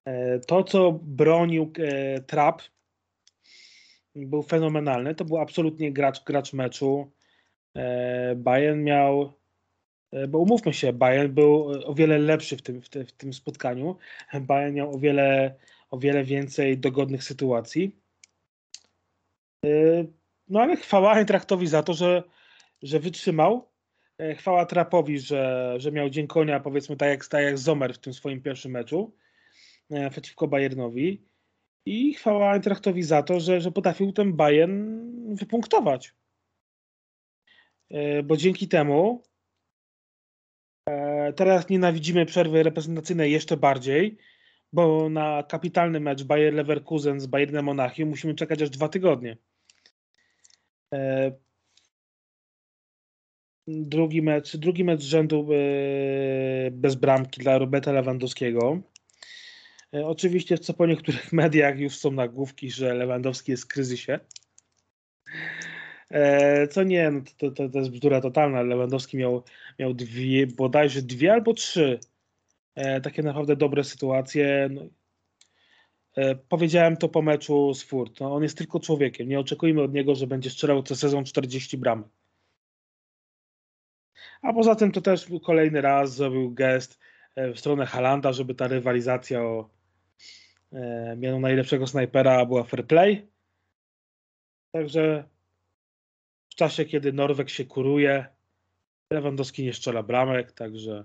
E, 0.04 0.38
to, 0.38 0.64
co 0.64 0.92
bronił 1.02 1.72
e, 1.78 2.20
Trap, 2.20 2.62
był 4.14 4.42
fenomenalny. 4.42 5.14
To 5.14 5.24
był 5.24 5.38
absolutnie 5.38 5.92
gracz, 5.92 6.24
gracz 6.24 6.52
meczu. 6.52 7.10
E, 7.76 8.34
Bayern 8.36 8.82
miał, 8.82 9.32
e, 10.12 10.28
bo 10.28 10.38
umówmy 10.38 10.74
się, 10.74 10.92
Bayern 10.92 11.32
był 11.32 11.66
o 11.84 11.94
wiele 11.94 12.18
lepszy 12.18 12.56
w 12.56 12.62
tym, 12.62 12.82
w, 12.82 12.88
te, 12.88 13.04
w 13.04 13.12
tym 13.12 13.32
spotkaniu. 13.32 13.96
Bayern 14.40 14.74
miał 14.74 14.94
o 14.94 14.98
wiele, 14.98 15.54
o 15.94 15.98
wiele 15.98 16.24
więcej 16.24 16.78
dogodnych 16.78 17.24
sytuacji. 17.24 17.96
E, 19.64 19.68
no 20.48 20.60
ale 20.60 20.76
chwała 20.76 21.12
Eintrachtowi 21.12 21.66
za 21.66 21.82
to, 21.82 21.94
że, 21.94 22.22
że 22.82 23.00
wytrzymał. 23.00 23.68
E, 24.18 24.34
chwała 24.34 24.66
Trapowi, 24.66 25.18
że, 25.18 25.74
że 25.78 25.92
miał 25.92 26.10
dzień 26.10 26.26
konia, 26.26 26.60
powiedzmy 26.60 26.96
tak 26.96 27.08
jak, 27.08 27.26
tak 27.26 27.42
jak 27.42 27.58
Zomer 27.58 27.94
w 27.94 27.98
tym 27.98 28.14
swoim 28.14 28.42
pierwszym 28.42 28.72
meczu 28.72 29.16
e, 29.90 30.10
przeciwko 30.10 30.48
Bayernowi. 30.48 31.22
I 31.86 32.14
chwała 32.14 32.52
Eintrachtowi 32.52 33.02
za 33.02 33.22
to, 33.22 33.40
że, 33.40 33.60
że 33.60 33.72
potrafił 33.72 34.12
ten 34.12 34.32
Bayern 34.32 35.00
wypunktować. 35.34 36.14
Bo 38.24 38.36
dzięki 38.36 38.68
temu 38.68 39.22
teraz 41.36 41.68
nienawidzimy 41.68 42.26
przerwy 42.26 42.62
reprezentacyjnej 42.62 43.32
jeszcze 43.32 43.56
bardziej, 43.56 44.18
bo 44.74 45.08
na 45.08 45.42
kapitalny 45.42 46.00
mecz 46.00 46.22
Bayer 46.22 46.54
Leverkusen 46.54 47.20
z 47.20 47.26
Bayernem 47.26 47.64
Monachium 47.64 48.08
musimy 48.08 48.34
czekać 48.34 48.62
aż 48.62 48.70
dwa 48.70 48.88
tygodnie. 48.88 49.36
E, 50.94 51.32
drugi 53.66 54.22
mecz, 54.22 54.56
drugi 54.56 54.84
mecz 54.84 55.02
rzędu 55.02 55.48
e, 55.52 56.70
bez 56.70 56.94
bramki 56.94 57.40
dla 57.40 57.58
Roberta 57.58 57.92
Lewandowskiego. 57.92 58.80
E, 59.94 60.06
oczywiście, 60.06 60.58
co 60.58 60.74
po 60.74 60.86
niektórych 60.86 61.32
mediach 61.42 61.78
już 61.78 61.96
są 61.96 62.10
nagłówki, 62.10 62.70
że 62.70 62.94
Lewandowski 62.94 63.50
jest 63.50 63.64
w 63.64 63.68
kryzysie. 63.68 64.20
Co 66.70 66.82
nie, 66.82 67.10
no 67.10 67.20
to, 67.38 67.50
to, 67.50 67.68
to 67.68 67.78
jest 67.78 67.90
bzdura 67.90 68.20
totalna. 68.20 68.62
Lewandowski 68.62 69.16
miał, 69.16 69.42
miał 69.78 69.94
dwie, 69.94 70.46
bodajże 70.46 71.02
dwie 71.02 71.32
albo 71.32 71.54
trzy 71.54 71.98
takie 73.02 73.22
naprawdę 73.22 73.56
dobre 73.56 73.84
sytuacje. 73.84 74.68
No, 74.72 74.82
E, 76.16 76.34
powiedziałem 76.34 76.96
to 76.96 77.08
po 77.08 77.22
meczu 77.22 77.74
z 77.74 77.82
Furt. 77.82 78.20
No, 78.20 78.34
on 78.34 78.42
jest 78.42 78.58
tylko 78.58 78.80
człowiekiem. 78.80 79.28
Nie 79.28 79.40
oczekujmy 79.40 79.82
od 79.82 79.92
niego, 79.92 80.14
że 80.14 80.26
będzie 80.26 80.50
strzelał 80.50 80.82
co 80.82 80.96
sezon 80.96 81.24
40 81.24 81.78
bram. 81.78 82.08
A 84.42 84.52
poza 84.52 84.74
tym 84.74 84.92
to 84.92 85.00
też 85.00 85.26
kolejny 85.42 85.80
raz 85.80 86.14
zrobił 86.14 86.54
gest 86.54 87.00
e, 87.34 87.52
w 87.52 87.60
stronę 87.60 87.86
Halanda, 87.86 88.32
żeby 88.32 88.54
ta 88.54 88.68
rywalizacja 88.68 89.42
o 89.42 89.70
e, 90.72 91.16
miano 91.16 91.40
najlepszego 91.40 91.86
snajpera 91.86 92.46
była 92.46 92.64
fair 92.64 92.86
play. 92.86 93.28
Także 94.72 95.28
w 96.50 96.54
czasie, 96.54 96.84
kiedy 96.84 97.12
Norweg 97.12 97.50
się 97.50 97.64
kuruje, 97.64 98.26
Lewandowski 99.10 99.64
nie 99.64 99.72
strzela 99.72 100.02
bramek, 100.02 100.52
także 100.52 101.04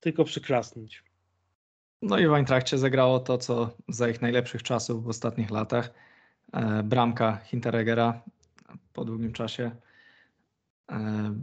tylko 0.00 0.24
przyklasnąć. 0.24 1.04
No 2.02 2.18
i 2.18 2.26
w 2.26 2.32
Eintrachcie 2.32 2.78
zagrało 2.78 3.20
to, 3.20 3.38
co 3.38 3.70
za 3.88 4.08
ich 4.08 4.22
najlepszych 4.22 4.62
czasów 4.62 5.04
w 5.04 5.08
ostatnich 5.08 5.50
latach. 5.50 5.90
E, 6.52 6.82
bramka 6.82 7.36
Hintereggera 7.36 8.22
po 8.92 9.04
długim 9.04 9.32
czasie. 9.32 9.70
E, 10.90 11.34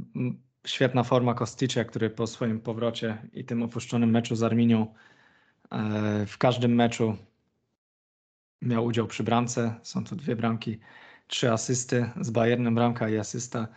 świetna 0.65 1.03
forma 1.03 1.33
Kosticia, 1.33 1.85
który 1.85 2.09
po 2.09 2.27
swoim 2.27 2.59
powrocie 2.59 3.17
i 3.33 3.45
tym 3.45 3.63
opuszczonym 3.63 4.09
meczu 4.09 4.35
z 4.35 4.43
Arminią 4.43 4.93
e, 5.71 6.25
w 6.25 6.37
każdym 6.37 6.75
meczu 6.75 7.17
miał 8.61 8.85
udział 8.85 9.07
przy 9.07 9.23
bramce. 9.23 9.75
Są 9.83 10.03
tu 10.03 10.15
dwie 10.15 10.35
bramki, 10.35 10.79
trzy 11.27 11.51
asysty 11.51 12.09
z 12.21 12.29
Bayernem 12.29 12.75
bramka 12.75 13.09
i 13.09 13.17
asysta. 13.17 13.67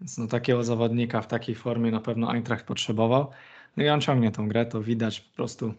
Więc 0.00 0.18
no, 0.18 0.26
takiego 0.26 0.64
zawodnika 0.64 1.22
w 1.22 1.26
takiej 1.26 1.54
formie 1.54 1.90
na 1.90 2.00
pewno 2.00 2.32
Eintracht 2.32 2.66
potrzebował. 2.66 3.30
No 3.76 3.84
i 3.84 3.88
on 3.88 4.00
ciągnie 4.00 4.30
tą 4.30 4.48
grę, 4.48 4.66
to 4.66 4.82
widać 4.82 5.20
po 5.20 5.36
prostu 5.36 5.74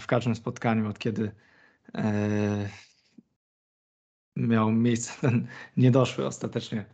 w 0.00 0.06
każdym 0.06 0.34
spotkaniu, 0.34 0.88
od 0.88 0.98
kiedy 0.98 1.32
e, 1.94 2.68
miał 4.36 4.72
miejsce 4.72 5.20
ten 5.20 5.46
niedoszły 5.76 6.26
ostatecznie 6.26 6.84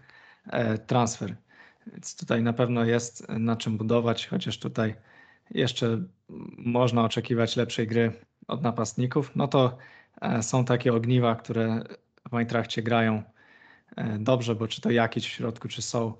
e, 0.46 0.78
transfer. 0.78 1.36
Więc 1.86 2.16
tutaj 2.16 2.42
na 2.42 2.52
pewno 2.52 2.84
jest 2.84 3.28
na 3.28 3.56
czym 3.56 3.78
budować, 3.78 4.26
chociaż 4.26 4.58
tutaj 4.58 4.94
jeszcze 5.50 6.04
można 6.58 7.04
oczekiwać 7.04 7.56
lepszej 7.56 7.86
gry 7.86 8.12
od 8.48 8.62
napastników. 8.62 9.36
No 9.36 9.48
to 9.48 9.78
e, 10.20 10.42
są 10.42 10.64
takie 10.64 10.94
ogniwa, 10.94 11.34
które 11.36 11.84
w 12.30 12.34
Eintrachcie 12.34 12.82
grają 12.82 13.22
dobrze, 14.18 14.54
bo 14.54 14.68
czy 14.68 14.80
to 14.80 14.90
jakiś 14.90 15.26
w 15.26 15.28
środku, 15.28 15.68
czy 15.68 15.82
są, 15.82 16.14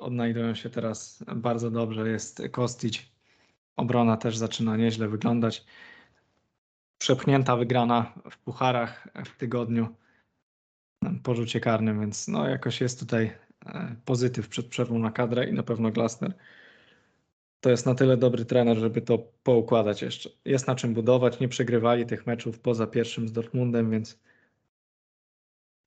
odnajdują 0.00 0.54
się 0.54 0.70
teraz 0.70 1.24
bardzo 1.36 1.70
dobrze. 1.70 2.08
Jest 2.08 2.42
Kostić, 2.50 3.12
Obrona 3.76 4.16
też 4.16 4.36
zaczyna 4.36 4.76
nieźle 4.76 5.08
wyglądać. 5.08 5.64
Przepchnięta 6.98 7.56
wygrana 7.56 8.12
w 8.30 8.38
pucharach 8.38 9.08
w 9.26 9.36
tygodniu 9.36 9.88
po 11.22 11.34
rzucie 11.34 11.60
karnym, 11.60 12.00
więc 12.00 12.28
no 12.28 12.48
jakoś 12.48 12.80
jest 12.80 13.00
tutaj 13.00 13.32
e, 13.66 13.96
pozytyw 14.04 14.48
przed 14.48 14.66
przerwą 14.66 14.98
na 14.98 15.10
kadrę 15.10 15.48
i 15.48 15.52
na 15.52 15.62
pewno 15.62 15.90
Glasner 15.90 16.34
to 17.62 17.70
jest 17.70 17.86
na 17.86 17.94
tyle 17.94 18.16
dobry 18.16 18.44
trener, 18.44 18.78
żeby 18.78 19.02
to 19.02 19.18
poukładać 19.42 20.02
jeszcze. 20.02 20.30
Jest 20.44 20.66
na 20.66 20.74
czym 20.74 20.94
budować, 20.94 21.40
nie 21.40 21.48
przegrywali 21.48 22.06
tych 22.06 22.26
meczów 22.26 22.60
poza 22.60 22.86
pierwszym 22.86 23.28
z 23.28 23.32
Dortmundem, 23.32 23.90
więc 23.90 24.20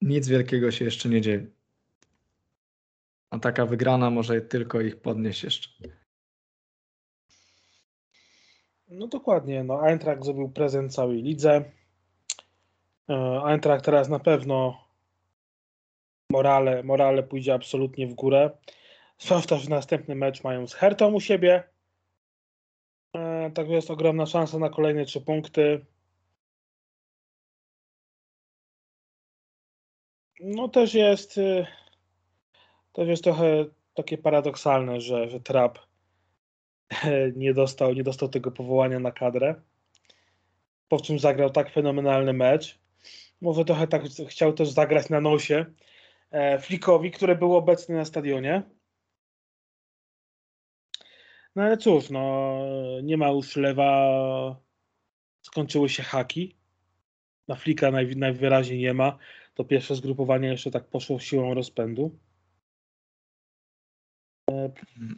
nic 0.01 0.27
wielkiego 0.27 0.71
się 0.71 0.85
jeszcze 0.85 1.09
nie 1.09 1.21
dzieje. 1.21 1.47
A 3.29 3.39
taka 3.39 3.65
wygrana 3.65 4.09
może 4.09 4.41
tylko 4.41 4.81
ich 4.81 5.01
podnieść 5.01 5.43
jeszcze. 5.43 5.69
No 8.87 9.07
dokładnie, 9.07 9.63
no 9.63 9.81
Eintracht 9.87 10.23
zrobił 10.23 10.49
prezent 10.49 10.93
całej 10.93 11.21
lidze. 11.21 11.71
E, 13.09 13.41
Eintracht 13.45 13.85
teraz 13.85 14.09
na 14.09 14.19
pewno 14.19 14.85
morale, 16.31 16.83
morale 16.83 17.23
pójdzie 17.23 17.53
absolutnie 17.53 18.07
w 18.07 18.13
górę. 18.13 18.51
Zwłaszcza, 19.17 19.57
że 19.57 19.69
następny 19.69 20.15
mecz 20.15 20.43
mają 20.43 20.67
z 20.67 20.73
Hertą 20.73 21.13
u 21.13 21.19
siebie. 21.19 21.63
Także 23.53 23.73
jest 23.73 23.91
ogromna 23.91 24.25
szansa 24.25 24.59
na 24.59 24.69
kolejne 24.69 25.05
trzy 25.05 25.21
punkty. 25.21 25.85
No 30.39 30.69
też 30.69 30.93
jest 30.93 31.37
y, 31.37 31.65
też 32.95 33.07
jest 33.07 33.23
trochę 33.23 33.65
takie 33.93 34.17
paradoksalne, 34.17 35.01
że, 35.01 35.29
że 35.29 35.39
Trap 35.39 35.79
nie 37.35 37.53
dostał, 37.53 37.93
nie 37.93 38.03
dostał 38.03 38.29
tego 38.29 38.51
powołania 38.51 38.99
na 38.99 39.11
kadrę. 39.11 39.55
Po 40.87 40.99
czym 40.99 41.19
zagrał 41.19 41.49
tak 41.49 41.71
fenomenalny 41.71 42.33
mecz. 42.33 42.79
Może 43.41 43.65
trochę 43.65 43.87
tak 43.87 44.03
chciał 44.29 44.53
też 44.53 44.69
zagrać 44.69 45.09
na 45.09 45.21
nosie 45.21 45.65
e, 46.31 46.59
Flikowi, 46.59 47.11
który 47.11 47.35
był 47.35 47.55
obecny 47.55 47.95
na 47.95 48.05
stadionie. 48.05 48.63
No 51.55 51.63
ale 51.63 51.77
cóż, 51.77 52.09
no 52.09 52.57
nie 53.03 53.17
ma 53.17 53.27
już 53.27 53.55
lewa, 53.55 54.59
skończyły 55.41 55.89
się 55.89 56.03
haki. 56.03 56.55
Na 57.47 57.55
Flika 57.55 57.91
naj, 57.91 58.15
najwyraźniej 58.15 58.79
nie 58.79 58.93
ma. 58.93 59.17
To 59.53 59.63
pierwsze 59.63 59.95
zgrupowanie 59.95 60.47
jeszcze 60.47 60.71
tak 60.71 60.87
poszło 60.87 61.19
siłą 61.19 61.53
rozpędu. 61.53 62.19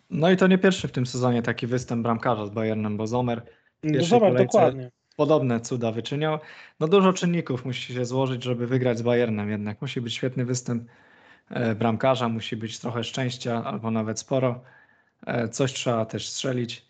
No 0.09 0.31
i 0.31 0.37
to 0.37 0.47
nie 0.47 0.57
pierwszy 0.57 0.87
w 0.87 0.91
tym 0.91 1.05
sezonie 1.05 1.41
taki 1.41 1.67
występ 1.67 2.03
bramkarza 2.03 2.45
z 2.45 2.49
Bayernem, 2.49 2.97
bo 2.97 3.07
Zomer 3.07 3.41
no 3.83 4.03
Zomer, 4.03 4.33
dokładnie. 4.33 4.91
podobne 5.15 5.61
cuda 5.61 5.91
wyczyniał. 5.91 6.39
No 6.79 6.87
dużo 6.87 7.13
czynników 7.13 7.65
musi 7.65 7.93
się 7.93 8.05
złożyć, 8.05 8.43
żeby 8.43 8.67
wygrać 8.67 8.97
z 8.97 9.01
Bayernem 9.01 9.49
jednak. 9.49 9.81
Musi 9.81 10.01
być 10.01 10.13
świetny 10.13 10.45
występ 10.45 10.83
e, 11.49 11.75
bramkarza, 11.75 12.29
musi 12.29 12.57
być 12.57 12.79
trochę 12.79 13.03
szczęścia 13.03 13.63
albo 13.63 13.91
nawet 13.91 14.19
sporo. 14.19 14.63
E, 15.25 15.49
coś 15.49 15.73
trzeba 15.73 16.05
też 16.05 16.29
strzelić. 16.29 16.85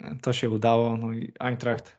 E, 0.00 0.16
to 0.22 0.32
się 0.32 0.50
udało. 0.50 0.96
No 0.96 1.12
i 1.12 1.32
Eintracht 1.40 1.98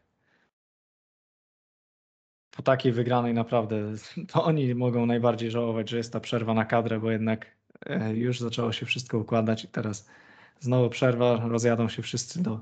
po 2.51 2.63
takiej 2.63 2.91
wygranej 2.91 3.33
naprawdę 3.33 3.75
to 4.31 4.43
oni 4.43 4.75
mogą 4.75 5.05
najbardziej 5.05 5.51
żałować, 5.51 5.89
że 5.89 5.97
jest 5.97 6.13
ta 6.13 6.19
przerwa 6.19 6.53
na 6.53 6.65
kadrę, 6.65 6.99
bo 6.99 7.11
jednak 7.11 7.58
już 8.13 8.39
zaczęło 8.39 8.71
się 8.71 8.85
wszystko 8.85 9.17
układać 9.17 9.63
i 9.63 9.67
teraz 9.67 10.09
znowu 10.59 10.89
przerwa, 10.89 11.47
rozjadą 11.47 11.89
się 11.89 12.01
wszyscy 12.01 12.43
do, 12.43 12.61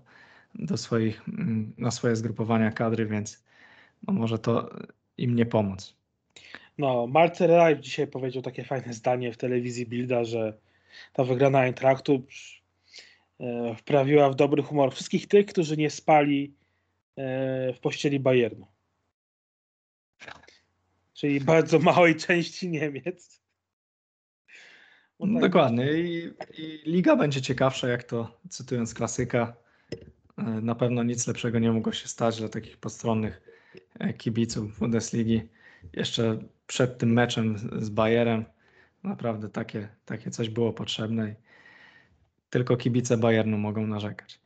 do 0.55 0.78
swoich, 0.78 1.30
mm, 1.30 1.74
na 1.78 1.91
swoje 1.91 2.15
zgrupowania 2.15 2.72
kadry, 2.72 3.05
więc 3.05 3.43
no 4.07 4.13
może 4.13 4.39
to 4.39 4.70
im 5.18 5.36
nie 5.36 5.45
pomóc. 5.45 5.95
No, 6.78 7.07
Marcel 7.07 7.51
Reif 7.51 7.80
dzisiaj 7.80 8.07
powiedział 8.07 8.41
takie 8.41 8.63
fajne 8.63 8.93
zdanie 8.93 9.34
w 9.34 9.38
telewizji 9.38 9.86
Bilda, 9.86 10.24
że 10.24 10.57
ta 11.13 11.24
wygrana 11.24 11.59
Eintrachtu 11.59 12.24
e, 13.39 13.76
wprawiła 13.76 14.30
w 14.30 14.36
dobry 14.36 14.63
humor 14.63 14.93
wszystkich 14.93 15.28
tych, 15.28 15.45
którzy 15.45 15.78
nie 15.78 15.89
spali 15.89 16.53
e, 17.15 17.74
w 17.74 17.80
pościeli 17.80 18.20
Bayernu. 18.20 18.68
Czyli 21.13 21.41
bardzo 21.41 21.80
małej 21.80 22.15
części 22.26 22.70
Niemiec. 22.70 23.41
No 25.20 25.39
tak. 25.39 25.49
Dokładnie. 25.49 25.93
I, 25.93 26.34
I, 26.57 26.82
liga 26.86 27.15
będzie 27.15 27.41
ciekawsza, 27.41 27.88
jak 27.88 28.03
to 28.03 28.39
cytując 28.49 28.93
klasyka. 28.93 29.53
E, 30.38 30.43
na 30.43 30.76
pewno 30.76 31.03
nic 31.03 31.28
lepszego 31.28 31.59
nie 31.59 31.72
mogło 31.72 31.91
się 31.91 32.07
stać 32.07 32.39
dla 32.39 32.49
takich 32.49 32.78
postronnych 32.78 33.41
e, 33.99 34.13
kibiców 34.13 34.80
Bundesligi. 34.80 35.41
Jeszcze 35.93 36.39
przed 36.68 36.97
tym 36.97 37.13
meczem 37.13 37.57
z 37.82 37.89
Bayerem 37.89 38.45
naprawdę 39.03 39.49
takie, 39.49 39.88
takie 40.05 40.32
coś 40.32 40.49
było 40.49 40.74
potrzebne 40.74 41.30
i 41.30 41.36
tylko 42.49 42.78
kibice 42.78 43.18
Bayernu 43.18 43.57
mogą 43.57 43.88
narzekać. 43.88 44.39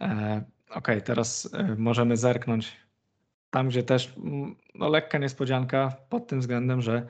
E, 0.00 0.42
ok, 0.70 0.88
teraz 1.04 1.54
e, 1.54 1.76
możemy 1.78 2.16
zerknąć 2.16 2.76
tam, 3.50 3.68
gdzie 3.68 3.82
też 3.82 4.14
no, 4.74 4.88
lekka 4.88 5.18
niespodzianka 5.18 5.96
pod 6.08 6.26
tym 6.26 6.40
względem, 6.40 6.82
że 6.82 7.06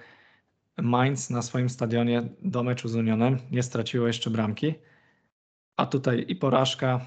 Mainz 0.79 1.31
na 1.31 1.43
swoim 1.43 1.69
stadionie 1.71 2.23
do 2.43 2.63
meczu 2.63 2.89
z 2.89 2.97
Unionem 2.97 3.39
nie 3.51 3.63
straciło 3.63 4.07
jeszcze 4.07 4.31
bramki, 4.31 4.75
a 5.77 5.87
tutaj 5.87 6.25
i 6.29 6.37
porażka, 6.37 7.01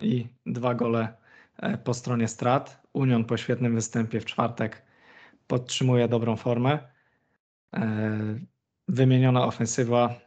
i 0.00 0.26
dwa 0.46 0.74
gole 0.74 1.14
e, 1.56 1.78
po 1.78 1.94
stronie 1.94 2.28
strat. 2.28 2.82
Union 2.92 3.24
po 3.24 3.36
świetnym 3.36 3.74
występie 3.74 4.20
w 4.20 4.24
czwartek 4.24 4.82
podtrzymuje 5.46 6.08
dobrą 6.08 6.36
formę. 6.36 6.78
E, 7.74 8.38
wymieniona 8.88 9.44
ofensywa, 9.44 10.20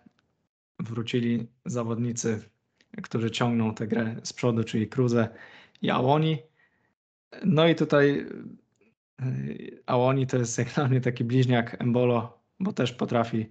wrócili 0.80 1.48
zawodnicy, 1.66 2.50
którzy 3.04 3.32
ciągną 3.32 3.74
tę 3.74 3.88
grę 3.88 4.16
z 4.24 4.34
przodu, 4.34 4.64
czyli 4.64 4.90
Cruze 4.90 5.30
i 5.82 5.90
Awoni. 5.90 6.38
No 7.46 7.68
i 7.68 7.76
tutaj 7.76 8.28
e, 9.20 9.26
Awoni 9.86 10.28
to 10.28 10.38
jest 10.38 10.58
jak 10.58 10.74
dla 10.76 10.88
mnie 10.88 11.02
taki 11.02 11.24
bliźniak 11.24 11.82
Embolo 11.82 12.43
bo 12.60 12.74
też 12.74 12.94
potrafi 12.94 13.50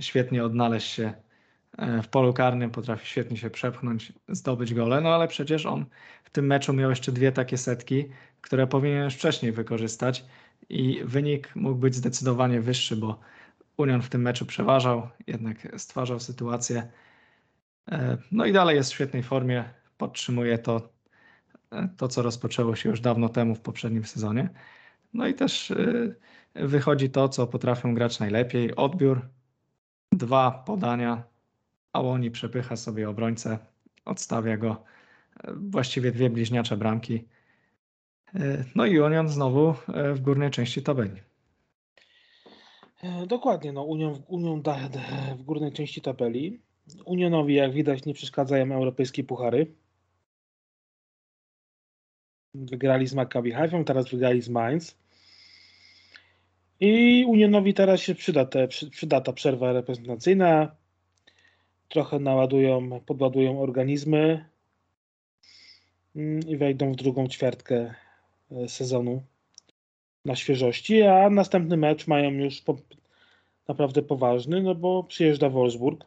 świetnie 0.00 0.44
odnaleźć 0.44 0.92
się 0.92 1.12
e, 1.78 2.02
w 2.02 2.08
polu 2.08 2.32
karnym, 2.32 2.70
potrafi 2.70 3.06
świetnie 3.06 3.36
się 3.36 3.50
przepchnąć, 3.50 4.12
zdobyć 4.28 4.74
gole, 4.74 5.00
no 5.00 5.14
ale 5.14 5.28
przecież 5.28 5.66
on 5.66 5.86
w 6.24 6.30
tym 6.30 6.46
meczu 6.46 6.72
miał 6.72 6.90
jeszcze 6.90 7.12
dwie 7.12 7.32
takie 7.32 7.58
setki, 7.58 8.04
które 8.40 8.66
powinien 8.66 9.04
już 9.04 9.14
wcześniej 9.14 9.52
wykorzystać 9.52 10.24
i 10.68 11.00
wynik 11.04 11.56
mógł 11.56 11.78
być 11.78 11.94
zdecydowanie 11.94 12.60
wyższy, 12.60 12.96
bo 12.96 13.20
Union 13.76 14.02
w 14.02 14.08
tym 14.08 14.22
meczu 14.22 14.46
przeważał, 14.46 15.08
jednak 15.26 15.80
stwarzał 15.80 16.20
sytuację. 16.20 16.88
E, 17.92 18.18
no 18.32 18.46
i 18.46 18.52
dalej 18.52 18.76
jest 18.76 18.90
w 18.90 18.94
świetnej 18.94 19.22
formie, 19.22 19.64
podtrzymuje 19.98 20.58
to, 20.58 20.92
e, 21.70 21.88
to 21.96 22.08
co 22.08 22.22
rozpoczęło 22.22 22.76
się 22.76 22.88
już 22.88 23.00
dawno 23.00 23.28
temu 23.28 23.54
w 23.54 23.60
poprzednim 23.60 24.04
sezonie. 24.04 24.48
No 25.12 25.26
i 25.26 25.34
też 25.34 25.72
wychodzi 26.54 27.10
to, 27.10 27.28
co 27.28 27.46
potrafią 27.46 27.94
grać 27.94 28.18
najlepiej. 28.18 28.76
Odbiór, 28.76 29.28
dwa 30.12 30.50
podania, 30.50 31.22
a 31.92 32.00
oni 32.00 32.30
przepycha 32.30 32.76
sobie 32.76 33.08
obrońcę, 33.08 33.58
odstawia 34.04 34.56
go. 34.56 34.84
Właściwie 35.56 36.12
dwie 36.12 36.30
bliźniacze 36.30 36.76
bramki. 36.76 37.24
No 38.74 38.86
i 38.86 38.98
Union 38.98 39.28
znowu 39.28 39.74
e, 39.94 40.14
w 40.14 40.20
górnej 40.20 40.50
części 40.50 40.82
tabeli. 40.82 41.20
E, 43.02 43.26
dokładnie, 43.26 43.72
no 43.72 43.82
Union, 43.82 44.22
Union 44.28 44.62
da, 44.62 44.88
w 45.38 45.42
górnej 45.42 45.72
części 45.72 46.00
tabeli. 46.00 46.60
Unionowi, 47.04 47.54
jak 47.54 47.72
widać, 47.72 48.04
nie 48.04 48.14
przeszkadzają 48.14 48.74
europejskie 48.74 49.24
puchary. 49.24 49.74
Wygrali 52.54 53.06
z 53.06 53.14
Maccabi 53.14 53.52
Haifą, 53.52 53.84
teraz 53.84 54.10
wygrali 54.10 54.42
z 54.42 54.48
Mainz. 54.48 54.96
I 56.80 57.24
Unionowi 57.28 57.74
teraz 57.74 58.00
się 58.00 58.14
przyda, 58.14 58.44
te, 58.44 58.68
przyda 58.68 59.20
ta 59.20 59.32
przerwa 59.32 59.72
reprezentacyjna. 59.72 60.76
Trochę 61.88 62.18
naładują, 62.18 63.00
podładują 63.06 63.60
organizmy 63.60 64.44
mm, 66.16 66.40
i 66.48 66.56
wejdą 66.56 66.92
w 66.92 66.96
drugą 66.96 67.28
ćwiartkę 67.28 67.94
e, 68.52 68.68
sezonu 68.68 69.22
na 70.24 70.36
świeżości, 70.36 71.02
a 71.02 71.30
następny 71.30 71.76
mecz 71.76 72.06
mają 72.06 72.30
już 72.30 72.60
po, 72.60 72.76
naprawdę 73.68 74.02
poważny, 74.02 74.62
no 74.62 74.74
bo 74.74 75.04
przyjeżdża 75.04 75.50
Wolfsburg. 75.50 76.06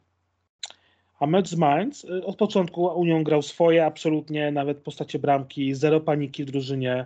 A 1.20 1.28
mecz 1.28 1.48
z 1.48 1.56
Mainz, 1.56 2.06
e, 2.06 2.26
od 2.26 2.36
początku 2.36 2.86
Union 2.86 3.24
grał 3.24 3.42
swoje, 3.42 3.86
absolutnie, 3.86 4.52
nawet 4.52 4.78
w 4.78 4.82
postacie 4.82 5.20
bramki, 5.20 5.76
zero 5.76 6.00
paniki 6.00 6.44
w 6.44 6.52
drużynie 6.52 7.06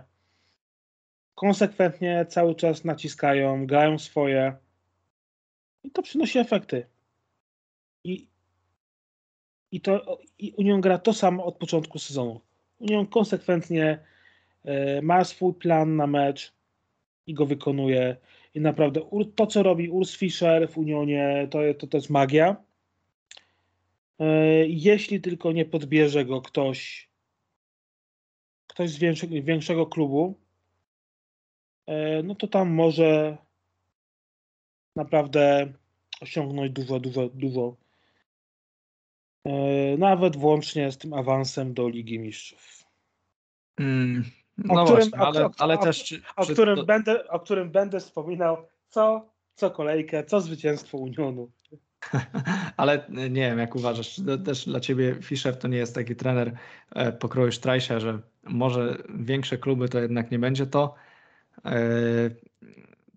konsekwentnie 1.38 2.26
cały 2.28 2.54
czas 2.54 2.84
naciskają, 2.84 3.66
grają 3.66 3.98
swoje 3.98 4.56
i 5.84 5.90
to 5.90 6.02
przynosi 6.02 6.38
efekty. 6.38 6.86
I, 8.04 8.26
i 9.72 9.80
to 9.80 10.18
i 10.38 10.54
Union 10.56 10.80
gra 10.80 10.98
to 10.98 11.12
samo 11.12 11.44
od 11.44 11.56
początku 11.56 11.98
sezonu. 11.98 12.40
Union 12.78 13.06
konsekwentnie 13.06 13.98
e, 14.64 15.02
ma 15.02 15.24
swój 15.24 15.54
plan 15.54 15.96
na 15.96 16.06
mecz 16.06 16.52
i 17.26 17.34
go 17.34 17.46
wykonuje. 17.46 18.16
I 18.54 18.60
naprawdę 18.60 19.00
to, 19.34 19.46
co 19.46 19.62
robi 19.62 19.88
Urs 19.88 20.16
Fischer 20.16 20.70
w 20.70 20.78
Unionie, 20.78 21.48
to, 21.50 21.58
to, 21.78 21.86
to 21.86 21.96
jest 21.96 22.10
magia. 22.10 22.56
E, 24.18 24.26
jeśli 24.66 25.20
tylko 25.20 25.52
nie 25.52 25.64
podbierze 25.64 26.24
go 26.24 26.40
ktoś 26.40 27.08
ktoś 28.66 28.90
z 28.90 28.98
większego, 28.98 29.34
większego 29.42 29.86
klubu, 29.86 30.47
no 32.24 32.34
to 32.34 32.46
tam 32.48 32.70
może 32.70 33.36
naprawdę 34.96 35.72
osiągnąć 36.20 36.72
dużo, 36.72 37.00
dużo, 37.00 37.28
dużo. 37.28 37.76
E, 39.44 39.52
nawet 39.98 40.36
włącznie 40.36 40.92
z 40.92 40.98
tym 40.98 41.12
awansem 41.14 41.74
do 41.74 41.88
Ligi 41.88 42.18
Mistrzów. 42.18 42.84
Mm, 43.80 44.24
no 44.58 44.84
którym- 44.84 45.10
właśnie, 45.10 45.18
ale, 45.26 45.46
o- 45.46 45.50
ale 45.58 45.78
o- 45.78 45.82
też... 45.82 46.04
Czy, 46.04 46.22
O 46.36 46.46
czy 46.46 46.52
którym, 46.52 46.76
to- 46.76 46.84
będę, 46.84 47.28
o 47.28 47.40
którym 47.40 47.70
będę 47.70 48.00
wspominał 48.00 48.56
co, 48.88 49.28
co 49.54 49.70
kolejkę, 49.70 50.24
co 50.24 50.40
zwycięstwo 50.40 50.98
Unionu. 50.98 51.50
Ale 52.76 53.06
nie 53.08 53.28
wiem, 53.28 53.58
jak 53.58 53.76
uważasz, 53.76 54.16
to 54.26 54.38
też 54.38 54.64
dla 54.64 54.80
ciebie 54.80 55.14
Fischer 55.22 55.56
to 55.58 55.68
nie 55.68 55.78
jest 55.78 55.94
taki 55.94 56.16
trener 56.16 56.56
e, 56.94 57.12
pokroju 57.12 57.52
Strajsia, 57.52 58.00
że 58.00 58.18
może 58.44 58.96
większe 59.14 59.58
kluby 59.58 59.88
to 59.88 59.98
jednak 59.98 60.30
nie 60.30 60.38
będzie 60.38 60.66
to, 60.66 60.94
e, 60.94 61.07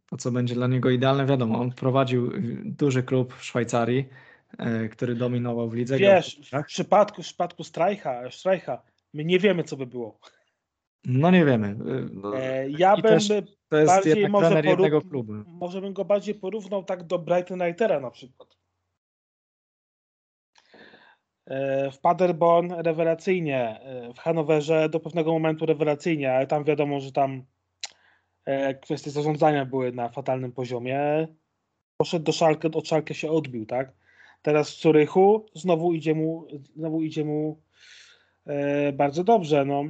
to 0.10 0.18
co 0.18 0.32
będzie 0.32 0.56
dla 0.56 0.68
niego 0.68 0.90
idealne, 0.90 1.26
wiadomo, 1.26 1.60
on 1.60 1.72
prowadził 1.72 2.32
duży 2.66 3.04
klub 3.04 3.34
w 3.34 3.44
Szwajcarii, 3.44 4.06
e, 4.58 4.90
który 4.90 5.16
dominował 5.16 5.70
w 5.70 5.74
lidze. 5.74 5.98
Wiesz, 5.98 6.42
w 6.54 6.66
przypadku, 6.66 7.22
w 7.22 7.26
przypadku 7.26 7.64
Strajcha, 7.64 8.32
Strajcha, 8.32 8.82
my 9.14 9.26
nie 9.26 9.40
wiemy, 9.40 9.64
co 9.64 9.78
by 9.78 9.86
było. 9.86 10.20
No 11.06 11.32
nie 11.32 11.46
wiemy. 11.46 11.68
e, 11.68 11.76
No, 12.14 12.38
E, 12.38 12.70
ja 12.70 12.98
bym 12.98 13.20
to 13.70 13.78
jest 13.78 13.92
bardziej 13.94 14.30
może 14.30 14.46
trener 14.48 14.66
jednego 14.66 15.02
klubu. 15.02 15.34
może 15.48 15.82
bym 15.82 15.94
go 15.94 16.06
bardziej 16.06 16.36
porównał 16.36 16.84
tak 16.84 17.04
do 17.04 17.20
Brighton 17.20 17.64
Lightera 17.66 18.00
na 18.00 18.12
przykład. 18.12 18.58
E, 21.48 21.92
W 21.92 22.00
Paderborn 22.00 22.72
rewelacyjnie, 22.74 23.80
e, 23.82 24.14
w 24.14 24.20
Hanowerze 24.20 24.90
do 24.90 25.00
pewnego 25.00 25.32
momentu 25.34 25.66
rewelacyjnie, 25.66 26.34
ale 26.34 26.48
tam 26.48 26.64
wiadomo, 26.64 27.00
że 27.00 27.12
tam 27.12 27.32
e, 27.32 27.44
kwestie 28.82 29.12
zarządzania 29.12 29.66
były 29.66 29.92
na 29.92 30.10
fatalnym 30.10 30.52
poziomie. 30.52 31.28
Poszedł 31.98 32.26
do 32.26 32.32
Szalkę, 32.32 32.70
od 32.74 32.88
Szalkę 32.88 33.14
się 33.14 33.32
odbił, 33.32 33.66
tak? 33.66 33.94
Teraz 34.42 34.72
w 34.72 34.82
Zurychu 34.82 35.46
znowu 35.56 35.94
idzie 35.94 36.16
mu, 36.16 36.48
znowu 36.76 37.02
idzie 37.02 37.26
mu 37.26 37.62
e, 38.46 38.94
bardzo 38.94 39.24
dobrze. 39.24 39.66
No. 39.66 39.84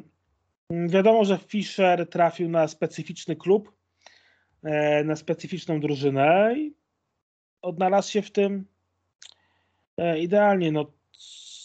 Wiadomo, 0.88 1.26
że 1.26 1.38
Fischer 1.38 2.10
trafił 2.10 2.50
na 2.50 2.68
specyficzny 2.68 3.36
klub, 3.36 3.72
e, 4.64 5.04
na 5.04 5.16
specyficzną 5.16 5.80
drużynę 5.80 6.56
i 6.58 6.76
odnalazł 7.62 8.12
się 8.12 8.22
w 8.22 8.32
tym 8.32 8.66
e, 9.98 10.20
idealnie. 10.20 10.72
No, 10.72 10.92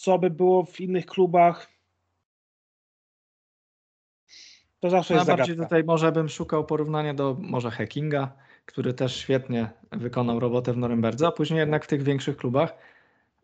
co 0.01 0.19
by 0.19 0.29
było 0.29 0.65
w 0.65 0.81
innych 0.81 1.05
klubach, 1.05 1.76
to 4.79 4.89
zawsze 4.89 5.13
jest 5.13 5.27
Najbardziej 5.27 5.55
zagadka. 5.55 5.65
tutaj 5.65 5.83
może 5.83 6.11
bym 6.11 6.29
szukał 6.29 6.65
porównania 6.65 7.13
do 7.13 7.37
może 7.39 7.71
Hackinga, 7.71 8.33
który 8.65 8.93
też 8.93 9.15
świetnie 9.15 9.69
wykonał 9.91 10.39
robotę 10.39 10.73
w 10.73 10.77
Norymberdze, 10.77 11.27
a 11.27 11.31
później 11.31 11.59
jednak 11.59 11.85
w 11.85 11.87
tych 11.87 12.03
większych 12.03 12.37
klubach 12.37 12.75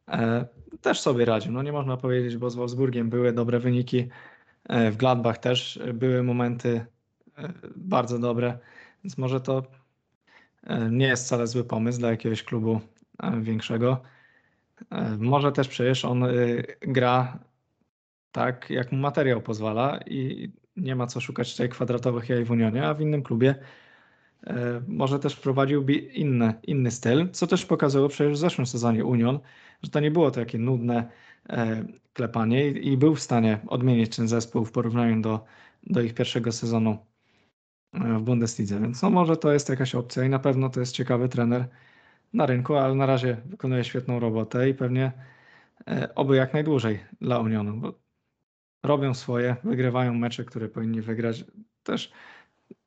e, 0.08 0.46
też 0.82 1.00
sobie 1.02 1.26
radził. 1.26 1.52
No 1.52 1.62
nie 1.64 1.72
można 1.72 1.98
powiedzieć, 1.98 2.38
bo 2.38 2.50
z 2.50 2.56
Wolfsburgiem 2.56 3.10
były 3.10 3.34
dobre 3.34 3.60
wyniki, 3.60 4.10
e, 4.70 4.92
w 4.92 4.98
Gladbach 4.98 5.38
też 5.38 5.80
były 5.94 6.24
momenty 6.24 6.86
e, 7.38 7.54
bardzo 7.76 8.20
dobre, 8.20 8.58
więc 9.04 9.18
może 9.18 9.42
to 9.42 9.64
e, 10.64 10.90
nie 10.92 11.08
jest 11.08 11.26
wcale 11.26 11.48
zły 11.48 11.64
pomysł 11.64 12.00
dla 12.00 12.10
jakiegoś 12.12 12.44
klubu 12.44 12.80
e, 13.24 13.42
większego. 13.42 14.02
E, 14.92 15.18
może 15.20 15.52
też 15.52 15.68
przecież 15.68 16.06
on 16.06 16.26
gra 16.82 17.40
tak, 18.32 18.70
jak 18.70 18.92
mu 18.92 18.98
materiał 18.98 19.42
pozwala 19.42 20.00
i 20.06 20.52
nie 20.78 20.96
ma 20.96 21.08
co 21.08 21.22
szukać 21.22 21.52
tutaj 21.52 21.70
kwadratowych 21.70 22.30
jaj 22.30 22.46
w 22.46 22.52
Unionie, 22.52 22.88
a 22.88 22.94
w 22.94 23.02
innym 23.02 23.24
klubie 23.24 23.56
e, 24.48 24.82
może 24.88 25.20
też 25.20 25.36
wprowadziłby 25.36 25.94
inny, 25.94 26.54
inny 26.64 26.92
styl, 26.92 27.30
co 27.32 27.48
też 27.48 27.66
pokazało 27.66 28.10
przecież 28.10 28.34
w 28.34 28.38
zeszłym 28.38 28.68
sezonie 28.68 29.06
Union, 29.06 29.40
że 29.84 29.92
to 29.92 30.00
nie 30.00 30.12
było 30.12 30.32
takie 30.32 30.58
nudne 30.58 31.10
e, 31.50 31.86
klepanie 32.14 32.68
i, 32.70 32.98
był 32.98 33.16
w 33.16 33.20
stanie 33.22 33.60
odmienić 33.68 34.16
ten 34.16 34.28
zespół 34.28 34.66
w 34.66 34.72
porównaniu 34.72 35.22
do, 35.22 35.46
do 35.84 36.02
ich 36.02 36.14
pierwszego 36.14 36.52
sezonu 36.52 36.98
e, 37.94 38.20
w 38.20 38.22
Bundeslidze, 38.22 38.80
więc 38.82 39.02
no 39.02 39.10
może 39.10 39.38
to 39.38 39.54
jest 39.54 39.70
jakaś 39.70 39.96
opcja 39.96 40.24
i 40.24 40.30
na 40.30 40.40
pewno 40.40 40.70
to 40.70 40.80
jest 40.80 40.96
ciekawy 40.96 41.30
trener 41.30 41.68
na 42.34 42.46
rynku, 42.46 42.76
ale 42.76 42.96
na 42.96 43.06
razie 43.06 43.38
wykonuje 43.46 43.84
świetną 43.84 44.20
robotę 44.20 44.70
i 44.70 44.74
pewnie 44.74 45.12
oby 46.16 46.36
jak 46.36 46.54
najdłużej 46.54 47.00
dla 47.22 47.40
Unionu, 47.40 47.78
bo 47.78 48.03
robią 48.84 49.14
swoje, 49.14 49.56
wygrywają 49.64 50.14
mecze, 50.14 50.46
które 50.46 50.70
powinni 50.70 51.02
wygrać. 51.02 51.46
Też 51.84 52.12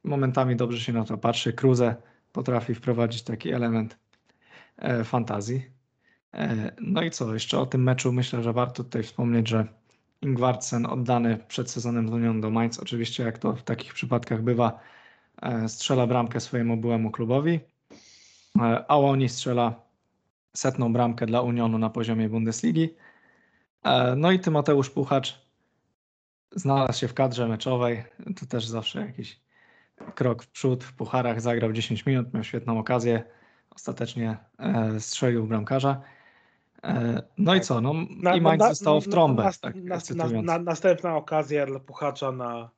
momentami 0.04 0.56
dobrze 0.56 0.80
się 0.80 0.92
na 0.92 1.04
to 1.04 1.18
patrzy. 1.18 1.52
Cruze 1.52 1.96
potrafi 2.32 2.74
wprowadzić 2.74 3.22
taki 3.22 3.50
element 3.50 3.98
e, 4.78 5.04
fantazji. 5.04 5.70
E, 6.34 6.72
no 6.80 7.02
i 7.02 7.10
co, 7.10 7.34
jeszcze 7.34 7.58
o 7.58 7.66
tym 7.66 7.82
meczu 7.82 8.12
myślę, 8.12 8.42
że 8.42 8.52
warto 8.52 8.84
tutaj 8.84 9.02
wspomnieć, 9.02 9.48
że 9.48 9.66
Ingwartsen 10.22 10.86
oddany 10.86 11.38
przed 11.48 11.70
sezonem 11.70 12.08
z 12.08 12.12
Unią 12.12 12.40
do 12.40 12.50
Mainz, 12.50 12.78
oczywiście 12.78 13.22
jak 13.22 13.38
to 13.38 13.52
w 13.52 13.62
takich 13.62 13.94
przypadkach 13.94 14.42
bywa, 14.42 14.80
e, 15.42 15.68
strzela 15.68 16.06
bramkę 16.06 16.40
swojemu 16.40 16.76
byłemu 16.76 17.10
klubowi, 17.10 17.60
e, 18.60 18.84
a 18.88 18.96
oni 18.96 19.28
strzela 19.28 19.82
setną 20.56 20.92
bramkę 20.92 21.26
dla 21.26 21.40
Unionu 21.40 21.78
na 21.78 21.90
poziomie 21.90 22.28
Bundesligi. 22.28 22.94
E, 23.84 24.16
No 24.16 24.32
i 24.32 24.40
Tymoteusz 24.40 24.90
Puchacz 24.90 25.45
znalazł 26.52 26.98
się 27.00 27.08
w 27.08 27.14
kadrze 27.14 27.48
meczowej. 27.48 28.04
To 28.40 28.46
też 28.46 28.66
zawsze 28.66 29.00
jakiś 29.00 29.40
krok 30.14 30.42
w 30.42 30.48
przód. 30.48 30.84
W 30.84 30.92
pucharach 30.94 31.40
zagrał 31.40 31.72
10 31.72 32.06
minut, 32.06 32.34
miał 32.34 32.44
świetną 32.44 32.78
okazję. 32.78 33.24
Ostatecznie 33.70 34.36
e, 34.58 35.00
strzelił 35.00 35.46
bramkarza. 35.46 36.00
E, 36.84 37.22
no 37.38 37.54
i 37.54 37.60
co? 37.60 37.80
No, 37.80 37.92
I 38.36 38.40
Mainz 38.40 38.64
zostało 38.68 39.00
w 39.00 39.08
trąbę. 39.08 39.42
na- 39.44 39.52
tak, 39.52 39.76
na- 40.14 40.42
na- 40.42 40.58
następna 40.58 41.16
okazja 41.16 41.66
dla 41.66 41.80
Puchacza 41.80 42.32
na, 42.32 42.70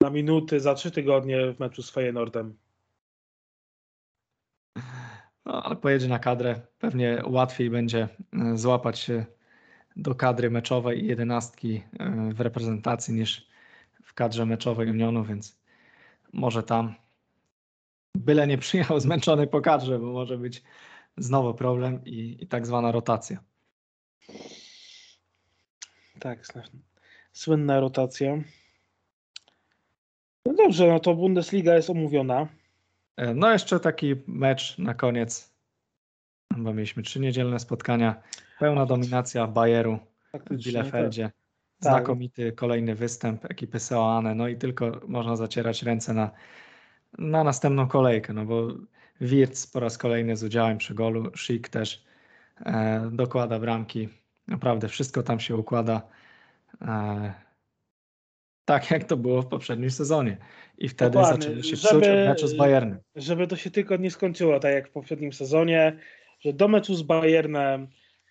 na 0.00 0.10
minuty 0.10 0.60
za 0.60 0.74
trzy 0.74 0.90
tygodnie 0.90 1.52
w 1.52 1.60
meczu 1.60 1.82
z 1.82 1.90
Feyenoordem. 1.90 2.56
No, 5.46 5.62
ale 5.62 5.76
pojedzie 5.76 6.08
na 6.08 6.18
kadrę. 6.18 6.60
Pewnie 6.78 7.22
łatwiej 7.26 7.70
będzie 7.70 8.08
e, 8.32 8.56
złapać 8.58 8.98
się 8.98 9.26
do 9.96 10.14
kadry 10.14 10.50
meczowej 10.50 11.04
i 11.04 11.06
jedenastki 11.06 11.82
e, 11.98 12.30
w 12.34 12.40
reprezentacji 12.40 13.14
niż 13.14 13.46
w 14.02 14.14
kadrze 14.14 14.46
meczowej 14.46 14.90
Unionu, 14.90 15.24
więc 15.24 15.58
może 16.32 16.62
tam 16.62 16.94
byle 18.14 18.46
nie 18.46 18.58
przyjechał 18.58 19.00
zmęczony 19.06 19.46
po 19.46 19.60
kadrze, 19.60 19.98
bo 19.98 20.06
może 20.06 20.38
być 20.38 20.62
znowu 21.16 21.54
problem 21.54 22.04
i, 22.04 22.36
i 22.40 22.46
tak 22.46 22.66
zwana 22.66 22.92
rotacja. 22.92 23.38
Tak, 26.20 26.46
słynna 27.32 27.80
rotacja. 27.80 28.42
No 30.46 30.54
dobrze, 30.54 30.88
no 30.88 31.00
to 31.00 31.14
Bundesliga 31.14 31.74
jest 31.74 31.90
omówiona. 31.90 32.48
E, 33.16 33.34
No 33.34 33.52
jeszcze 33.52 33.80
taki 33.80 34.14
mecz 34.26 34.78
na 34.78 34.94
koniec, 34.94 35.52
bo 36.56 36.74
mieliśmy 36.74 37.02
trzy 37.02 37.20
niedzielne 37.20 37.60
spotkania. 37.60 38.22
Pełna 38.60 38.86
dominacja 38.86 39.46
Bayeru 39.46 39.98
w 40.28 40.30
Faktycznie, 40.30 40.72
Bielefeldzie. 40.72 41.22
Tak. 41.80 41.92
Znakomity 41.92 42.52
kolejny 42.52 42.94
występ 42.94 43.44
ekipy 43.44 43.80
Seoane. 43.80 44.34
No 44.34 44.48
i 44.48 44.56
tylko 44.56 45.00
można 45.08 45.36
zacierać 45.36 45.82
ręce 45.82 46.14
na, 46.14 46.30
na 47.18 47.44
następną 47.44 47.88
kolejkę, 47.88 48.32
no 48.32 48.44
bo 48.44 48.68
Wirtz 49.20 49.66
po 49.72 49.80
raz 49.80 49.98
kolejny 49.98 50.36
z 50.36 50.44
udziałem 50.44 50.78
przy 50.78 50.94
golu, 50.94 51.30
Schick 51.36 51.68
też 51.68 52.04
e, 52.66 53.10
dokłada 53.12 53.58
bramki. 53.58 54.08
Naprawdę 54.48 54.88
wszystko 54.88 55.22
tam 55.22 55.40
się 55.40 55.56
układa 55.56 56.02
e, 56.82 57.32
tak, 58.64 58.90
jak 58.90 59.04
to 59.04 59.16
było 59.16 59.42
w 59.42 59.46
poprzednim 59.46 59.90
sezonie. 59.90 60.36
I 60.78 60.88
wtedy 60.88 61.10
Dokładnie. 61.10 61.42
zaczęli 61.42 61.64
się 61.64 61.76
Żeby- 61.76 61.88
psuć 61.88 62.08
od 62.08 62.28
meczu 62.28 62.46
z 62.46 62.54
Bayernem. 62.56 62.98
Żeby 63.16 63.46
to 63.46 63.56
się 63.56 63.70
tylko 63.70 63.96
nie 63.96 64.10
skończyło 64.10 64.60
tak 64.60 64.72
jak 64.74 64.88
w 64.88 64.92
poprzednim 64.92 65.32
sezonie, 65.32 65.96
że 66.40 66.52
do 66.52 66.68
meczu 66.68 66.94
z 66.94 67.02
Bayernem 67.02 67.88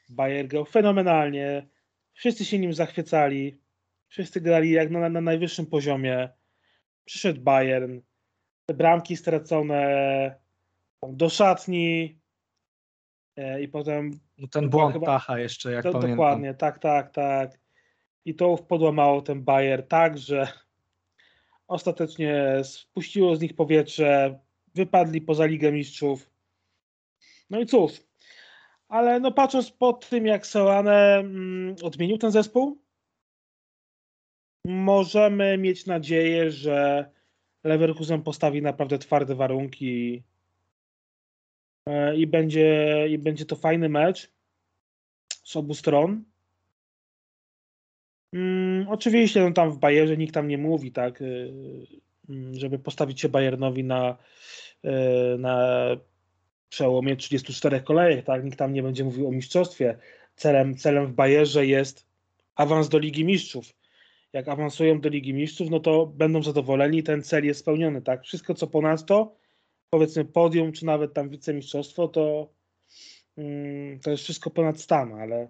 Bayer 0.10 0.47
grał 0.47 0.66
fenomenalnie, 0.66 1.68
wszyscy 2.14 2.45
się 2.45 2.60
nim 2.60 2.74
zachwycali, 2.74 3.60
wszyscy 4.07 4.41
grali 4.41 4.72
jak 4.72 4.89
na, 4.91 5.10
na 5.10 5.22
najwyższym 5.22 5.66
poziomie. 5.66 6.30
Przyszedł 7.05 7.41
Bayern, 7.41 7.99
te 8.66 8.74
bramki 8.74 9.18
stracone 9.18 10.36
do 11.10 11.30
szatni 11.30 12.20
e, 13.36 13.62
i 13.62 13.68
potem 13.68 14.20
No 14.38 14.47
ten 14.47 14.70
błąd 14.70 14.93
chyba- 14.93 15.05
Tacha 15.05 15.39
jeszcze, 15.39 15.72
jak 15.72 15.84
to, 15.84 15.91
pamiętam. 15.91 16.12
dokładnie, 16.12 16.53
tak, 16.53 16.80
tak, 16.80 17.12
tak. 17.12 17.60
I 18.26 18.36
to 18.36 18.57
podłamało 18.57 19.22
ten 19.22 19.43
Bayer 19.43 19.88
tak, 19.88 20.18
że 20.18 20.47
ostatecznie 21.68 22.45
spuściło 22.64 23.36
z 23.36 23.41
nich 23.41 23.55
powietrze, 23.55 24.39
wypadli 24.76 25.22
poza 25.22 25.45
Ligę 25.45 25.72
Mistrzów. 25.72 26.30
No 27.49 27.60
i 27.60 27.66
cóż, 27.66 27.91
ale 28.90 29.20
no 29.20 29.32
patrząc 29.32 29.72
po 29.72 29.94
tym, 29.94 30.26
jak 30.26 30.48
Soane 30.48 31.18
mm, 31.18 31.76
odmienił 31.84 32.18
ten 32.18 32.32
zespół, 32.32 32.82
możemy 34.66 35.58
mieć 35.58 35.86
nadzieję, 35.86 36.52
że 36.52 37.10
Leverkusen 37.64 38.24
postawi 38.24 38.62
naprawdę 38.62 39.00
twarde 39.00 39.36
warunki 39.36 40.24
e, 41.86 42.16
i 42.16 42.28
będzie, 42.28 43.08
i 43.10 43.18
będzie 43.18 43.46
to 43.46 43.56
fajny 43.56 43.90
mecz 43.90 44.32
z 45.44 45.56
obu 45.56 45.74
stron. 45.74 46.24
Hmm, 48.36 48.88
oczywiście 48.90 49.44
no 49.44 49.52
tam 49.52 49.72
w 49.72 49.78
Bayerze 49.78 50.18
nikt 50.18 50.34
tam 50.34 50.48
nie 50.48 50.58
mówi, 50.58 50.92
tak, 50.92 51.22
y, 51.22 51.54
mm, 52.30 52.56
żeby 52.56 52.80
postawić 52.80 53.22
się 53.22 53.30
Bayernowi 53.30 53.84
na, 53.84 54.18
y, 54.86 55.38
na 55.38 55.88
przełomie 56.70 57.16
34 57.16 57.82
kolejek, 57.82 58.26
tak, 58.26 58.44
nikt 58.44 58.60
tam 58.60 58.74
nie 58.74 58.84
będzie 58.84 59.04
mówił 59.04 59.28
o 59.28 59.32
mistrzostwie. 59.32 59.98
Celem, 60.36 60.78
celem 60.78 61.08
w 61.08 61.14
Bayerze 61.14 61.66
jest 61.66 62.08
awans 62.56 62.90
do 62.90 63.00
Ligi 63.00 63.26
Mistrzów. 63.26 63.74
Jak 64.34 64.48
awansują 64.48 65.02
do 65.02 65.10
Ligi 65.10 65.34
Mistrzów, 65.34 65.70
no 65.70 65.80
to 65.80 66.06
będą 66.06 66.44
zadowoleni, 66.44 67.04
ten 67.04 67.24
cel 67.24 67.46
jest 67.46 67.60
spełniony, 67.60 68.02
tak. 68.02 68.24
Wszystko 68.24 68.54
co 68.54 68.68
ponad 68.68 69.06
to, 69.06 69.36
powiedzmy 69.90 70.26
podium, 70.26 70.72
czy 70.72 70.86
nawet 70.86 71.14
tam 71.14 71.30
wicemistrzostwo, 71.30 72.08
to, 72.08 72.54
mm, 73.38 74.00
to 74.00 74.12
jest 74.12 74.24
wszystko 74.24 74.50
ponad 74.50 74.82
stan, 74.82 75.14
ale 75.14 75.48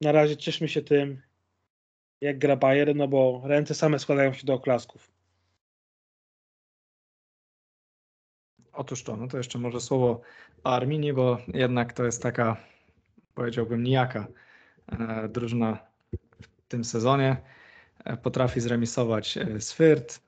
na 0.00 0.12
razie 0.12 0.36
cieszmy 0.36 0.68
się 0.68 0.82
tym, 0.82 1.22
jak 2.20 2.38
gra 2.38 2.56
Bayern, 2.56 2.98
no 2.98 3.08
bo 3.08 3.42
ręce 3.44 3.74
same 3.74 3.98
składają 3.98 4.32
się 4.32 4.46
do 4.46 4.54
oklasków. 4.54 5.19
Otóż 8.80 9.02
to, 9.02 9.16
no 9.16 9.28
to 9.28 9.36
jeszcze 9.36 9.58
może 9.58 9.80
słowo 9.80 10.20
o 10.64 10.74
Arminii, 10.74 11.12
bo 11.12 11.38
jednak 11.48 11.92
to 11.92 12.04
jest 12.04 12.22
taka, 12.22 12.56
powiedziałbym, 13.34 13.82
nijaka 13.82 14.26
e, 14.92 15.28
drużyna 15.28 15.78
w 16.40 16.68
tym 16.68 16.84
sezonie. 16.84 17.36
E, 18.04 18.16
potrafi 18.16 18.60
zremisować 18.60 19.36
e, 19.36 19.60
z 19.60 19.78
Fürth, 19.78 20.20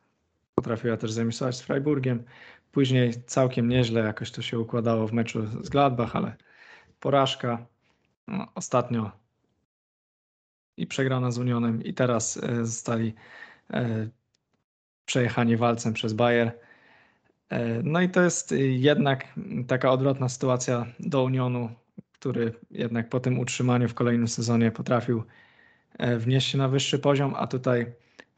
potrafiła 0.54 0.96
też 0.96 1.12
zremisować 1.12 1.56
z 1.56 1.62
Freiburgiem. 1.62 2.24
Później 2.72 3.12
całkiem 3.26 3.68
nieźle 3.68 4.00
jakoś 4.00 4.30
to 4.30 4.42
się 4.42 4.58
układało 4.58 5.08
w 5.08 5.12
meczu 5.12 5.46
z 5.64 5.68
Gladbach, 5.68 6.16
ale 6.16 6.36
porażka. 7.00 7.66
No, 8.28 8.48
ostatnio 8.54 9.12
i 10.76 10.86
przegrana 10.86 11.30
z 11.30 11.38
Unionem 11.38 11.84
i 11.84 11.94
teraz 11.94 12.36
e, 12.36 12.66
zostali 12.66 13.14
e, 13.70 14.08
przejechani 15.04 15.56
walcem 15.56 15.92
przez 15.92 16.12
Bayer. 16.12 16.71
E, 17.52 17.82
no 17.84 18.00
i 18.00 18.08
to 18.08 18.22
jest 18.22 18.54
jednak 18.58 19.24
taka 19.66 19.90
odwrotna 19.90 20.28
sytuacja 20.28 20.86
do 21.00 21.24
Unionu, 21.24 21.70
który 22.12 22.52
jednak 22.70 23.08
po 23.08 23.20
tym 23.20 23.38
utrzymaniu 23.38 23.88
w 23.88 23.94
kolejnym 23.94 24.28
sezonie 24.28 24.70
potrafił 24.70 25.22
wnieść 26.18 26.50
się 26.50 26.58
na 26.58 26.68
wyższy 26.68 26.98
poziom, 26.98 27.34
a 27.36 27.46
tutaj 27.46 27.86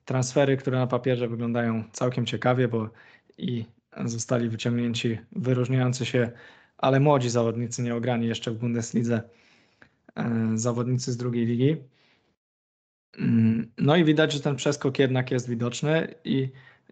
transfery, 0.05 0.57
które 0.57 0.79
na 0.79 0.87
papierze 0.87 1.29
wyglądają 1.29 1.85
całkiem 1.93 2.27
ciekawie, 2.27 2.69
bo 2.69 2.91
i 3.39 3.65
zostali 4.05 4.49
wyciągnięci 4.49 5.19
wyróżniający 5.33 6.07
się, 6.07 6.31
ale 6.79 7.01
młodzi 7.01 7.31
zawodnicy, 7.31 7.83
nieograni 7.83 8.27
jeszcze 8.27 8.51
w 8.51 8.59
Bundeslidze, 8.59 9.23
zawodnicy 10.55 11.13
z 11.13 11.17
drugiej 11.17 11.47
ligi. 11.47 11.77
Mm, 13.19 13.73
no 13.79 13.97
i 13.97 14.05
widać, 14.05 14.33
że 14.33 14.41
ten 14.41 14.57
przeskok 14.57 14.99
jednak 14.99 15.31
jest 15.31 15.49
widoczny 15.49 16.15
i 16.25 16.49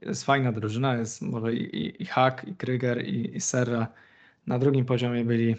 jest 0.06 0.24
fajna 0.24 0.52
drużyna, 0.52 0.96
jest 0.96 1.22
może 1.22 1.54
i, 1.54 1.76
i, 1.76 2.02
i 2.02 2.06
Hack, 2.06 2.44
i 2.44 2.54
Kryger, 2.56 3.06
i, 3.06 3.36
i 3.36 3.40
Serra 3.40 3.86
na 4.46 4.58
drugim 4.58 4.84
poziomie 4.84 5.24
byli 5.24 5.56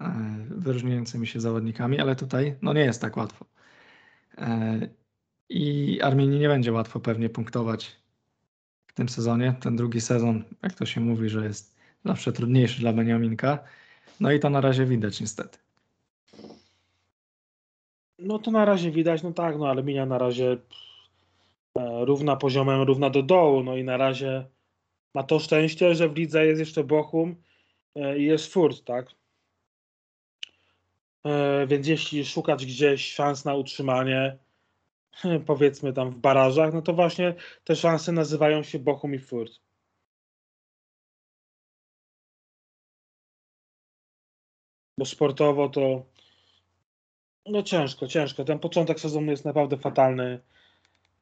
e, 0.00 0.12
wyróżniającymi 0.50 1.26
się 1.26 1.40
zawodnikami, 1.40 2.00
ale 2.00 2.16
tutaj 2.16 2.56
no 2.62 2.72
nie 2.72 2.80
jest 2.80 3.00
tak 3.00 3.16
łatwo. 3.16 3.46
E, 4.38 4.80
I 5.48 6.00
Arminii 6.02 6.40
nie 6.40 6.48
będzie 6.48 6.72
łatwo 6.72 7.00
pewnie 7.00 7.28
punktować 7.28 7.96
w 8.86 8.92
tym 8.92 9.08
sezonie. 9.08 9.54
Ten 9.60 9.76
drugi 9.76 10.00
sezon, 10.00 10.44
jak 10.62 10.74
to 10.74 10.86
się 10.86 11.00
mówi, 11.00 11.28
że 11.28 11.44
jest 11.44 11.76
zawsze 12.04 12.32
trudniejszy 12.32 12.80
dla 12.80 12.92
Beniaminka. 12.92 13.58
No 14.20 14.32
i 14.32 14.40
to 14.40 14.50
na 14.50 14.60
razie 14.60 14.86
widać 14.86 15.20
niestety. 15.20 15.58
No 18.18 18.38
to 18.38 18.50
na 18.50 18.64
razie 18.64 18.90
widać, 18.90 19.22
no 19.22 19.32
tak, 19.32 19.58
no 19.58 19.68
ale 19.68 19.82
Minia 19.82 20.06
na 20.06 20.18
razie 20.18 20.56
równa 22.04 22.36
poziomem, 22.36 22.82
równa 22.82 23.10
do 23.10 23.22
dołu, 23.22 23.62
no 23.62 23.76
i 23.76 23.84
na 23.84 23.96
razie 23.96 24.46
ma 25.14 25.22
to 25.22 25.38
szczęście, 25.38 25.94
że 25.94 26.08
w 26.08 26.16
lidze 26.16 26.46
jest 26.46 26.60
jeszcze 26.60 26.84
Bochum 26.84 27.36
e, 27.94 28.18
i 28.18 28.24
jest 28.24 28.52
Furt, 28.52 28.84
tak? 28.84 29.06
E, 31.24 31.66
więc 31.66 31.86
jeśli 31.86 32.24
szukać 32.24 32.66
gdzieś 32.66 33.12
szans 33.12 33.44
na 33.44 33.54
utrzymanie, 33.54 34.38
powiedzmy 35.46 35.92
tam 35.92 36.10
w 36.10 36.16
barażach, 36.18 36.74
no 36.74 36.82
to 36.82 36.92
właśnie 36.92 37.34
te 37.64 37.76
szanse 37.76 38.12
nazywają 38.12 38.62
się 38.62 38.78
Bochum 38.78 39.14
i 39.14 39.18
Furt. 39.18 39.52
Bo 44.98 45.04
sportowo 45.04 45.68
to 45.68 46.06
no 47.46 47.62
ciężko, 47.62 48.06
ciężko. 48.06 48.44
Ten 48.44 48.58
początek 48.58 49.00
sezonu 49.00 49.30
jest 49.30 49.44
naprawdę 49.44 49.76
fatalny. 49.76 50.40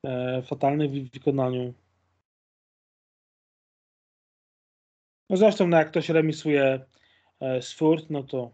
E, 0.05 0.43
fatalny 0.43 0.89
w 0.89 1.11
wykonaniu. 1.11 1.75
No 5.31 5.37
zresztą, 5.37 5.67
no 5.67 5.77
jak 5.77 5.91
ktoś 5.91 6.09
remisuje 6.09 6.87
e, 7.41 7.63
z 7.63 7.73
Furt, 7.73 8.11
no 8.11 8.23
to. 8.23 8.51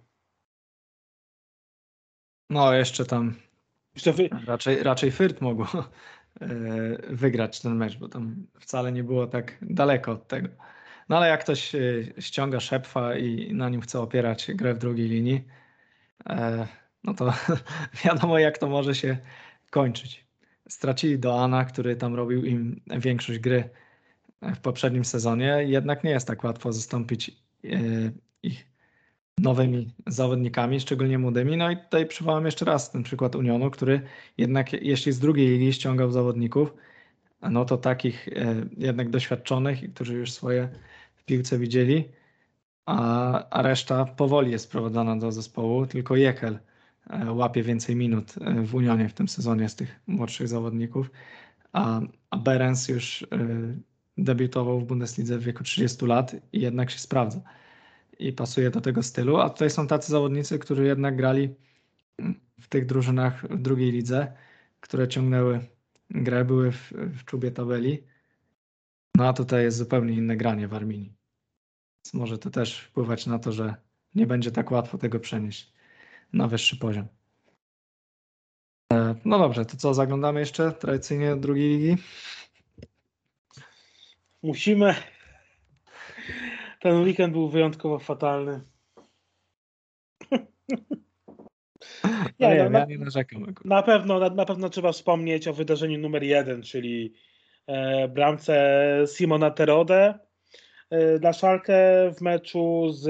No, 2.50 2.74
jeszcze 2.74 3.04
tam. 3.04 3.34
Wy... 4.16 4.28
Raczej, 4.46 4.82
raczej 4.82 5.12
Furt 5.12 5.40
mogło 5.40 5.66
e, 6.40 6.48
wygrać 7.14 7.60
ten 7.60 7.76
mecz, 7.76 7.96
bo 7.98 8.08
tam 8.08 8.46
wcale 8.60 8.92
nie 8.92 9.04
było 9.04 9.26
tak 9.26 9.58
daleko 9.62 10.12
od 10.12 10.28
tego. 10.28 10.48
No 11.08 11.16
ale 11.16 11.28
jak 11.28 11.40
ktoś 11.40 11.72
ściąga 12.18 12.60
szepfa 12.60 13.16
i 13.16 13.54
na 13.54 13.68
nim 13.68 13.80
chce 13.80 14.00
opierać 14.00 14.50
grę 14.54 14.74
w 14.74 14.78
drugiej 14.78 15.08
linii, 15.08 15.44
no 17.04 17.14
to 17.14 17.32
wiadomo, 18.04 18.38
jak 18.38 18.58
to 18.58 18.68
może 18.68 18.94
się 18.94 19.18
kończyć. 19.70 20.25
Stracili 20.68 21.18
Doana, 21.18 21.64
który 21.64 21.96
tam 21.96 22.14
robił 22.14 22.44
im 22.44 22.80
większość 22.98 23.38
gry 23.38 23.70
w 24.42 24.58
poprzednim 24.58 25.04
sezonie, 25.04 25.64
jednak 25.66 26.04
nie 26.04 26.10
jest 26.10 26.26
tak 26.26 26.44
łatwo 26.44 26.72
zastąpić 26.72 27.28
e, 27.64 27.68
ich 28.42 28.66
nowymi 29.38 29.94
zawodnikami, 30.06 30.80
szczególnie 30.80 31.18
młodymi. 31.18 31.56
No 31.56 31.70
i 31.70 31.76
tutaj 31.76 32.06
przywołam 32.06 32.46
jeszcze 32.46 32.64
raz 32.64 32.90
ten 32.90 33.02
przykład 33.02 33.36
Unionu, 33.36 33.70
który 33.70 34.00
jednak 34.38 34.72
jeśli 34.72 35.12
z 35.12 35.18
drugiej 35.18 35.48
ligi 35.48 35.72
ściągał 35.72 36.10
zawodników, 36.10 36.74
no 37.42 37.64
to 37.64 37.76
takich 37.76 38.28
e, 38.28 38.54
jednak 38.76 39.10
doświadczonych, 39.10 39.94
którzy 39.94 40.14
już 40.14 40.32
swoje 40.32 40.68
w 41.14 41.24
piłce 41.24 41.58
widzieli, 41.58 42.08
a, 42.86 43.48
a 43.48 43.62
reszta 43.62 44.04
powoli 44.04 44.50
jest 44.52 44.64
sprowadzana 44.64 45.16
do 45.16 45.32
zespołu, 45.32 45.86
tylko 45.86 46.16
Jekel 46.16 46.58
łapie 47.30 47.62
więcej 47.62 47.96
minut 47.96 48.34
e, 48.40 48.62
w 48.62 48.74
Unionie 48.74 49.08
w 49.08 49.14
tym 49.14 49.28
sezonie 49.28 49.68
z 49.68 49.76
tych 49.76 50.00
młodszych 50.06 50.48
zawodników, 50.48 51.10
a, 51.72 52.00
a 52.30 52.36
Berens 52.36 52.88
już 52.88 53.22
e, 53.22 53.26
debiutował 54.18 54.80
w 54.80 54.84
Bundeslidze 54.84 55.38
w 55.38 55.42
wieku 55.42 55.64
30 55.64 56.06
lat 56.06 56.36
i 56.52 56.60
jednak 56.60 56.90
się 56.90 56.98
sprawdza 56.98 57.40
i 58.18 58.32
pasuje 58.32 58.70
do 58.70 58.80
tego 58.80 59.02
stylu, 59.02 59.36
a 59.36 59.50
tutaj 59.50 59.70
są 59.70 59.86
tacy 59.86 60.12
zawodnicy, 60.12 60.58
którzy 60.58 60.84
jednak 60.84 61.16
grali 61.16 61.54
w 62.60 62.68
tych 62.68 62.86
drużynach 62.86 63.46
w 63.48 63.62
drugiej 63.62 63.92
lidze, 63.92 64.32
które 64.80 65.08
ciągnęły 65.08 65.60
grę, 66.10 66.44
były 66.44 66.72
w, 66.72 66.92
w 66.92 67.24
czubie 67.24 67.50
tabeli, 67.50 68.04
no 69.14 69.28
a 69.28 69.32
tutaj 69.32 69.62
jest 69.62 69.76
zupełnie 69.76 70.14
inne 70.14 70.36
granie 70.36 70.68
w 70.68 70.74
Arminii. 70.74 71.12
Więc 72.04 72.14
może 72.14 72.38
to 72.38 72.50
też 72.50 72.80
wpływać 72.80 73.26
na 73.26 73.38
to, 73.38 73.52
że 73.52 73.74
nie 74.14 74.26
będzie 74.26 74.50
tak 74.50 74.70
łatwo 74.70 74.98
tego 74.98 75.20
przenieść 75.20 75.75
na 76.32 76.48
wyższy 76.48 76.76
poziom. 76.76 77.06
E, 78.92 79.14
no 79.24 79.38
dobrze, 79.38 79.64
to 79.64 79.76
co, 79.76 79.94
zaglądamy 79.94 80.40
jeszcze 80.40 80.72
tradycyjnie 80.72 81.36
drugiej 81.36 81.68
ligi? 81.68 81.96
Musimy. 84.42 84.94
Ten 86.80 87.02
weekend 87.02 87.32
był 87.32 87.48
wyjątkowo 87.48 87.98
fatalny. 87.98 88.60
Nie, 92.40 92.68
no, 92.70 92.78
ja 92.78 92.84
nie 92.84 92.98
narzekam. 92.98 93.54
Na 93.64 93.82
pewno, 93.82 94.18
na, 94.18 94.30
na, 94.30 94.44
pewno 94.44 94.68
trzeba 94.68 94.92
wspomnieć 94.92 95.48
o 95.48 95.52
wydarzeniu 95.52 95.98
numer 95.98 96.22
jeden, 96.22 96.62
czyli 96.62 97.12
e, 97.66 98.08
bramce 98.08 99.04
Simona 99.06 99.50
Terode 99.50 100.18
e, 100.90 101.18
dla 101.18 101.32
Szalkę 101.32 101.74
w 102.16 102.20
meczu 102.20 102.88
z 102.92 103.08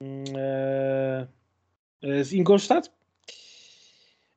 mm, 0.00 0.24
E, 0.36 1.26
z 2.02 2.32
Ingolstadt. 2.32 2.90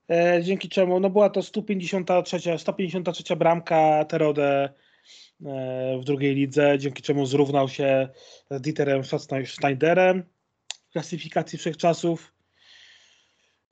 E, 0.10 0.44
dzięki 0.44 0.70
czemu 0.70 1.00
no 1.00 1.10
była 1.10 1.30
to 1.30 1.44
153, 1.44 2.58
153 2.58 3.36
bramka 3.36 4.06
Terode 4.06 4.70
e, 5.46 5.98
w 6.00 6.04
drugiej 6.04 6.36
lidze, 6.36 6.80
dzięki 6.80 7.02
czemu 7.02 7.26
zrównał 7.26 7.70
się 7.70 8.10
z 8.52 8.62
Dieterem 8.62 9.04
Schneiderem 9.46 10.24
w 10.90 10.92
klasyfikacji 10.92 11.60
wszechczasów. 11.60 12.34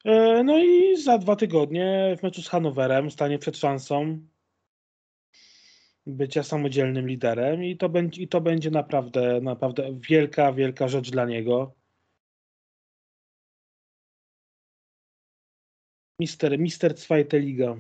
E, 0.06 0.44
no 0.44 0.64
i 0.64 0.98
za 1.04 1.18
dwa 1.18 1.36
tygodnie 1.36 2.16
w 2.20 2.24
meczu 2.24 2.42
z 2.42 2.50
Hanowerem 2.50 3.12
stanie 3.12 3.40
przed 3.40 3.58
szansą 3.58 4.20
bycia 6.06 6.44
samodzielnym 6.44 7.08
liderem 7.08 7.64
i 7.64 7.78
to 7.78 7.90
będzie, 7.90 8.22
i 8.22 8.28
to 8.28 8.42
będzie 8.42 8.72
naprawdę, 8.72 9.42
naprawdę 9.42 10.00
wielka, 10.10 10.54
wielka 10.54 10.88
rzecz 10.88 11.12
dla 11.12 11.26
niego. 11.26 11.83
Mister, 16.24 16.60
mister 16.60 16.98
Zweite 16.98 17.40
Liga. 17.40 17.76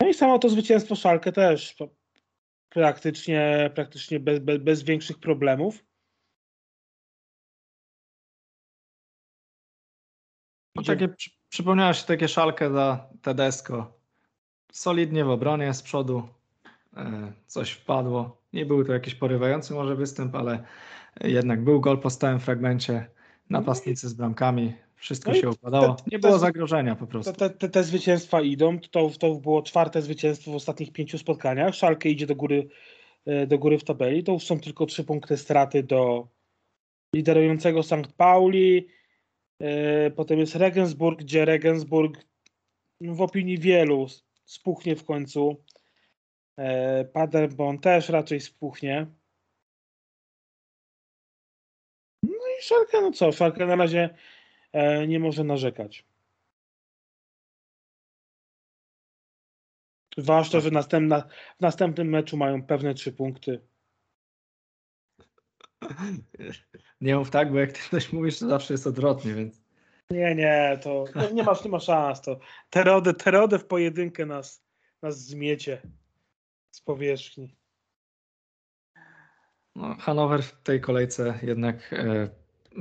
No 0.00 0.08
i 0.08 0.14
samo 0.14 0.38
to 0.38 0.48
zwycięstwo 0.48 0.94
Szalkę 0.94 1.32
też 1.32 1.76
praktycznie, 2.68 3.70
praktycznie 3.74 4.20
bez, 4.20 4.38
bez, 4.38 4.58
bez 4.58 4.82
większych 4.82 5.18
problemów. 5.18 5.84
No 10.74 10.82
takie, 10.82 11.08
przypomniała 11.48 11.94
się 11.94 12.06
takie 12.06 12.28
szalkę 12.28 12.72
za 12.72 13.10
Tedesco. 13.22 14.00
Solidnie 14.72 15.24
w 15.24 15.30
obronie 15.30 15.74
z 15.74 15.82
przodu. 15.82 16.28
E, 16.96 17.32
coś 17.46 17.70
wpadło. 17.70 18.42
Nie 18.52 18.66
był 18.66 18.84
to 18.84 18.92
jakiś 18.92 19.14
porywający 19.14 19.74
może 19.74 19.96
występ, 19.96 20.34
ale 20.34 20.64
jednak 21.20 21.64
był 21.64 21.80
gol 21.80 22.00
po 22.00 22.10
stałym 22.10 22.40
fragmencie. 22.40 23.10
Napastnicy 23.50 24.08
z 24.08 24.14
bramkami. 24.14 24.87
Wszystko 24.98 25.30
no 25.30 25.36
się 25.36 25.50
układało. 25.50 25.96
Nie 26.12 26.18
było 26.18 26.38
zagrożenia 26.38 26.96
po 26.96 27.06
prostu. 27.06 27.32
Te, 27.32 27.50
te, 27.50 27.68
te 27.68 27.84
zwycięstwa 27.84 28.40
idą. 28.40 28.78
To, 28.90 29.10
to 29.18 29.34
było 29.34 29.62
czwarte 29.62 30.02
zwycięstwo 30.02 30.50
w 30.50 30.54
ostatnich 30.54 30.92
pięciu 30.92 31.18
spotkaniach. 31.18 31.74
Szalkę 31.74 32.08
idzie 32.08 32.26
do 32.26 32.36
góry, 32.36 32.68
e, 33.26 33.46
do 33.46 33.58
góry 33.58 33.78
w 33.78 33.84
tabeli. 33.84 34.24
To 34.24 34.32
już 34.32 34.44
są 34.46 34.60
tylko 34.60 34.86
trzy 34.86 35.04
punkty 35.04 35.36
straty 35.36 35.82
do 35.82 36.28
liderującego 37.14 37.82
St. 37.82 38.12
Pauli. 38.16 38.88
E, 39.62 40.10
potem 40.10 40.38
jest 40.38 40.54
Regensburg, 40.54 41.20
gdzie 41.20 41.44
Regensburg 41.44 42.24
w 43.00 43.20
opinii 43.20 43.58
wielu 43.58 44.06
spuchnie 44.44 44.96
w 44.96 45.04
końcu. 45.04 45.64
E, 46.56 47.04
Paderborn 47.04 47.78
też 47.78 48.08
raczej 48.08 48.40
spuchnie. 48.40 49.06
No 52.22 52.46
i 52.60 52.62
Szalkę, 52.62 53.00
no 53.00 53.12
co, 53.12 53.32
Szalkę 53.32 53.66
na 53.66 53.76
razie 53.76 54.14
nie 55.08 55.20
może 55.20 55.44
narzekać. 55.44 56.04
Zwłaszcza, 60.18 60.60
że 60.60 60.70
następna, 60.70 61.28
w 61.58 61.60
następnym 61.60 62.08
meczu 62.08 62.36
mają 62.36 62.62
pewne 62.62 62.94
trzy 62.94 63.12
punkty. 63.12 63.60
Nie 67.00 67.16
mów 67.16 67.30
tak, 67.30 67.52
bo 67.52 67.58
jak 67.58 67.72
ty 67.72 67.80
coś 67.90 68.12
mówisz, 68.12 68.38
to 68.38 68.48
zawsze 68.48 68.74
jest 68.74 68.86
odwrotnie, 68.86 69.34
więc. 69.34 69.62
Nie, 70.10 70.34
nie, 70.34 70.78
to 70.82 71.04
nie 71.32 71.42
masz, 71.42 71.64
nie 71.64 71.70
ma 71.70 71.80
szans. 71.80 72.20
To 72.20 72.38
terodę, 72.70 73.14
terodę 73.14 73.58
w 73.58 73.66
pojedynkę 73.66 74.26
nas, 74.26 74.64
nas 75.02 75.18
zmiecie 75.18 75.82
z 76.70 76.80
powierzchni. 76.80 77.56
No, 79.76 79.96
Hanower 80.00 80.42
w 80.42 80.62
tej 80.62 80.80
kolejce 80.80 81.38
jednak 81.42 81.92
e, 81.92 82.28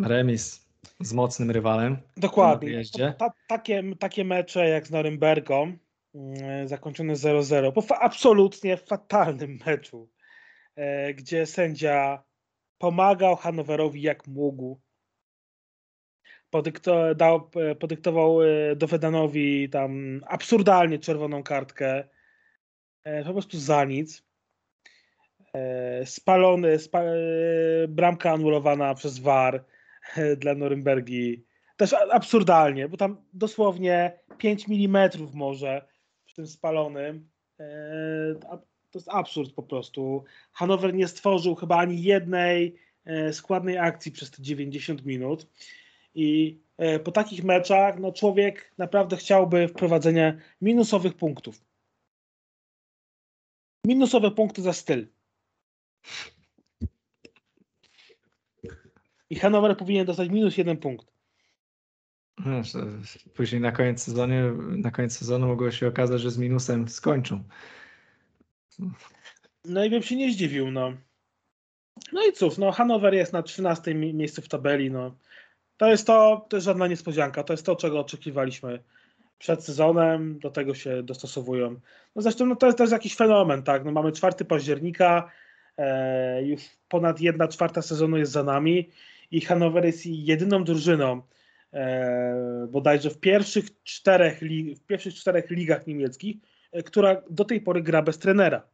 remis 0.03 0.66
z 0.99 1.13
mocnym 1.13 1.51
rywalem. 1.51 1.97
Dokładnie. 2.17 2.81
Ta, 3.17 3.33
takie, 3.47 3.83
takie 3.99 4.25
mecze 4.25 4.69
jak 4.69 4.87
z 4.87 4.91
Norymbergą, 4.91 5.77
yy, 6.13 6.67
zakończone 6.67 7.13
0-0, 7.13 7.71
po 7.71 7.81
fa 7.81 7.99
absolutnie 7.99 8.77
fatalnym 8.77 9.59
meczu, 9.65 10.09
yy, 10.75 11.13
gdzie 11.13 11.45
sędzia 11.45 12.23
pomagał 12.77 13.35
Hanowerowi 13.35 14.01
jak 14.01 14.27
mógł. 14.27 14.79
Podykto, 16.49 17.15
dał, 17.15 17.49
e, 17.55 17.75
podyktował 17.75 18.43
e, 18.43 18.75
Dowedanowi 18.75 19.69
tam 19.69 20.21
absurdalnie 20.27 20.99
czerwoną 20.99 21.43
kartkę. 21.43 22.07
Po 23.25 23.33
prostu 23.33 23.59
za 23.59 23.85
nic. 23.85 24.23
Spalony, 26.05 26.79
spa, 26.79 27.01
bramka 27.87 28.31
anulowana 28.31 28.95
przez 28.95 29.19
VAR 29.19 29.65
dla 30.41 30.55
Norymbergi. 30.55 31.45
Też 31.77 31.93
absurdalnie, 31.93 32.89
bo 32.89 32.97
tam 32.97 33.25
dosłownie 33.33 34.19
5 34.37 34.65
mm 34.69 35.09
może 35.33 35.87
w 36.25 36.33
tym 36.33 36.47
spalonym. 36.47 37.29
E, 37.59 38.35
to 38.91 38.99
jest 38.99 39.09
absurd 39.09 39.53
po 39.53 39.63
prostu. 39.63 40.23
Hanower 40.53 40.93
nie 40.93 41.07
stworzył 41.07 41.55
chyba 41.55 41.77
ani 41.77 42.03
jednej 42.03 42.75
e, 43.05 43.33
składnej 43.33 43.77
akcji 43.77 44.11
przez 44.11 44.31
te 44.31 44.41
90 44.41 45.05
minut. 45.05 45.47
I 46.15 46.59
e, 46.77 46.99
po 46.99 47.11
takich 47.11 47.43
meczach 47.43 47.99
no 47.99 48.11
człowiek 48.11 48.73
naprawdę 48.77 49.17
chciałby 49.17 49.67
wprowadzenia 49.67 50.37
minusowych 50.61 51.13
punktów. 51.13 51.61
Minusowe 53.85 54.31
punkty 54.31 54.61
za 54.61 54.73
styl. 54.73 55.07
I 59.29 59.35
Hanower 59.35 59.77
powinien 59.77 60.05
dostać 60.05 60.29
minus 60.29 60.57
jeden 60.57 60.77
punkt. 60.77 61.07
później 63.35 63.61
na 63.61 63.71
koniec, 63.71 64.03
sezonie, 64.03 64.43
na 64.77 64.91
koniec 64.91 65.17
sezonu 65.17 65.47
mogło 65.47 65.71
się 65.71 65.87
okazać, 65.87 66.21
że 66.21 66.31
z 66.31 66.37
minusem 66.37 66.87
skończą. 66.87 67.43
No 69.65 69.83
i 69.83 69.89
bym 69.89 70.03
się 70.03 70.15
nie 70.15 70.31
zdziwił, 70.33 70.71
no. 70.71 70.93
No 72.13 72.25
i 72.25 72.33
cóż, 72.33 72.57
no 72.57 72.71
Hanower 72.71 73.13
jest 73.13 73.33
na 73.33 73.43
13 73.43 73.95
miejscu 73.95 74.41
w 74.41 74.47
tabeli, 74.47 74.91
no. 74.91 75.15
To 75.77 75.89
jest 75.89 76.07
to, 76.07 76.45
to 76.49 76.57
jest 76.57 76.65
żadna 76.65 76.87
niespodzianka, 76.87 77.43
to 77.43 77.53
jest 77.53 77.65
to, 77.65 77.75
czego 77.75 77.99
oczekiwaliśmy 77.99 78.83
przed 79.39 79.63
sezonem, 79.63 80.39
do 80.39 80.49
tego 80.49 80.73
się 80.73 81.03
dostosowują. 81.03 81.79
No 82.15 82.21
zresztą 82.21 82.45
no 82.45 82.55
to 82.55 82.65
jest 82.65 82.77
też 82.77 82.91
jakiś 82.91 83.15
fenomen, 83.15 83.63
tak, 83.63 83.85
no 83.85 83.91
mamy 83.91 84.11
4 84.11 84.45
października, 84.45 85.31
e, 85.77 86.43
już 86.43 86.61
ponad 86.89 87.21
1 87.21 87.47
czwarta 87.47 87.81
sezonu 87.81 88.17
jest 88.17 88.31
za 88.31 88.43
nami 88.43 88.89
i 89.31 89.41
Hanower 89.41 89.85
jest 89.85 90.05
jedyną 90.05 90.63
drużyną 90.63 91.21
e, 91.73 92.67
bodajże 92.71 93.09
w 93.09 93.19
pierwszych 93.19 93.83
czterech, 93.83 94.39
w 94.75 94.85
pierwszych 94.85 95.13
czterech 95.13 95.49
ligach 95.49 95.87
niemieckich, 95.87 96.37
e, 96.71 96.83
która 96.83 97.21
do 97.29 97.45
tej 97.45 97.61
pory 97.61 97.81
gra 97.81 98.01
bez 98.01 98.19
trenera. 98.19 98.69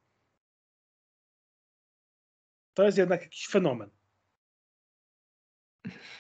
To 2.74 2.84
jest 2.84 2.98
jednak 2.98 3.22
jakiś 3.22 3.48
fenomen. 3.48 3.90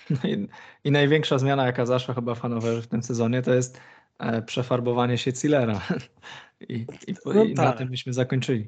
No 0.09 0.17
i, 0.23 0.47
i, 0.83 0.91
największa 0.91 1.37
zmiana, 1.37 1.65
jaka 1.65 1.85
zaszła 1.85 2.13
chyba 2.13 2.35
w 2.35 2.39
Hanowerze 2.39 2.81
w 2.81 2.87
tym 2.87 3.03
sezonie, 3.03 3.41
to 3.41 3.53
jest 3.53 3.81
e, 4.19 4.41
przefarbowanie 4.41 5.17
się 5.17 5.31
Zillera. 5.31 5.81
I, 6.69 6.85
i, 7.07 7.15
no 7.25 7.43
i 7.43 7.53
tak. 7.53 7.65
na 7.65 7.73
tym 7.73 7.89
byśmy 7.89 8.13
zakończyli. 8.13 8.67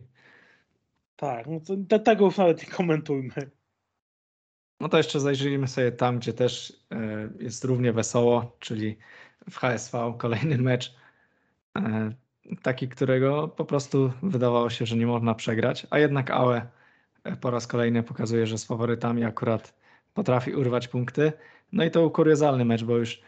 Tak, 1.15 1.47
no 1.47 1.59
to, 1.59 1.99
tego 1.99 2.25
już 2.25 2.37
nawet 2.37 2.63
nie 2.63 2.69
komentujmy. 2.69 3.31
No 4.79 4.89
to 4.89 4.97
jeszcze 4.97 5.19
zajrzyjmy 5.19 5.67
sobie 5.67 5.91
tam, 5.91 6.19
gdzie 6.19 6.33
też 6.33 6.73
e, 6.91 7.29
jest 7.39 7.63
równie 7.63 7.93
wesoło, 7.93 8.55
czyli 8.59 8.97
w 9.49 9.57
HSV 9.57 10.13
kolejny 10.17 10.57
mecz, 10.57 10.95
e, 11.77 12.11
taki, 12.61 12.89
którego 12.89 13.47
po 13.47 13.65
prostu 13.65 14.13
wydawało 14.23 14.69
się, 14.69 14.85
że 14.85 14.95
nie 14.95 15.07
można 15.07 15.35
przegrać, 15.35 15.87
a 15.89 15.99
jednak 15.99 16.31
Aue 16.31 16.61
e, 17.23 17.35
po 17.37 17.51
raz 17.51 17.67
kolejny 17.67 18.03
pokazuje, 18.03 18.47
że 18.47 18.57
z 18.57 18.65
faworytami 18.65 19.23
akurat 19.23 19.75
potrafi 20.13 20.53
urwać 20.53 20.87
punkty. 20.87 21.33
No 21.71 21.83
i 21.83 21.91
to 21.91 22.09
kuriozalny 22.09 22.65
mecz, 22.65 22.83
bo 22.83 22.97
już 22.97 23.21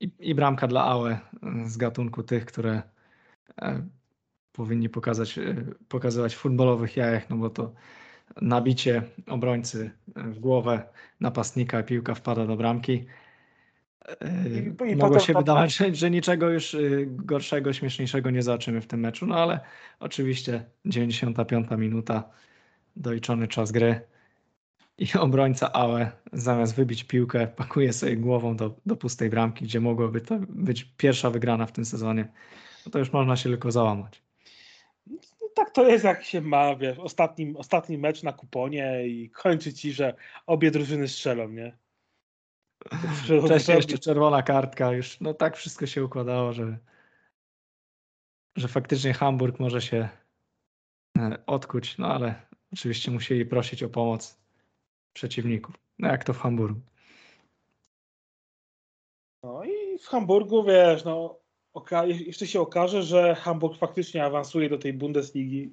i, 0.00 0.10
i 0.18 0.34
bramka 0.34 0.66
dla 0.66 0.84
Aue 0.84 1.18
z 1.66 1.76
gatunku 1.76 2.22
tych, 2.22 2.46
które 2.46 2.82
powinni 4.52 4.88
pokazać, 4.88 5.38
pokazywać 5.88 6.34
w 6.34 6.38
futbolowych 6.38 6.96
jajach, 6.96 7.30
no 7.30 7.36
bo 7.36 7.50
to 7.50 7.72
nabicie 8.42 9.02
obrońcy 9.26 9.90
w 10.16 10.38
głowę 10.38 10.82
napastnika, 11.20 11.82
piłka 11.82 12.14
wpada 12.14 12.46
do 12.46 12.56
bramki. 12.56 13.06
I, 14.86 14.90
i 14.90 14.96
Mogło 14.96 15.18
się 15.18 15.34
wydawać, 15.34 15.76
że, 15.76 15.94
że, 15.94 16.10
niczego 16.10 16.50
już 16.50 16.74
y, 16.74 17.08
gorszego, 17.10 17.72
śmieszniejszego 17.72 18.30
nie 18.30 18.42
zobaczymy 18.42 18.80
w 18.80 18.86
tym 18.86 19.00
meczu, 19.00 19.26
no 19.26 19.36
ale 19.36 19.60
oczywiście 20.00 20.64
95 20.84 21.68
minuta, 21.70 22.30
doliczony 22.96 23.48
czas 23.48 23.72
gry 23.72 24.00
i 24.98 25.06
obrońca 25.18 25.72
Aue 25.72 26.06
zamiast 26.32 26.74
wybić 26.74 27.04
piłkę 27.04 27.46
pakuje 27.46 27.92
sobie 27.92 28.16
głową 28.16 28.56
do, 28.56 28.74
do 28.86 28.96
pustej 28.96 29.30
bramki, 29.30 29.64
gdzie 29.64 29.80
mogłoby 29.80 30.20
to 30.20 30.38
być 30.48 30.84
pierwsza 30.96 31.30
wygrana 31.30 31.66
w 31.66 31.72
tym 31.72 31.84
sezonie. 31.84 32.28
No 32.86 32.92
to 32.92 32.98
już 32.98 33.12
można 33.12 33.36
się 33.36 33.48
tylko 33.48 33.70
załamać 33.70 34.27
tak 35.54 35.70
to 35.70 35.88
jest, 35.88 36.04
jak 36.04 36.24
się 36.24 36.40
ma, 36.40 36.76
wiesz, 36.76 36.98
ostatni, 36.98 37.54
ostatni 37.56 37.98
mecz 37.98 38.22
na 38.22 38.32
kuponie 38.32 39.06
i 39.06 39.30
kończy 39.30 39.74
ci, 39.74 39.92
że 39.92 40.14
obie 40.46 40.70
drużyny 40.70 41.08
strzelą, 41.08 41.48
nie? 41.48 41.76
Wcześniej 43.44 43.76
jeszcze 43.76 43.98
czerwona 43.98 44.42
kartka, 44.42 44.92
już 44.92 45.20
no 45.20 45.34
tak 45.34 45.56
wszystko 45.56 45.86
się 45.86 46.04
układało, 46.04 46.52
że, 46.52 46.78
że 48.56 48.68
faktycznie 48.68 49.14
Hamburg 49.14 49.60
może 49.60 49.80
się 49.82 50.08
e, 51.18 51.38
odkuć, 51.46 51.98
no 51.98 52.14
ale 52.14 52.46
oczywiście 52.72 53.10
musieli 53.10 53.46
prosić 53.46 53.82
o 53.82 53.88
pomoc 53.88 54.38
przeciwników. 55.12 55.74
No 55.98 56.08
jak 56.08 56.24
to 56.24 56.32
w 56.32 56.38
Hamburgu. 56.38 56.80
i 59.64 59.98
w 59.98 60.06
Hamburgu, 60.06 60.64
wiesz, 60.64 61.04
no, 61.04 61.38
jeszcze 62.26 62.46
się 62.46 62.60
okaże, 62.60 63.02
że 63.02 63.34
Hamburg 63.34 63.78
faktycznie 63.78 64.24
awansuje 64.24 64.68
do 64.68 64.78
tej 64.78 64.92
Bundesligi, 64.92 65.72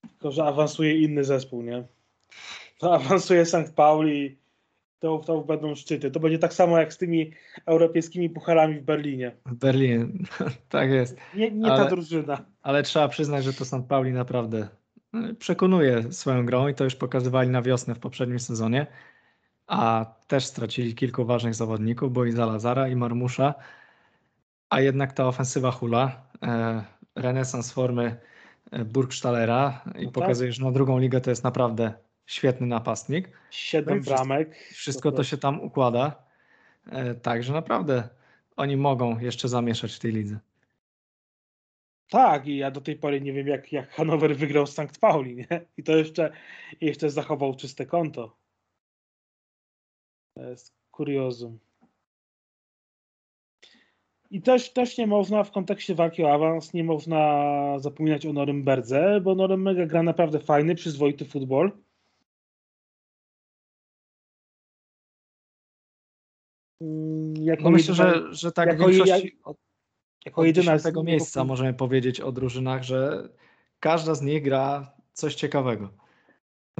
tylko 0.00 0.32
że 0.32 0.44
awansuje 0.44 1.00
inny 1.00 1.24
zespół, 1.24 1.62
nie? 1.62 1.84
To 2.78 2.94
awansuje 2.94 3.46
St. 3.46 3.74
Pauli, 3.74 4.38
to, 4.98 5.18
to 5.18 5.40
będą 5.40 5.74
szczyty. 5.74 6.10
To 6.10 6.20
będzie 6.20 6.38
tak 6.38 6.54
samo 6.54 6.78
jak 6.78 6.92
z 6.92 6.98
tymi 6.98 7.32
europejskimi 7.66 8.30
pucharami 8.30 8.74
w 8.80 8.82
Berlinie. 8.82 9.36
W 9.46 9.54
Berlinie, 9.54 10.06
tak 10.68 10.90
jest. 10.90 11.16
Nie, 11.34 11.50
nie 11.50 11.72
ale, 11.72 11.84
ta 11.84 11.90
drużyna. 11.90 12.44
Ale 12.62 12.82
trzeba 12.82 13.08
przyznać, 13.08 13.44
że 13.44 13.52
to 13.52 13.64
St. 13.64 13.86
Pauli 13.88 14.12
naprawdę 14.12 14.68
e, 15.14 15.34
przekonuje 15.34 16.12
swoją 16.12 16.46
grą 16.46 16.68
i 16.68 16.74
to 16.74 16.84
już 16.84 16.94
pokazywali 16.94 17.50
na 17.50 17.62
wiosnę 17.62 17.94
w 17.94 17.98
poprzednim 17.98 18.38
sezonie. 18.38 18.86
A 19.66 20.14
też 20.26 20.44
stracili 20.44 20.94
kilku 20.94 21.24
ważnych 21.24 21.54
zawodników, 21.54 22.12
bo 22.12 22.24
i 22.24 22.32
Zalazara, 22.32 22.88
i 22.88 22.96
Marmusza. 22.96 23.54
A 24.70 24.80
jednak 24.80 25.12
ta 25.12 25.28
ofensywa 25.28 25.70
hula, 25.70 26.28
e, 26.42 26.84
renesans 27.14 27.72
formy 27.72 28.16
e, 28.70 28.84
Burgstallera 28.84 29.82
i 29.94 30.04
no 30.04 30.04
tak. 30.04 30.12
pokazuje, 30.12 30.52
że 30.52 30.64
na 30.64 30.70
drugą 30.70 30.98
ligę 30.98 31.20
to 31.20 31.30
jest 31.30 31.44
naprawdę 31.44 31.92
świetny 32.26 32.66
napastnik. 32.66 33.30
Siedem 33.50 33.98
no 33.98 34.04
bramek. 34.04 34.56
Wszystko 34.72 35.12
to 35.12 35.24
się 35.24 35.36
tam 35.36 35.60
układa. 35.60 36.24
E, 36.86 37.14
także 37.14 37.52
naprawdę 37.52 38.08
oni 38.56 38.76
mogą 38.76 39.18
jeszcze 39.18 39.48
zamieszać 39.48 39.94
w 39.94 39.98
tej 39.98 40.12
lidze. 40.12 40.38
Tak, 42.10 42.46
i 42.46 42.56
ja 42.56 42.70
do 42.70 42.80
tej 42.80 42.96
pory 42.96 43.20
nie 43.20 43.32
wiem, 43.32 43.46
jak, 43.46 43.72
jak 43.72 43.90
Hanower 43.90 44.36
wygrał 44.36 44.66
z 44.66 44.72
St. 44.72 44.98
Pauli, 45.00 45.36
nie? 45.36 45.66
I 45.76 45.82
to 45.82 45.96
jeszcze, 45.96 46.32
jeszcze 46.80 47.10
zachował 47.10 47.54
czyste 47.54 47.86
konto. 47.86 48.36
To 50.34 50.42
jest 50.42 50.74
kuriozum. 50.90 51.58
I 54.30 54.42
też, 54.42 54.72
też 54.72 54.98
nie 54.98 55.06
można 55.06 55.44
w 55.44 55.50
kontekście 55.50 55.94
walki 55.94 56.24
o 56.24 56.32
awans, 56.32 56.74
nie 56.74 56.84
można 56.84 57.78
zapominać 57.78 58.26
o 58.26 58.32
Norymberdze, 58.32 59.20
bo 59.20 59.34
Norymberga 59.34 59.86
gra 59.86 60.02
naprawdę 60.02 60.40
fajny, 60.40 60.74
przyzwoity 60.74 61.24
futbol. 61.24 61.72
Mm, 66.80 67.34
jako 67.36 67.62
no 67.62 67.70
myślę, 67.70 67.94
jedyna, 67.94 68.14
że, 68.14 68.34
że 68.34 68.52
tak 68.52 68.68
jako, 68.68 68.88
większości, 68.88 69.36
jak, 69.46 69.56
jako 70.26 70.44
jedyna 70.44 70.78
z 70.78 70.82
tego 70.82 71.02
miejsca 71.02 71.44
możemy 71.44 71.74
powiedzieć 71.74 72.20
o 72.20 72.32
drużynach, 72.32 72.82
że 72.82 73.28
każda 73.80 74.14
z 74.14 74.22
nich 74.22 74.42
gra 74.42 74.92
coś 75.12 75.34
ciekawego. 75.34 75.90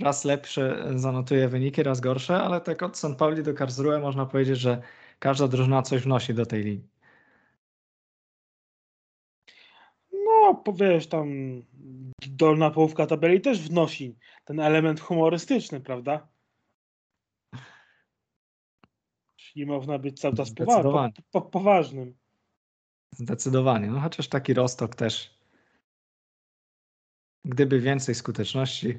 Raz 0.01 0.25
lepsze 0.25 0.87
zanotuje 0.95 1.49
wyniki, 1.49 1.83
raz 1.83 2.01
gorsze, 2.01 2.37
ale 2.37 2.61
tak 2.61 2.83
od 2.83 2.99
St. 2.99 3.17
Pauli 3.19 3.43
do 3.43 3.55
Karlsruhe 3.55 3.99
można 3.99 4.27
powiedzieć, 4.27 4.59
że 4.59 4.83
każda 5.19 5.49
drużyna 5.49 5.83
coś 5.83 6.03
wnosi 6.03 6.35
do 6.35 6.47
tej 6.47 6.63
linii. 6.63 6.96
No, 10.47 10.55
powiesz, 10.55 11.07
tam 11.07 11.29
dolna 12.27 12.71
połówka 12.71 13.07
tabeli 13.07 13.41
też 13.41 13.69
wnosi 13.69 14.17
ten 14.45 14.61
element 14.61 15.01
humorystyczny, 15.01 15.81
prawda? 15.81 16.29
Nie 19.57 19.67
można 19.67 19.99
być 19.99 20.21
cały 20.21 20.37
czas 20.37 20.55
po, 20.55 21.11
po, 21.31 21.41
poważnym. 21.43 22.17
Zdecydowanie. 23.13 23.87
No 23.87 24.01
chociaż 24.01 24.29
taki 24.29 24.55
Rostok 24.55 24.95
też. 24.95 25.39
Gdyby 27.45 27.81
więcej 27.81 28.15
skuteczności, 28.15 28.99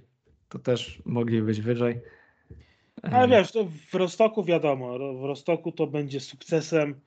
to 0.50 0.60
też 0.60 1.02
mogli 1.06 1.42
być 1.42 1.62
wyżej. 1.62 2.02
Ale 3.04 3.28
wiesz, 3.28 3.52
to 3.52 3.66
w 3.92 3.94
Rostoku 3.94 4.44
wiadomo, 4.44 5.00
w 5.00 5.24
Rostoku 5.24 5.72
to 5.72 5.88
będzie 5.88 6.20
sukcesem, 6.20 7.02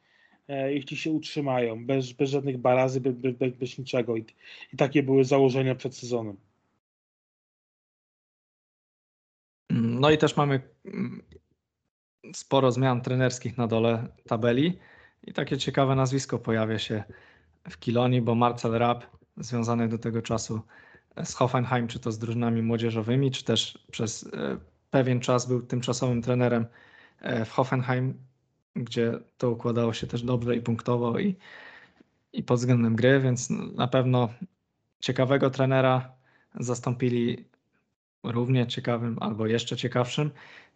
jeśli 0.51 0.97
się 0.97 1.11
utrzymają, 1.11 1.87
bez, 1.87 2.13
bez 2.13 2.31
żadnych 2.31 2.59
barazy, 2.59 3.01
bez, 3.01 3.15
bez, 3.15 3.57
bez 3.57 3.79
niczego. 3.79 4.17
I, 4.17 4.25
I 4.73 4.77
takie 4.77 5.03
były 5.03 5.25
założenia 5.25 5.75
przed 5.75 5.97
sezonem. 5.97 6.37
No 9.71 10.11
i 10.11 10.19
też 10.19 10.37
mamy 10.37 10.61
mm, 10.85 11.23
sporo 12.35 12.73
zmian 12.73 13.01
trenerskich 13.01 13.59
na 13.59 13.67
dole 13.67 14.09
tabeli 14.27 14.79
i 15.27 15.33
takie 15.33 15.59
ciekawe 15.59 15.95
nazwisko 15.95 16.39
pojawia 16.39 16.79
się 16.79 17.05
w 17.71 17.79
Kilonii, 17.79 18.23
bo 18.23 18.35
Marcel 18.35 18.73
Rapp 18.73 19.07
związany 19.37 19.89
do 19.89 19.99
tego 19.99 20.23
czasu 20.23 20.61
z 21.25 21.35
Hoffenheim, 21.35 21.89
czy 21.89 22.01
to 22.01 22.13
z 22.13 22.19
drużynami 22.19 22.63
młodzieżowymi, 22.63 23.31
czy 23.31 23.45
też 23.45 23.79
przez 23.91 24.31
e, 24.35 24.59
pewien 24.91 25.21
czas 25.21 25.47
był 25.47 25.63
tymczasowym 25.63 26.23
trenerem 26.23 26.67
e, 27.21 27.45
w 27.45 27.51
Hoffenheim, 27.51 28.30
gdzie 28.77 29.19
to 29.39 29.51
układało 29.51 29.93
się 29.93 30.07
też 30.07 30.23
dobrze 30.23 30.57
i 30.57 30.61
punktowo 30.61 31.19
i, 31.19 31.37
i 32.33 32.43
pod 32.43 32.59
względem 32.59 32.97
gry, 32.97 33.21
więc 33.21 33.51
na 33.77 33.89
pewno 33.89 34.29
ciekawego 35.01 35.51
trenera 35.51 36.13
zastąpili 36.61 37.45
równie 38.23 38.67
ciekawym 38.67 39.17
albo 39.21 39.47
jeszcze 39.47 39.77
ciekawszym 39.77 40.31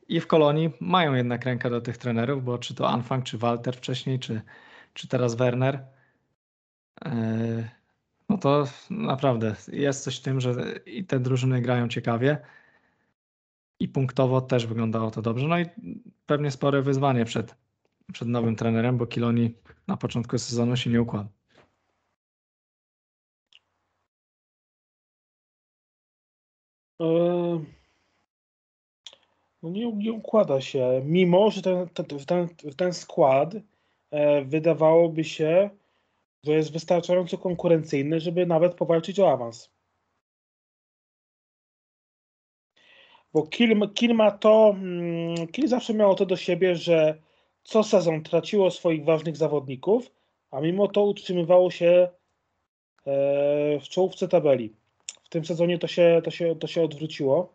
i 0.09 0.20
w 0.20 0.26
Kolonii 0.26 0.70
mają 0.80 1.14
jednak 1.14 1.45
rękę 1.45 1.70
do 1.70 1.80
tych 1.80 1.99
trenerów, 1.99 2.45
bo 2.45 2.59
czy 2.59 2.74
to 2.74 2.88
Anfang, 2.88 3.24
czy 3.24 3.38
Walter 3.38 3.76
wcześniej, 3.76 4.18
czy, 4.18 4.42
czy 4.95 5.09
teraz 5.09 5.34
Werner, 5.34 5.86
e, 7.05 7.68
no 8.28 8.38
to 8.38 8.66
naprawdę 8.90 9.57
jest 9.72 10.05
coś 10.05 10.18
w 10.18 10.22
tym, 10.22 10.40
że 10.40 10.55
i 10.86 11.05
te 11.05 11.20
drużyny 11.20 11.61
grają 11.61 11.88
ciekawie 11.88 12.38
i 13.80 13.88
punktowo 13.88 14.40
też 14.40 14.66
wyglądało 14.66 15.11
to 15.11 15.22
dobrze. 15.22 15.49
No 15.49 15.59
i 15.59 15.66
pewnie 16.26 16.51
spore 16.51 16.82
wyzwanie 16.82 17.24
przed, 17.24 17.57
przed 18.12 18.28
nowym 18.28 18.57
trenerem, 18.57 18.98
bo 18.98 19.07
Kiloni 19.07 19.55
na 19.86 19.96
początku 19.96 20.38
sezonu 20.38 20.76
się 20.76 20.90
nie 20.90 21.02
układa. 21.02 21.28
Yy 27.00 27.84
no 29.64 29.70
nie, 29.70 29.92
nie 29.92 30.12
układa 30.12 30.61
się, 30.61 31.02
mimo 31.05 31.50
że 31.50 31.62
ten, 31.62 31.88
ten, 32.26 32.48
ten 32.76 32.92
skład 32.92 33.55
e, 34.11 34.44
wydawałoby 34.44 35.24
się, 35.24 35.70
że 36.44 36.52
jest 36.52 36.72
wystarczająco 36.72 37.38
konkurencyjny, 37.38 38.20
żeby 38.20 38.46
nawet 38.46 38.74
powalczyć 38.74 39.20
o 39.20 39.32
awans. 39.32 39.70
Bo 43.32 43.46
Kiel, 43.46 43.90
Kiel 43.94 44.14
ma 44.14 44.30
to, 44.30 44.74
mm, 44.76 45.46
Kiel 45.46 45.68
zawsze 45.68 45.94
miało 45.94 46.14
to 46.14 46.26
do 46.26 46.36
siebie, 46.36 46.76
że 46.76 47.18
co 47.65 47.83
sezon 47.83 48.23
traciło 48.23 48.71
swoich 48.71 49.05
ważnych 49.05 49.37
zawodników, 49.37 50.11
a 50.51 50.61
mimo 50.61 50.89
to 50.89 51.03
utrzymywało 51.05 51.71
się 51.71 52.09
e, 53.07 53.81
w 53.81 53.83
czołówce 53.83 54.29
tabeli. 54.29 54.73
W 55.25 55.29
tym 55.29 55.45
sezonie 55.45 55.79
to 55.79 55.87
się, 55.87 56.23
to 56.25 56.31
się, 56.31 56.57
to 56.57 56.67
się 56.67 56.83
odwróciło. 56.83 57.55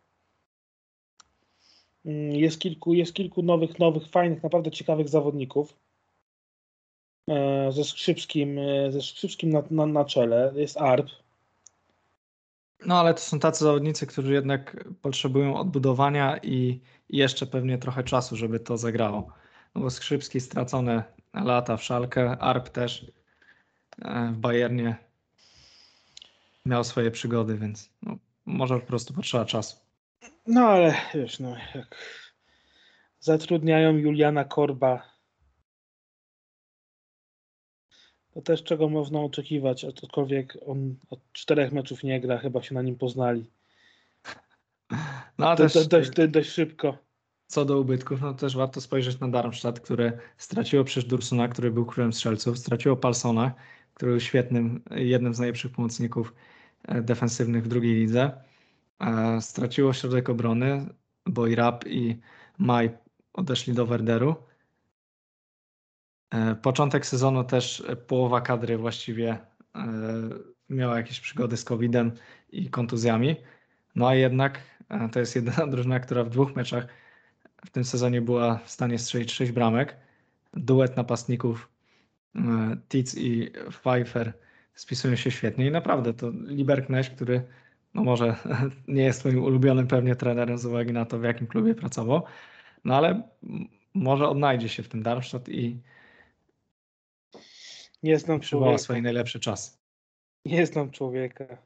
Mm, 2.05 2.31
jest 2.35 2.59
kilku, 2.59 2.93
jest 2.93 3.13
kilku 3.13 3.41
nowych, 3.41 3.79
nowych, 3.79 4.07
fajnych, 4.07 4.43
naprawdę 4.43 4.71
ciekawych 4.71 5.09
zawodników. 5.09 5.75
E, 7.29 7.71
ze 7.71 7.83
Skrzypskim, 7.83 8.59
e, 8.59 8.91
ze 8.91 9.01
Skrzypskim 9.01 9.49
na, 9.49 9.63
na, 9.71 9.85
na 9.85 10.05
czele 10.05 10.53
jest 10.55 10.81
ARP. 10.81 11.09
No 12.85 12.99
ale 12.99 13.13
to 13.13 13.19
są 13.19 13.39
tacy 13.39 13.63
zawodnicy, 13.63 14.07
którzy 14.07 14.33
jednak 14.33 14.89
potrzebują 15.01 15.57
odbudowania 15.57 16.37
i 16.37 16.79
jeszcze 17.09 17.45
pewnie 17.45 17.77
trochę 17.77 18.03
czasu, 18.03 18.35
żeby 18.35 18.59
to 18.59 18.77
zagrało. 18.77 19.31
No 19.75 19.81
bo 19.81 19.89
Skrzypski 19.89 20.39
stracone 20.39 21.03
lata 21.33 21.77
w 21.77 21.83
Szalkę, 21.83 22.37
ARP 22.39 22.69
też 22.69 23.11
e, 24.01 24.31
w 24.33 24.37
Bayernie 24.37 24.95
miał 26.65 26.83
swoje 26.83 27.11
przygody, 27.11 27.57
więc 27.57 27.89
no, 28.01 28.17
może 28.45 28.79
po 28.79 28.85
prostu 28.85 29.13
potrzeba 29.13 29.45
czasu. 29.45 29.77
No 30.47 30.61
ale 30.61 30.95
wiesz, 31.13 31.39
no 31.39 31.55
jak 31.75 31.95
zatrudniają 33.19 33.97
Juliana 33.97 34.43
Korba, 34.43 35.19
to 38.33 38.41
też 38.41 38.63
czego 38.63 38.89
można 38.89 39.19
oczekiwać, 39.19 39.85
aczkolwiek 39.85 40.57
on 40.65 40.95
od 41.09 41.19
czterech 41.31 41.71
meczów 41.71 42.03
nie 42.03 42.21
gra, 42.21 42.37
chyba 42.37 42.61
się 42.61 42.75
na 42.75 42.81
nim 42.81 42.95
poznali. 42.95 43.45
No, 45.37 45.49
a 45.49 45.55
też, 45.55 45.73
dość, 45.73 45.87
dość, 45.87 46.31
dość 46.31 46.49
szybko. 46.49 46.97
Co 47.49 47.65
do 47.65 47.79
ubytków, 47.79 48.21
no 48.21 48.33
też 48.33 48.55
warto 48.55 48.81
spojrzeć 48.81 49.19
na 49.19 49.27
Darmstadt, 49.27 49.79
które 49.79 50.19
straciło 50.37 50.83
przecież 50.83 51.05
Dursuna, 51.05 51.47
który 51.47 51.71
był 51.71 51.85
królem 51.85 52.13
strzelców, 52.13 52.57
straciło 52.57 52.95
Palsona, 52.95 53.53
który 53.93 54.11
był 54.11 54.19
świetnym, 54.19 54.83
jednym 54.91 55.33
z 55.33 55.39
najlepszych 55.39 55.71
pomocników 55.71 56.33
e, 56.87 57.01
defensywnych 57.01 57.63
w 57.63 57.67
drugiej 57.67 57.95
lidze. 57.95 58.43
E, 58.99 59.41
straciło 59.41 59.93
środek 59.93 60.29
obrony, 60.29 60.85
bo 61.25 61.47
i 61.47 61.55
Rap 61.55 61.87
i 61.87 62.19
Maj 62.57 62.89
odeszli 63.33 63.73
do 63.73 63.85
Werderu. 63.85 64.35
E, 66.31 66.55
początek 66.55 67.05
sezonu 67.05 67.43
też 67.43 67.83
połowa 68.07 68.41
kadry 68.41 68.77
właściwie 68.77 69.37
miała 70.69 70.97
jakieś 70.97 71.19
przygody 71.19 71.57
z 71.57 71.63
COVID-em 71.63 72.11
i 72.49 72.69
kontuzjami. 72.69 73.35
No 73.95 74.07
a 74.07 74.15
jednak 74.15 74.61
to 75.11 75.19
jest 75.19 75.35
jedyna 75.35 75.67
drużyna, 75.67 75.99
która 75.99 76.23
w 76.23 76.29
dwóch 76.29 76.55
meczach 76.55 76.87
w 77.65 77.69
tym 77.69 77.83
sezonie 77.83 78.21
była 78.21 78.57
w 78.57 78.69
stanie 78.69 78.99
strzelić 78.99 79.31
sześć 79.33 79.51
bramek. 79.51 79.97
Duet 80.53 80.97
napastników 80.97 81.69
e, 82.35 82.39
Tic 82.89 83.15
i 83.17 83.51
Pfeiffer 83.71 84.33
spisują 84.73 85.15
się 85.15 85.31
świetnie 85.31 85.67
i 85.67 85.71
naprawdę 85.71 86.13
to 86.13 86.29
Liberknecht, 86.47 87.15
który 87.15 87.43
no 87.93 88.03
może 88.03 88.35
nie 88.87 89.03
jest 89.03 89.25
moim 89.25 89.43
ulubionym 89.43 89.87
pewnie 89.87 90.15
trenerem 90.15 90.57
z 90.57 90.65
uwagi 90.65 90.93
na 90.93 91.05
to, 91.05 91.19
w 91.19 91.23
jakim 91.23 91.47
klubie 91.47 91.75
pracował, 91.75 92.23
no 92.85 92.95
ale 92.95 93.23
może 93.93 94.27
odnajdzie 94.27 94.69
się 94.69 94.83
w 94.83 94.89
tym 94.89 95.03
Darmstadt 95.03 95.49
i 95.49 95.81
Nie 98.03 98.19
znam 98.19 98.39
przywoła 98.39 98.65
człowieka. 98.65 98.83
swój 98.83 99.01
najlepszy 99.01 99.39
czas. 99.39 99.79
Nie 100.45 100.65
znam 100.65 100.91
człowieka. 100.91 101.57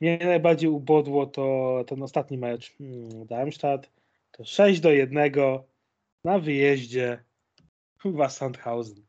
Mnie 0.00 0.18
najbardziej 0.24 0.70
ubodło 0.70 1.26
to 1.26 1.84
ten 1.86 2.02
ostatni 2.02 2.38
mecz 2.38 2.76
mm, 2.80 3.26
Darmstadt. 3.26 3.95
To 4.36 4.44
6 4.44 4.80
do 4.80 4.90
1 4.90 5.32
na 6.24 6.38
wyjeździe 6.38 7.24
chyba 8.02 8.28
Sandhausen. 8.28 9.06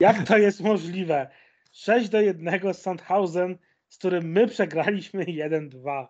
Jak 0.00 0.26
to 0.28 0.38
jest 0.38 0.60
możliwe? 0.60 1.30
6 1.72 2.08
do 2.08 2.20
1 2.20 2.74
z 2.74 2.78
Sandhausen, 2.82 3.58
z 3.88 3.98
którym 3.98 4.24
my 4.32 4.48
przegraliśmy 4.48 5.24
1-2. 5.24 6.06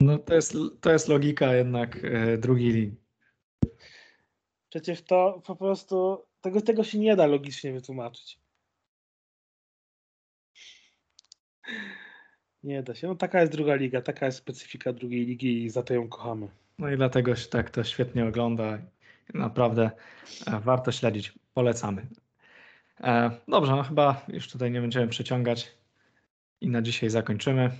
No 0.00 0.18
to 0.18 0.34
jest, 0.34 0.54
to 0.80 0.92
jest 0.92 1.08
logika 1.08 1.54
jednak 1.54 2.04
e, 2.04 2.38
drugiej 2.38 2.72
ligi. 2.72 2.96
Przecież 4.68 5.02
to 5.02 5.42
po 5.46 5.56
prostu 5.56 6.26
tego, 6.40 6.60
tego 6.60 6.84
się 6.84 6.98
nie 6.98 7.16
da 7.16 7.26
logicznie 7.26 7.72
wytłumaczyć. 7.72 8.40
Nie 12.64 12.82
da 12.82 12.94
się. 12.94 13.06
No 13.06 13.14
taka 13.14 13.40
jest 13.40 13.52
druga 13.52 13.74
liga, 13.74 14.02
taka 14.02 14.26
jest 14.26 14.38
specyfika 14.38 14.92
drugiej 14.92 15.26
ligi 15.26 15.64
i 15.64 15.70
za 15.70 15.82
to 15.82 15.94
ją 15.94 16.08
kochamy. 16.08 16.48
No 16.78 16.90
i 16.90 16.96
dlatego 16.96 17.36
się 17.36 17.48
tak 17.48 17.70
to 17.70 17.84
świetnie 17.84 18.26
ogląda. 18.26 18.78
Naprawdę 19.34 19.90
e, 20.46 20.60
warto 20.60 20.92
śledzić. 20.92 21.32
Polecamy. 21.54 22.06
E, 23.00 23.30
Dobrze, 23.48 23.72
no 23.76 23.82
chyba 23.82 24.24
już 24.28 24.48
tutaj 24.48 24.70
nie 24.70 24.80
będziemy 24.80 25.08
przeciągać 25.08 25.72
i 26.60 26.68
na 26.68 26.82
dzisiaj 26.82 27.10
zakończymy. 27.10 27.70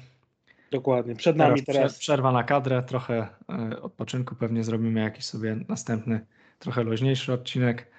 Dokładnie. 0.71 1.15
Przed 1.17 1.37
nami 1.37 1.63
Teraz, 1.63 1.77
teraz. 1.77 1.93
prze- 1.93 2.01
przerwa 2.01 2.33
na 2.33 2.45
kadrę, 2.45 2.83
trochę 2.83 3.27
e, 3.49 3.83
odpoczynku. 3.83 4.35
Pewnie 4.35 4.65
zrobimy 4.65 5.01
jakiś 5.01 5.25
sobie 5.25 5.57
następny, 5.69 6.21
trochę 6.59 6.83
luźniejszy 6.83 7.33
odcinek. 7.33 7.93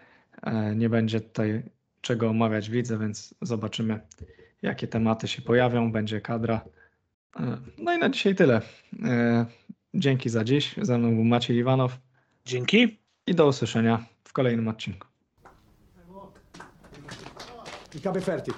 Nie 0.75 0.89
będzie 0.89 1.21
tutaj 1.21 1.63
czego 2.01 2.29
omawiać 2.29 2.69
widzę, 2.69 2.99
więc 2.99 3.35
zobaczymy, 3.41 3.99
jakie 4.63 4.87
tematy 4.87 5.27
się 5.27 5.41
pojawią. 5.41 5.91
Będzie 5.91 6.21
kadra. 6.21 6.61
E, 7.39 7.57
No 7.77 7.93
i 7.93 7.97
na 7.97 8.09
dzisiaj 8.09 8.35
tyle. 8.35 8.61
E, 9.03 9.45
Dzięki 9.93 10.29
za 10.29 10.43
dziś. 10.43 10.75
Ze 10.81 10.97
mną 10.97 11.15
był 11.15 11.23
Maciej 11.23 11.57
Iwanow 11.57 11.97
Dzięki. 12.45 12.99
i 13.27 13.35
do 13.35 13.47
usłyszenia 13.47 14.05
w 14.23 14.33
kolejnym 14.33 14.67
odcinku. 14.67 15.07
Ich 17.95 18.03
habe 18.03 18.21
fertig. 18.21 18.55